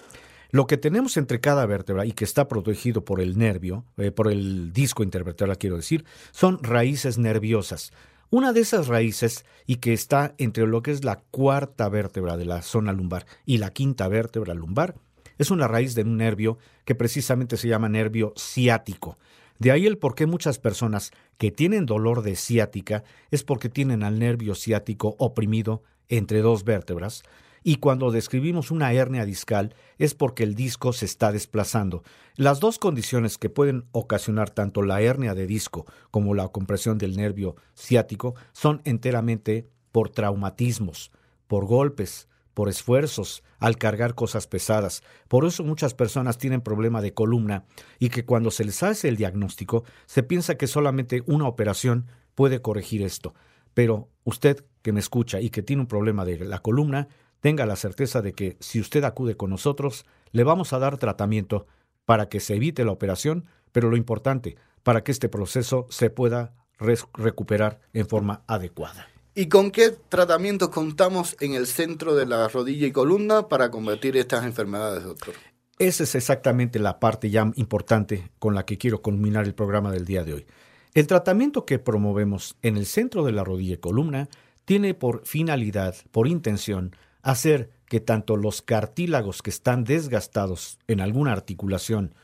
Lo 0.51 0.67
que 0.67 0.77
tenemos 0.77 1.17
entre 1.17 1.41
cada 1.41 1.67
vértebra 1.67 2.07
y 2.07 2.13
que 2.13 2.25
está 2.25 2.49
protegido 2.49 3.05
por 3.05 3.21
el 3.21 3.39
nervio, 3.39 3.85
eh, 3.97 4.11
por 4.11 4.31
el 4.31 4.73
disco 4.73 5.03
intervertebral 5.03 5.59
quiero 5.59 5.77
decir, 5.77 6.05
son 6.31 6.63
raíces 6.63 7.19
nerviosas. 7.19 7.93
Una 8.31 8.53
de 8.53 8.61
esas 8.61 8.89
raíces 8.89 9.45
y 9.67 9.77
que 9.77 9.93
está 9.93 10.35
entre 10.39 10.67
lo 10.67 10.83
que 10.83 10.91
es 10.91 11.05
la 11.05 11.21
cuarta 11.31 11.89
vértebra 11.89 12.37
de 12.37 12.45
la 12.45 12.63
zona 12.63 12.93
lumbar 12.93 13.27
y 13.47 13.59
la 13.59 13.71
quinta 13.71 14.09
vértebra 14.09 14.55
lumbar 14.55 14.97
es 15.39 15.51
una 15.51 15.69
raíz 15.69 15.95
de 15.95 16.03
un 16.03 16.17
nervio 16.17 16.59
que 16.85 16.95
precisamente 16.95 17.57
se 17.57 17.69
llama 17.69 17.89
nervio 17.89 18.33
ciático. 18.37 19.19
De 19.59 19.71
ahí 19.71 19.87
el 19.87 19.99
por 19.99 20.15
qué 20.15 20.27
muchas 20.27 20.59
personas 20.59 21.13
que 21.39 21.51
tienen 21.51 21.87
dolor 21.87 22.23
de 22.23 22.37
ciática 22.37 23.05
es 23.31 23.45
porque 23.45 23.69
tienen 23.69 24.03
al 24.03 24.19
nervio 24.19 24.55
ciático 24.55 25.15
oprimido 25.19 25.83
entre 26.09 26.41
dos 26.41 26.65
vértebras, 26.65 27.23
y 27.67 27.77
cuando 27.77 28.11
describimos 28.11 28.71
una 28.71 28.93
hernia 28.93 29.25
discal 29.25 29.75
es 29.99 30.15
porque 30.15 30.45
el 30.45 30.55
disco 30.55 30.93
se 30.93 31.07
está 31.07 31.33
desplazando. 31.33 32.05
Las 32.37 32.61
dos 32.61 32.79
condiciones 32.79 33.39
que 33.39 33.49
pueden 33.49 33.87
ocasionar 33.91 34.51
tanto 34.51 34.83
la 34.83 35.01
hernia 35.01 35.35
de 35.35 35.47
disco 35.47 35.87
como 36.11 36.35
la 36.35 36.47
compresión 36.49 36.99
del 36.99 37.17
nervio 37.17 37.57
ciático 37.75 38.35
son 38.53 38.83
enteramente 38.85 39.67
por 39.93 40.11
traumatismos, 40.11 41.11
por 41.47 41.65
golpes, 41.65 42.29
por 42.53 42.69
esfuerzos 42.69 43.43
al 43.59 43.79
cargar 43.79 44.15
cosas 44.15 44.47
pesadas. 44.47 45.03
Por 45.27 45.47
eso 45.47 45.65
muchas 45.65 45.95
personas 45.95 46.37
tienen 46.37 46.61
problema 46.61 47.01
de 47.01 47.15
columna 47.15 47.65
y 47.99 48.11
que 48.11 48.27
cuando 48.27 48.51
se 48.51 48.65
les 48.65 48.83
hace 48.83 49.09
el 49.09 49.17
diagnóstico 49.17 49.85
se 50.05 50.23
piensa 50.23 50.57
que 50.57 50.67
solamente 50.67 51.23
una 51.27 51.49
operación 51.49 52.07
puede 52.35 52.61
corregir 52.61 53.03
esto. 53.03 53.35
Pero 53.73 54.11
usted 54.23 54.65
que 54.83 54.93
me 54.93 55.01
escucha 55.01 55.41
y 55.41 55.49
que 55.49 55.63
tiene 55.63 55.81
un 55.81 55.89
problema 55.89 56.27
de 56.27 56.45
la 56.45 56.59
columna, 56.59 57.09
tenga 57.45 57.67
la 57.67 57.77
certeza 57.77 58.23
de 58.23 58.33
que 58.33 58.57
si 58.61 58.81
usted 58.81 59.05
acude 59.05 59.37
con 59.37 59.51
nosotros, 59.51 60.07
le 60.33 60.45
vamos 60.45 60.73
a 60.73 60.79
dar 60.79 60.97
tratamiento 60.97 61.67
para 62.07 62.31
que 62.31 62.41
se 62.41 62.55
evite 62.55 62.87
la 62.87 62.93
operación, 62.93 63.45
pero 63.71 63.91
lo 63.91 63.99
importante, 63.99 64.57
para 64.83 65.05
que 65.05 65.13
este 65.13 65.29
proceso 65.29 65.87
se 65.91 66.09
pueda 66.09 66.55
recuperar 66.79 67.81
en 67.93 68.09
forma 68.09 68.45
adecuada. 68.47 69.09
¿Y 69.35 69.51
con 69.51 69.73
qué 69.73 69.91
tratamientos 69.91 70.71
contamos 70.71 71.37
en 71.39 71.53
el 71.53 71.67
centro 71.67 72.15
de 72.15 72.25
la 72.25 72.49
rodilla 72.49 72.87
y 72.87 72.93
columna 72.93 73.47
para 73.47 73.71
combatir 73.71 74.17
estas 74.17 74.47
enfermedades, 74.47 75.05
doctor? 75.05 75.35
Esa 75.79 76.05
es 76.05 76.15
exactamente 76.15 76.79
la 76.79 76.99
parte 76.99 77.29
ya 77.29 77.53
importante 77.57 78.31
con 78.39 78.55
la 78.55 78.65
que 78.65 78.79
quiero 78.79 79.03
culminar 79.03 79.45
el 79.45 79.55
programa 79.55 79.93
del 79.93 80.07
día 80.07 80.25
de 80.25 80.33
hoy. 80.33 80.47
El 80.95 81.07
tratamiento 81.07 81.67
que 81.67 81.79
promovemos 81.79 82.57
en 82.63 82.79
el 82.79 82.87
centro 82.87 83.23
de 83.23 83.33
la 83.33 83.45
rodilla 83.45 83.75
y 83.75 83.79
columna 83.79 84.31
tiene 84.65 84.95
por 84.95 85.27
finalidad, 85.27 85.95
por 86.11 86.27
intención, 86.27 86.97
hacer 87.25 87.71
que 87.87 88.01
tanto 88.01 88.37
los 88.37 88.63
cartílagos 88.63 89.43
que 89.43 89.51
están 89.51 89.85
desgastados 89.85 90.79
en 90.87 91.01
alguna 91.01 91.33
articulación 91.33 92.15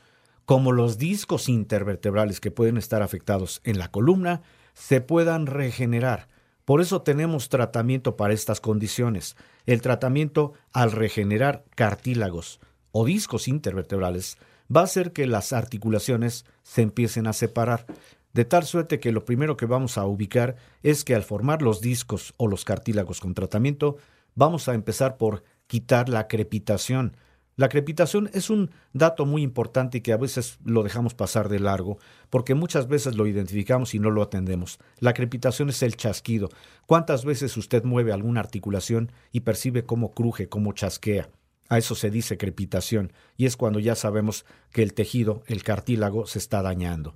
como 0.45 0.71
los 0.71 0.97
discos 0.97 1.49
intervertebrales 1.49 2.39
que 2.39 2.51
pueden 2.51 2.77
estar 2.77 3.01
afectados 3.01 3.61
en 3.63 3.77
la 3.77 3.91
columna 3.91 4.41
se 4.73 5.01
puedan 5.01 5.45
regenerar 5.45 6.27
por 6.65 6.79
eso 6.79 7.01
tenemos 7.01 7.49
tratamiento 7.49 8.15
para 8.15 8.33
estas 8.33 8.61
condiciones. 8.61 9.35
El 9.65 9.81
tratamiento 9.81 10.53
al 10.71 10.91
regenerar 10.91 11.65
cartílagos 11.75 12.59
o 12.91 13.03
discos 13.03 13.47
intervertebrales 13.47 14.37
va 14.73 14.81
a 14.81 14.85
hacer 14.85 15.11
que 15.11 15.27
las 15.27 15.53
articulaciones 15.53 16.45
se 16.63 16.81
empiecen 16.81 17.27
a 17.27 17.33
separar, 17.33 17.85
de 18.33 18.45
tal 18.45 18.63
suerte 18.63 19.01
que 19.01 19.11
lo 19.11 19.25
primero 19.25 19.57
que 19.57 19.65
vamos 19.65 19.97
a 19.97 20.05
ubicar 20.05 20.55
es 20.83 21.03
que 21.03 21.13
al 21.13 21.23
formar 21.23 21.61
los 21.61 21.81
discos 21.81 22.33
o 22.37 22.47
los 22.47 22.63
cartílagos 22.63 23.19
con 23.19 23.33
tratamiento, 23.33 23.97
vamos 24.35 24.67
a 24.67 24.73
empezar 24.73 25.17
por 25.17 25.43
quitar 25.67 26.09
la 26.09 26.27
crepitación, 26.27 27.15
la 27.57 27.69
crepitación 27.69 28.29
es 28.33 28.49
un 28.49 28.71
dato 28.91 29.25
muy 29.25 29.43
importante 29.43 29.99
y 29.99 30.01
que 30.01 30.13
a 30.13 30.17
veces 30.17 30.57
lo 30.63 30.81
dejamos 30.81 31.13
pasar 31.13 31.47
de 31.49 31.59
largo, 31.59 31.99
porque 32.29 32.55
muchas 32.55 32.87
veces 32.87 33.15
lo 33.15 33.27
identificamos 33.27 33.93
y 33.93 33.99
no 33.99 34.09
lo 34.09 34.23
atendemos. 34.23 34.79
La 34.99 35.13
crepitación 35.13 35.69
es 35.69 35.83
el 35.83 35.95
chasquido. 35.95 36.49
¿Cuántas 36.87 37.25
veces 37.25 37.55
usted 37.57 37.83
mueve 37.83 38.13
alguna 38.13 38.39
articulación 38.39 39.11
y 39.31 39.41
percibe 39.41 39.83
cómo 39.83 40.13
cruje, 40.13 40.49
cómo 40.49 40.73
chasquea? 40.73 41.29
A 41.67 41.77
eso 41.77 41.93
se 41.93 42.09
dice 42.09 42.37
crepitación, 42.37 43.13
y 43.37 43.45
es 43.45 43.57
cuando 43.57 43.79
ya 43.79 43.95
sabemos 43.95 44.45
que 44.71 44.81
el 44.81 44.93
tejido, 44.93 45.43
el 45.45 45.61
cartílago, 45.63 46.25
se 46.25 46.39
está 46.39 46.61
dañando. 46.61 47.15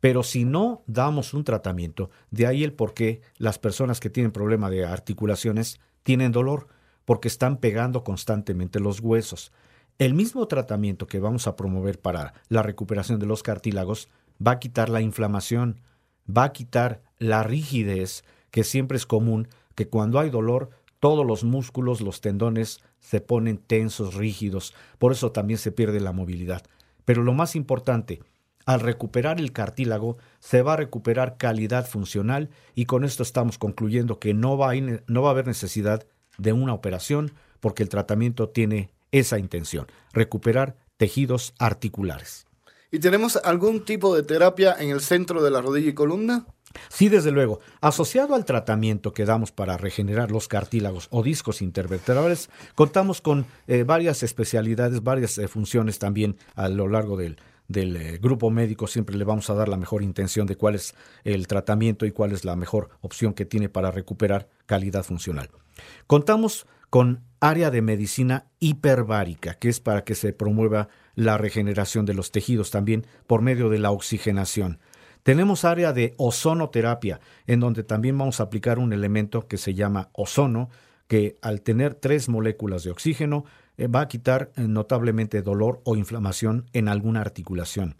Pero 0.00 0.22
si 0.22 0.44
no 0.44 0.82
damos 0.86 1.34
un 1.34 1.44
tratamiento, 1.44 2.10
de 2.30 2.46
ahí 2.46 2.64
el 2.64 2.72
por 2.72 2.94
qué 2.94 3.20
las 3.36 3.58
personas 3.58 4.00
que 4.00 4.10
tienen 4.10 4.32
problema 4.32 4.70
de 4.70 4.84
articulaciones 4.84 5.78
tienen 6.04 6.30
dolor, 6.30 6.68
porque 7.04 7.26
están 7.26 7.56
pegando 7.56 8.04
constantemente 8.04 8.78
los 8.78 9.00
huesos. 9.00 9.52
El 9.98 10.14
mismo 10.14 10.46
tratamiento 10.46 11.06
que 11.06 11.18
vamos 11.18 11.46
a 11.46 11.56
promover 11.56 12.00
para 12.00 12.34
la 12.48 12.62
recuperación 12.62 13.18
de 13.18 13.26
los 13.26 13.42
cartílagos 13.42 14.08
va 14.44 14.52
a 14.52 14.58
quitar 14.58 14.88
la 14.88 15.00
inflamación, 15.00 15.80
va 16.28 16.44
a 16.44 16.52
quitar 16.52 17.02
la 17.18 17.42
rigidez, 17.42 18.24
que 18.50 18.64
siempre 18.64 18.96
es 18.96 19.06
común 19.06 19.48
que 19.74 19.88
cuando 19.88 20.18
hay 20.18 20.30
dolor 20.30 20.70
todos 21.00 21.26
los 21.26 21.44
músculos, 21.44 22.00
los 22.00 22.20
tendones 22.20 22.80
se 22.98 23.20
ponen 23.20 23.58
tensos, 23.58 24.14
rígidos, 24.14 24.74
por 24.98 25.12
eso 25.12 25.32
también 25.32 25.58
se 25.58 25.72
pierde 25.72 26.00
la 26.00 26.12
movilidad. 26.12 26.62
Pero 27.04 27.22
lo 27.22 27.34
más 27.34 27.56
importante, 27.56 28.22
al 28.66 28.80
recuperar 28.80 29.40
el 29.40 29.52
cartílago, 29.52 30.16
se 30.40 30.62
va 30.62 30.74
a 30.74 30.76
recuperar 30.76 31.36
calidad 31.36 31.86
funcional 31.86 32.50
y 32.74 32.86
con 32.86 33.04
esto 33.04 33.22
estamos 33.22 33.58
concluyendo 33.58 34.18
que 34.18 34.34
no 34.34 34.56
va 34.56 34.72
a, 34.72 34.74
no 34.74 35.22
va 35.22 35.28
a 35.28 35.32
haber 35.32 35.46
necesidad 35.46 36.06
de 36.38 36.52
una 36.52 36.74
operación 36.74 37.32
porque 37.60 37.82
el 37.82 37.88
tratamiento 37.88 38.48
tiene 38.48 38.90
esa 39.12 39.38
intención, 39.38 39.86
recuperar 40.12 40.76
tejidos 40.96 41.54
articulares. 41.58 42.46
¿Y 42.90 42.98
tenemos 43.00 43.36
algún 43.36 43.84
tipo 43.84 44.14
de 44.14 44.22
terapia 44.22 44.76
en 44.78 44.90
el 44.90 45.00
centro 45.00 45.42
de 45.42 45.50
la 45.50 45.60
rodilla 45.60 45.90
y 45.90 45.94
columna? 45.94 46.46
Sí, 46.88 47.08
desde 47.08 47.30
luego. 47.30 47.60
Asociado 47.80 48.34
al 48.34 48.44
tratamiento 48.44 49.12
que 49.12 49.24
damos 49.24 49.52
para 49.52 49.76
regenerar 49.76 50.30
los 50.30 50.48
cartílagos 50.48 51.08
o 51.10 51.22
discos 51.22 51.62
intervertebrales, 51.62 52.50
contamos 52.74 53.20
con 53.20 53.46
eh, 53.66 53.84
varias 53.84 54.22
especialidades, 54.22 55.02
varias 55.02 55.38
eh, 55.38 55.48
funciones 55.48 55.98
también 55.98 56.36
a 56.54 56.68
lo 56.68 56.88
largo 56.88 57.16
del, 57.16 57.38
del 57.68 57.96
eh, 57.96 58.18
grupo 58.18 58.50
médico. 58.50 58.86
Siempre 58.86 59.16
le 59.16 59.24
vamos 59.24 59.50
a 59.50 59.54
dar 59.54 59.68
la 59.68 59.76
mejor 59.76 60.02
intención 60.02 60.46
de 60.46 60.56
cuál 60.56 60.74
es 60.74 60.94
el 61.24 61.46
tratamiento 61.46 62.06
y 62.06 62.12
cuál 62.12 62.32
es 62.32 62.44
la 62.44 62.56
mejor 62.56 62.90
opción 63.00 63.34
que 63.34 63.44
tiene 63.44 63.68
para 63.68 63.90
recuperar 63.90 64.48
calidad 64.66 65.04
funcional. 65.04 65.50
Contamos 66.06 66.66
con 66.90 67.24
área 67.40 67.70
de 67.70 67.82
medicina 67.82 68.46
hiperbárica, 68.60 69.54
que 69.54 69.68
es 69.68 69.80
para 69.80 70.04
que 70.04 70.14
se 70.14 70.32
promueva 70.32 70.88
la 71.14 71.38
regeneración 71.38 72.06
de 72.06 72.14
los 72.14 72.30
tejidos 72.30 72.70
también 72.70 73.06
por 73.26 73.42
medio 73.42 73.68
de 73.68 73.78
la 73.78 73.90
oxigenación. 73.90 74.78
Tenemos 75.24 75.64
área 75.64 75.92
de 75.92 76.14
ozonoterapia, 76.18 77.18
en 77.46 77.60
donde 77.60 77.82
también 77.82 78.16
vamos 78.16 78.40
a 78.40 78.44
aplicar 78.44 78.78
un 78.78 78.92
elemento 78.92 79.48
que 79.48 79.56
se 79.56 79.74
llama 79.74 80.10
ozono, 80.12 80.68
que 81.08 81.36
al 81.42 81.62
tener 81.62 81.94
tres 81.94 82.28
moléculas 82.28 82.84
de 82.84 82.90
oxígeno 82.90 83.44
va 83.78 84.02
a 84.02 84.08
quitar 84.08 84.52
eh, 84.56 84.62
notablemente 84.62 85.42
dolor 85.42 85.80
o 85.84 85.96
inflamación 85.96 86.66
en 86.72 86.88
alguna 86.88 87.20
articulación. 87.20 87.96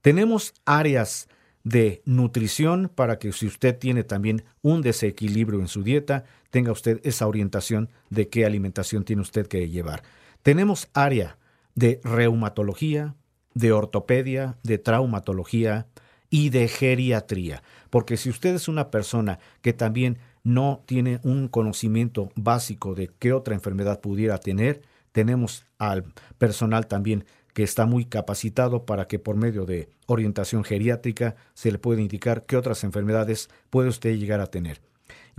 Tenemos 0.00 0.54
áreas 0.64 1.28
de 1.64 2.02
nutrición 2.04 2.90
para 2.92 3.18
que 3.18 3.32
si 3.32 3.46
usted 3.46 3.78
tiene 3.78 4.02
también 4.02 4.44
un 4.62 4.82
desequilibrio 4.82 5.60
en 5.60 5.68
su 5.68 5.82
dieta, 5.82 6.24
tenga 6.50 6.72
usted 6.72 7.00
esa 7.04 7.26
orientación 7.26 7.88
de 8.10 8.28
qué 8.28 8.44
alimentación 8.44 9.04
tiene 9.04 9.22
usted 9.22 9.46
que 9.46 9.68
llevar. 9.68 10.02
Tenemos 10.42 10.88
área 10.92 11.38
de 11.74 12.00
reumatología, 12.02 13.14
de 13.54 13.72
ortopedia, 13.72 14.56
de 14.62 14.78
traumatología, 14.78 15.86
y 16.32 16.48
de 16.48 16.66
geriatría. 16.66 17.62
Porque 17.90 18.16
si 18.16 18.30
usted 18.30 18.54
es 18.54 18.66
una 18.66 18.90
persona 18.90 19.38
que 19.60 19.74
también 19.74 20.16
no 20.42 20.82
tiene 20.86 21.20
un 21.22 21.46
conocimiento 21.46 22.30
básico 22.34 22.94
de 22.94 23.10
qué 23.18 23.34
otra 23.34 23.54
enfermedad 23.54 24.00
pudiera 24.00 24.38
tener, 24.38 24.80
tenemos 25.12 25.64
al 25.78 26.04
personal 26.38 26.86
también 26.86 27.24
que 27.54 27.62
está 27.62 27.86
muy 27.86 28.06
capacitado 28.06 28.86
para 28.86 29.06
que 29.06 29.18
por 29.18 29.36
medio 29.36 29.66
de 29.66 29.90
orientación 30.06 30.64
geriátrica 30.64 31.36
se 31.54 31.70
le 31.70 31.78
pueda 31.78 32.00
indicar 32.00 32.46
qué 32.46 32.56
otras 32.56 32.82
enfermedades 32.82 33.50
puede 33.70 33.88
usted 33.88 34.16
llegar 34.16 34.40
a 34.40 34.46
tener. 34.46 34.80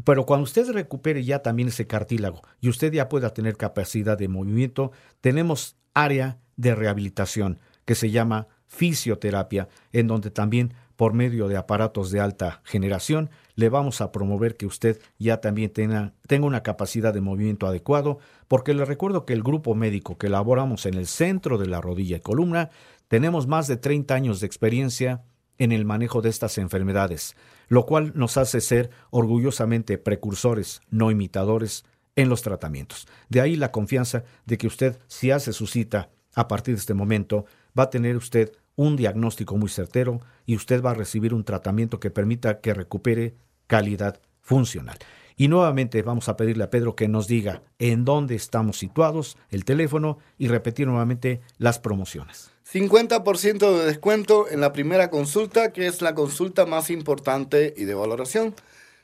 Pero 0.03 0.25
cuando 0.25 0.43
usted 0.43 0.69
recupere 0.71 1.23
ya 1.23 1.39
también 1.39 1.69
ese 1.69 1.87
cartílago 1.87 2.41
y 2.59 2.69
usted 2.69 2.91
ya 2.91 3.09
pueda 3.09 3.33
tener 3.33 3.57
capacidad 3.57 4.17
de 4.17 4.27
movimiento, 4.27 4.91
tenemos 5.21 5.77
área 5.93 6.39
de 6.55 6.75
rehabilitación 6.75 7.59
que 7.85 7.95
se 7.95 8.11
llama 8.11 8.47
fisioterapia, 8.67 9.67
en 9.91 10.07
donde 10.07 10.31
también 10.31 10.73
por 11.03 11.11
medio 11.11 11.49
de 11.49 11.57
aparatos 11.57 12.11
de 12.11 12.21
alta 12.21 12.61
generación, 12.63 13.29
le 13.55 13.67
vamos 13.67 13.99
a 13.99 14.13
promover 14.13 14.55
que 14.55 14.65
usted 14.65 15.01
ya 15.19 15.41
también 15.41 15.69
tenga, 15.69 16.13
tenga, 16.27 16.47
una 16.47 16.63
capacidad 16.63 17.13
de 17.13 17.19
movimiento 17.19 17.67
adecuado, 17.67 18.19
porque 18.47 18.73
le 18.73 18.85
recuerdo 18.85 19.25
que 19.25 19.33
el 19.33 19.43
grupo 19.43 19.75
médico 19.75 20.17
que 20.17 20.27
elaboramos 20.27 20.85
en 20.85 20.93
el 20.93 21.05
centro 21.05 21.57
de 21.57 21.67
la 21.67 21.81
rodilla 21.81 22.15
y 22.15 22.21
columna, 22.21 22.69
tenemos 23.09 23.47
más 23.47 23.67
de 23.67 23.75
30 23.75 24.15
años 24.15 24.39
de 24.39 24.47
experiencia 24.47 25.25
en 25.57 25.73
el 25.73 25.83
manejo 25.83 26.21
de 26.21 26.29
estas 26.29 26.57
enfermedades, 26.57 27.35
lo 27.67 27.85
cual 27.85 28.13
nos 28.15 28.37
hace 28.37 28.61
ser 28.61 28.89
orgullosamente 29.09 29.97
precursores, 29.97 30.79
no 30.89 31.11
imitadores, 31.11 31.83
en 32.15 32.29
los 32.29 32.43
tratamientos. 32.43 33.09
De 33.27 33.41
ahí 33.41 33.57
la 33.57 33.73
confianza 33.73 34.23
de 34.45 34.57
que 34.57 34.67
usted, 34.67 34.97
si 35.07 35.31
hace 35.31 35.51
su 35.51 35.67
cita 35.67 36.11
a 36.33 36.47
partir 36.47 36.75
de 36.75 36.79
este 36.79 36.93
momento, 36.93 37.43
va 37.77 37.83
a 37.83 37.89
tener 37.89 38.15
usted 38.15 38.53
un 38.75 38.95
diagnóstico 38.95 39.57
muy 39.57 39.69
certero 39.69 40.21
y 40.45 40.55
usted 40.55 40.81
va 40.81 40.91
a 40.91 40.95
recibir 40.95 41.33
un 41.33 41.43
tratamiento 41.43 41.99
que 41.99 42.11
permita 42.11 42.59
que 42.61 42.73
recupere 42.73 43.35
calidad 43.67 44.19
funcional. 44.41 44.97
Y 45.35 45.47
nuevamente 45.47 46.01
vamos 46.03 46.29
a 46.29 46.37
pedirle 46.37 46.63
a 46.63 46.69
Pedro 46.69 46.95
que 46.95 47.07
nos 47.07 47.27
diga 47.27 47.63
en 47.79 48.05
dónde 48.05 48.35
estamos 48.35 48.77
situados, 48.77 49.37
el 49.49 49.65
teléfono 49.65 50.19
y 50.37 50.47
repetir 50.47 50.87
nuevamente 50.87 51.41
las 51.57 51.79
promociones. 51.79 52.51
50% 52.71 53.77
de 53.77 53.85
descuento 53.85 54.47
en 54.49 54.61
la 54.61 54.73
primera 54.73 55.09
consulta, 55.09 55.73
que 55.73 55.87
es 55.87 56.01
la 56.01 56.15
consulta 56.15 56.65
más 56.65 56.89
importante 56.89 57.73
y 57.75 57.85
de 57.85 57.93
valoración. 57.93 58.55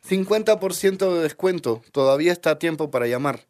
50% 0.07 1.13
de 1.13 1.21
descuento, 1.21 1.81
todavía 1.91 2.31
está 2.31 2.57
tiempo 2.57 2.89
para 2.89 3.07
llamar. 3.07 3.48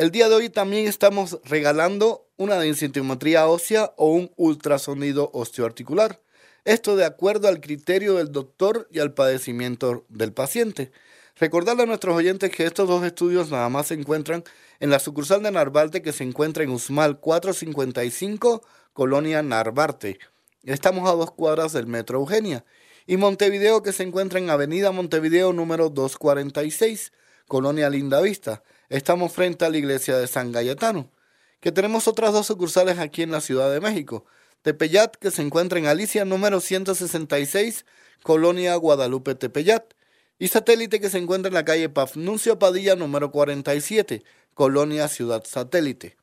El 0.00 0.10
día 0.10 0.30
de 0.30 0.34
hoy 0.34 0.48
también 0.48 0.86
estamos 0.86 1.38
regalando 1.44 2.26
una 2.38 2.58
densitometría 2.58 3.46
ósea 3.46 3.92
o 3.98 4.06
un 4.06 4.30
ultrasonido 4.36 5.28
osteoarticular. 5.34 6.22
Esto 6.64 6.96
de 6.96 7.04
acuerdo 7.04 7.48
al 7.48 7.60
criterio 7.60 8.14
del 8.14 8.32
doctor 8.32 8.88
y 8.90 9.00
al 9.00 9.12
padecimiento 9.12 10.06
del 10.08 10.32
paciente. 10.32 10.90
Recordarle 11.36 11.82
a 11.82 11.86
nuestros 11.86 12.16
oyentes 12.16 12.50
que 12.50 12.64
estos 12.64 12.88
dos 12.88 13.04
estudios 13.04 13.50
nada 13.50 13.68
más 13.68 13.88
se 13.88 13.94
encuentran 13.94 14.42
en 14.78 14.88
la 14.88 15.00
sucursal 15.00 15.42
de 15.42 15.50
Narvarte 15.50 16.00
que 16.00 16.12
se 16.12 16.24
encuentra 16.24 16.64
en 16.64 16.70
Usmal 16.70 17.20
455, 17.20 18.62
Colonia 18.94 19.42
Narvarte. 19.42 20.18
Estamos 20.64 21.10
a 21.10 21.12
dos 21.12 21.30
cuadras 21.32 21.74
del 21.74 21.86
Metro 21.86 22.20
Eugenia. 22.20 22.64
Y 23.06 23.18
Montevideo 23.18 23.82
que 23.82 23.92
se 23.92 24.04
encuentra 24.04 24.38
en 24.38 24.48
Avenida 24.48 24.92
Montevideo 24.92 25.52
número 25.52 25.90
246, 25.90 27.12
Colonia 27.46 27.90
Linda 27.90 28.22
Vista. 28.22 28.62
Estamos 28.90 29.32
frente 29.32 29.64
a 29.64 29.70
la 29.70 29.78
iglesia 29.78 30.18
de 30.18 30.26
San 30.26 30.50
Galletano, 30.50 31.12
que 31.60 31.70
tenemos 31.70 32.08
otras 32.08 32.32
dos 32.32 32.48
sucursales 32.48 32.98
aquí 32.98 33.22
en 33.22 33.30
la 33.30 33.40
Ciudad 33.40 33.70
de 33.70 33.80
México. 33.80 34.24
Tepeyat, 34.62 35.14
que 35.14 35.30
se 35.30 35.42
encuentra 35.42 35.78
en 35.78 35.86
Alicia 35.86 36.24
número 36.24 36.58
166, 36.58 37.86
Colonia 38.24 38.74
Guadalupe 38.74 39.36
Tepeyat. 39.36 39.94
Y 40.40 40.48
Satélite, 40.48 40.98
que 40.98 41.08
se 41.08 41.18
encuentra 41.18 41.46
en 41.46 41.54
la 41.54 41.64
calle 41.64 41.88
Pafnuncio 41.88 42.58
Padilla 42.58 42.96
número 42.96 43.30
47, 43.30 44.24
Colonia 44.54 45.06
Ciudad 45.06 45.44
Satélite. 45.46 46.16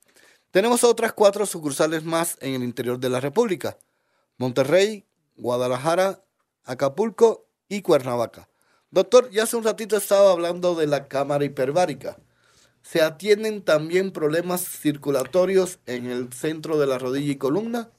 Tenemos 0.52 0.84
otras 0.84 1.14
cuatro 1.14 1.46
sucursales 1.46 2.04
más 2.04 2.38
en 2.42 2.54
el 2.54 2.64
interior 2.64 3.00
de 3.00 3.10
la 3.10 3.22
República. 3.22 3.78
Monterrey, 4.36 5.06
Guadalajara, 5.38 6.22
Acapulco 6.66 7.48
y 7.70 7.82
Cuernavaca. 7.82 8.50
Doctor, 8.92 9.30
ya 9.30 9.44
hace 9.44 9.56
un 9.56 9.64
ratito 9.64 9.96
estaba 9.96 10.34
hablando 10.34 10.76
de 10.76 10.88
la 10.88 11.08
cámara 11.08 11.46
hiperbárica 11.46 12.18
se 12.90 13.02
atienden 13.02 13.62
también 13.64 14.12
problemas 14.12 14.62
circulatorios 14.62 15.80
en 15.88 16.06
el 16.06 16.32
centro 16.32 16.80
de 16.80 16.88
la 16.88 16.98
rodilla 16.98 17.34
y 17.34 17.36
columna? 17.36 17.90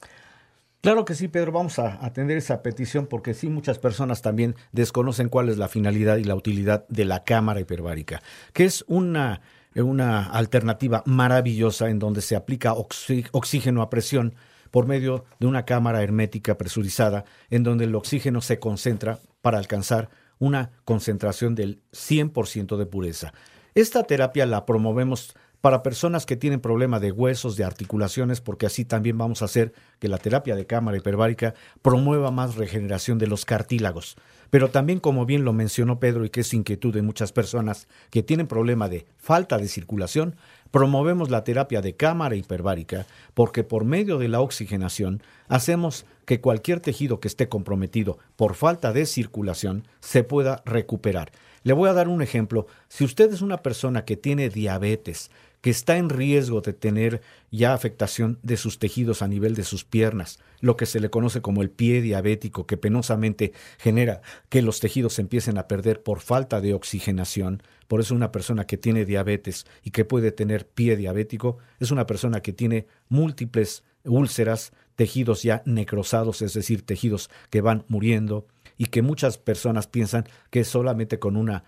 Claro 0.81 1.05
que 1.05 1.15
sí, 1.15 1.29
Pedro, 1.29 1.53
vamos 1.53 1.79
a 1.79 2.03
atender 2.05 2.39
esa 2.39 2.63
petición 2.63 3.07
porque 3.07 3.35
sí 3.35 3.51
muchas 3.51 3.79
personas 3.79 4.23
también 4.23 4.57
desconocen 4.73 5.29
cuál 5.29 5.51
es 5.51 5.59
la 5.59 5.69
finalidad 5.69 6.17
y 6.17 6.25
la 6.25 6.35
utilidad 6.35 6.87
de 6.89 7.05
la 7.05 7.23
cámara 7.25 7.61
hiperbárica, 7.61 8.23
que 8.55 8.65
es 8.65 8.83
una, 8.89 9.43
una 9.75 10.25
alternativa 10.25 11.03
maravillosa 11.05 11.91
en 11.91 11.99
donde 11.99 12.23
se 12.23 12.35
aplica 12.35 12.73
oxígeno 12.73 13.83
a 13.83 13.91
presión 13.91 14.37
por 14.71 14.87
medio 14.87 15.27
de 15.39 15.49
una 15.49 15.67
cámara 15.67 16.03
hermética 16.03 16.57
presurizada 16.57 17.25
en 17.51 17.63
donde 17.63 17.85
el 17.85 17.95
oxígeno 17.95 18.41
se 18.41 18.59
concentra 18.59 19.19
para 19.43 19.59
alcanzar 19.59 20.09
una 20.39 20.71
concentración 20.87 21.55
del 21.55 21.83
100% 21.93 22.79
de 22.79 22.87
pureza. 22.87 23.35
Esta 23.79 24.03
terapia 24.03 24.45
la 24.45 24.67
promovemos 24.67 25.37
para 25.61 25.85
personas 25.85 26.27
que 26.27 26.35
tienen 26.35 26.59
problema 26.59 26.99
de 26.99 27.13
huesos, 27.13 27.57
de 27.57 27.63
articulaciones, 27.63 28.41
porque 28.41 28.67
así 28.67 28.85
también 28.85 29.17
vamos 29.17 29.41
a 29.41 29.45
hacer 29.45 29.73
que 30.01 30.09
la 30.09 30.19
terapia 30.19 30.57
de 30.57 30.67
cámara 30.67 30.97
hiperbárica 30.97 31.55
promueva 31.81 32.33
más 32.33 32.57
regeneración 32.57 33.19
de 33.19 33.29
los 33.29 33.45
cartílagos. 33.45 34.17
Pero 34.51 34.71
también, 34.71 34.99
como 34.99 35.27
bien 35.27 35.45
lo 35.45 35.53
mencionó 35.53 36.01
Pedro 36.01 36.25
y 36.25 36.31
que 36.31 36.41
es 36.41 36.53
inquietud 36.55 36.93
de 36.93 37.03
muchas 37.03 37.31
personas 37.31 37.87
que 38.11 38.25
tienen 38.25 38.49
problema 38.49 38.89
de 38.89 39.07
falta 39.17 39.59
de 39.59 39.69
circulación, 39.69 40.35
promovemos 40.73 41.31
la 41.31 41.45
terapia 41.45 41.81
de 41.81 41.95
cámara 41.95 42.35
hiperbárica 42.35 43.07
porque 43.35 43.63
por 43.63 43.85
medio 43.85 44.19
de 44.19 44.27
la 44.27 44.41
oxigenación 44.41 45.23
hacemos 45.47 46.05
que 46.25 46.41
cualquier 46.41 46.81
tejido 46.81 47.21
que 47.21 47.29
esté 47.29 47.49
comprometido 47.49 48.19
por 48.35 48.57
falta 48.57 48.93
de 48.93 49.07
circulación 49.07 49.87
se 50.01 50.25
pueda 50.25 50.63
recuperar. 50.65 51.31
Le 51.63 51.73
voy 51.73 51.89
a 51.89 51.93
dar 51.93 52.09
un 52.09 52.23
ejemplo. 52.23 52.67
Si 52.89 53.05
usted 53.05 53.33
es 53.33 53.43
una 53.43 53.63
persona 53.63 54.05
que 54.05 54.17
tiene 54.17 54.49
diabetes, 54.49 55.31
que 55.61 55.71
está 55.71 55.97
en 55.97 56.09
riesgo 56.09 56.61
de 56.61 56.73
tener 56.73 57.21
ya 57.51 57.75
afectación 57.75 58.39
de 58.43 58.57
sus 58.57 58.79
tejidos 58.79 59.23
a 59.23 59.29
nivel 59.29 59.55
de 59.55 59.65
sus 59.65 59.85
piernas, 59.85 60.39
lo 60.61 60.77
que 60.77 60.87
se 60.87 61.01
le 61.01 61.11
conoce 61.11 61.41
como 61.43 61.63
el 61.63 61.71
pie 61.71 62.01
diabético, 62.01 62.67
que 62.67 62.77
penosamente 62.77 63.53
genera 63.79 64.21
que 64.49 64.63
los 64.63 64.81
tejidos 64.81 65.19
empiecen 65.19 65.59
a 65.59 65.67
perder 65.67 66.03
por 66.03 66.21
falta 66.21 66.61
de 66.61 66.75
oxigenación. 66.75 67.63
Por 67.89 68.01
eso 68.01 68.15
una 68.15 68.31
persona 68.31 68.67
que 68.67 68.77
tiene 68.77 69.05
diabetes 69.05 69.67
y 69.83 69.91
que 69.91 70.05
puede 70.05 70.31
tener 70.31 70.69
pie 70.69 70.97
diabético 70.97 71.59
es 71.81 71.91
una 71.91 72.07
persona 72.07 72.41
que 72.41 72.53
tiene 72.53 72.87
múltiples 73.09 73.83
úlceras, 74.05 74.73
tejidos 74.95 75.43
ya 75.43 75.63
necrosados, 75.65 76.43
es 76.43 76.55
decir, 76.55 76.83
tejidos 76.83 77.31
que 77.51 77.61
van 77.61 77.85
muriendo 77.89 78.47
y 78.79 78.87
que 78.87 79.03
muchas 79.03 79.37
personas 79.37 79.87
piensan 79.87 80.25
que 80.51 80.65
solamente 80.65 81.19
con 81.19 81.37
una 81.37 81.65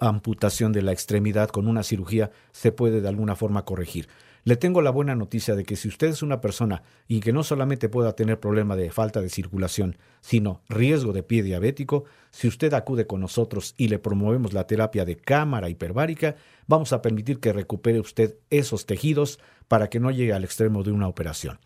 amputación 0.00 0.72
de 0.72 0.82
la 0.82 0.92
extremidad, 0.92 1.50
con 1.50 1.68
una 1.68 1.84
cirugía, 1.84 2.30
se 2.50 2.72
puede 2.72 3.00
de 3.00 3.08
alguna 3.08 3.36
forma 3.36 3.64
corregir. 3.64 4.08
Le 4.46 4.56
tengo 4.56 4.82
la 4.82 4.90
buena 4.90 5.14
noticia 5.14 5.54
de 5.54 5.64
que 5.64 5.74
si 5.74 5.88
usted 5.88 6.08
es 6.08 6.22
una 6.22 6.42
persona 6.42 6.82
y 7.08 7.20
que 7.20 7.32
no 7.32 7.42
solamente 7.42 7.88
pueda 7.88 8.14
tener 8.14 8.40
problema 8.40 8.76
de 8.76 8.90
falta 8.90 9.22
de 9.22 9.30
circulación, 9.30 9.96
sino 10.20 10.60
riesgo 10.68 11.14
de 11.14 11.22
pie 11.22 11.42
diabético, 11.42 12.04
si 12.30 12.48
usted 12.48 12.74
acude 12.74 13.06
con 13.06 13.20
nosotros 13.20 13.74
y 13.78 13.88
le 13.88 13.98
promovemos 13.98 14.52
la 14.52 14.66
terapia 14.66 15.06
de 15.06 15.16
cámara 15.16 15.70
hiperbárica, 15.70 16.36
vamos 16.66 16.92
a 16.92 17.00
permitir 17.00 17.40
que 17.40 17.54
recupere 17.54 18.00
usted 18.00 18.36
esos 18.50 18.84
tejidos 18.84 19.38
para 19.66 19.88
que 19.88 20.00
no 20.00 20.10
llegue 20.10 20.34
al 20.34 20.44
extremo 20.44 20.82
de 20.82 20.92
una 20.92 21.08
operación. 21.08 21.58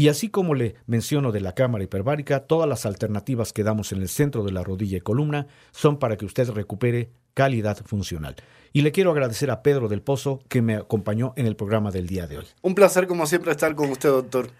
Y 0.00 0.06
así 0.06 0.28
como 0.28 0.54
le 0.54 0.76
menciono 0.86 1.32
de 1.32 1.40
la 1.40 1.56
cámara 1.56 1.82
hiperbárica, 1.82 2.46
todas 2.46 2.68
las 2.68 2.86
alternativas 2.86 3.52
que 3.52 3.64
damos 3.64 3.90
en 3.90 4.00
el 4.00 4.08
centro 4.08 4.44
de 4.44 4.52
la 4.52 4.62
rodilla 4.62 4.98
y 4.98 5.00
columna 5.00 5.48
son 5.72 5.98
para 5.98 6.16
que 6.16 6.24
usted 6.24 6.48
recupere 6.50 7.10
calidad 7.34 7.78
funcional. 7.84 8.36
Y 8.72 8.82
le 8.82 8.92
quiero 8.92 9.10
agradecer 9.10 9.50
a 9.50 9.60
Pedro 9.60 9.88
del 9.88 10.00
Pozo 10.00 10.38
que 10.48 10.62
me 10.62 10.76
acompañó 10.76 11.32
en 11.34 11.46
el 11.46 11.56
programa 11.56 11.90
del 11.90 12.06
día 12.06 12.28
de 12.28 12.38
hoy. 12.38 12.44
Un 12.62 12.76
placer 12.76 13.08
como 13.08 13.26
siempre 13.26 13.50
estar 13.50 13.74
con 13.74 13.90
usted, 13.90 14.10
doctor. 14.10 14.50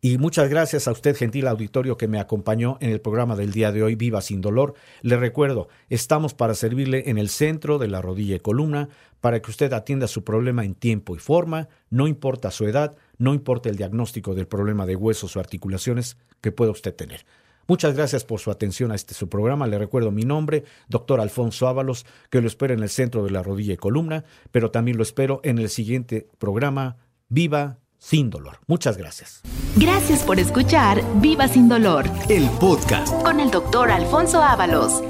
Y 0.00 0.18
muchas 0.18 0.50
gracias 0.50 0.86
a 0.86 0.92
usted, 0.92 1.16
gentil 1.16 1.48
auditorio, 1.48 1.96
que 1.96 2.06
me 2.06 2.20
acompañó 2.20 2.76
en 2.80 2.90
el 2.90 3.00
programa 3.00 3.34
del 3.34 3.52
día 3.52 3.72
de 3.72 3.82
hoy, 3.82 3.94
Viva 3.94 4.20
sin 4.20 4.40
Dolor. 4.40 4.74
Le 5.00 5.16
recuerdo, 5.16 5.68
estamos 5.88 6.34
para 6.34 6.54
servirle 6.54 7.10
en 7.10 7.16
el 7.18 7.30
centro 7.30 7.78
de 7.78 7.88
la 7.88 8.02
rodilla 8.02 8.36
y 8.36 8.40
columna, 8.40 8.90
para 9.20 9.40
que 9.40 9.50
usted 9.50 9.72
atienda 9.72 10.06
su 10.06 10.22
problema 10.22 10.64
en 10.64 10.74
tiempo 10.74 11.16
y 11.16 11.18
forma, 11.18 11.68
no 11.90 12.06
importa 12.06 12.50
su 12.50 12.66
edad, 12.66 12.96
no 13.16 13.32
importa 13.32 13.70
el 13.70 13.76
diagnóstico 13.76 14.34
del 14.34 14.46
problema 14.46 14.84
de 14.84 14.96
huesos 14.96 15.34
o 15.34 15.40
articulaciones 15.40 16.18
que 16.42 16.52
pueda 16.52 16.70
usted 16.70 16.94
tener. 16.94 17.24
Muchas 17.66 17.96
gracias 17.96 18.24
por 18.24 18.38
su 18.38 18.50
atención 18.52 18.92
a 18.92 18.94
este 18.94 19.14
su 19.14 19.28
programa. 19.28 19.66
Le 19.66 19.78
recuerdo 19.78 20.12
mi 20.12 20.22
nombre, 20.22 20.62
doctor 20.88 21.20
Alfonso 21.20 21.66
Ábalos, 21.66 22.06
que 22.30 22.40
lo 22.40 22.46
espero 22.46 22.74
en 22.74 22.82
el 22.82 22.90
centro 22.90 23.24
de 23.24 23.30
la 23.30 23.42
rodilla 23.42 23.72
y 23.72 23.78
columna, 23.78 24.24
pero 24.52 24.70
también 24.70 24.98
lo 24.98 25.02
espero 25.02 25.40
en 25.42 25.58
el 25.58 25.70
siguiente 25.70 26.28
programa, 26.38 26.98
Viva 27.28 27.80
sin 27.98 28.30
dolor. 28.30 28.58
Muchas 28.66 28.96
gracias. 28.96 29.42
Gracias 29.76 30.22
por 30.24 30.38
escuchar 30.38 31.02
Viva 31.16 31.48
sin 31.48 31.68
dolor 31.68 32.06
El 32.28 32.48
podcast. 32.58 33.12
con 33.22 33.40
el 33.40 33.50
doctor 33.50 33.90
Alfonso 33.90 34.42
Ábalos. 34.42 35.02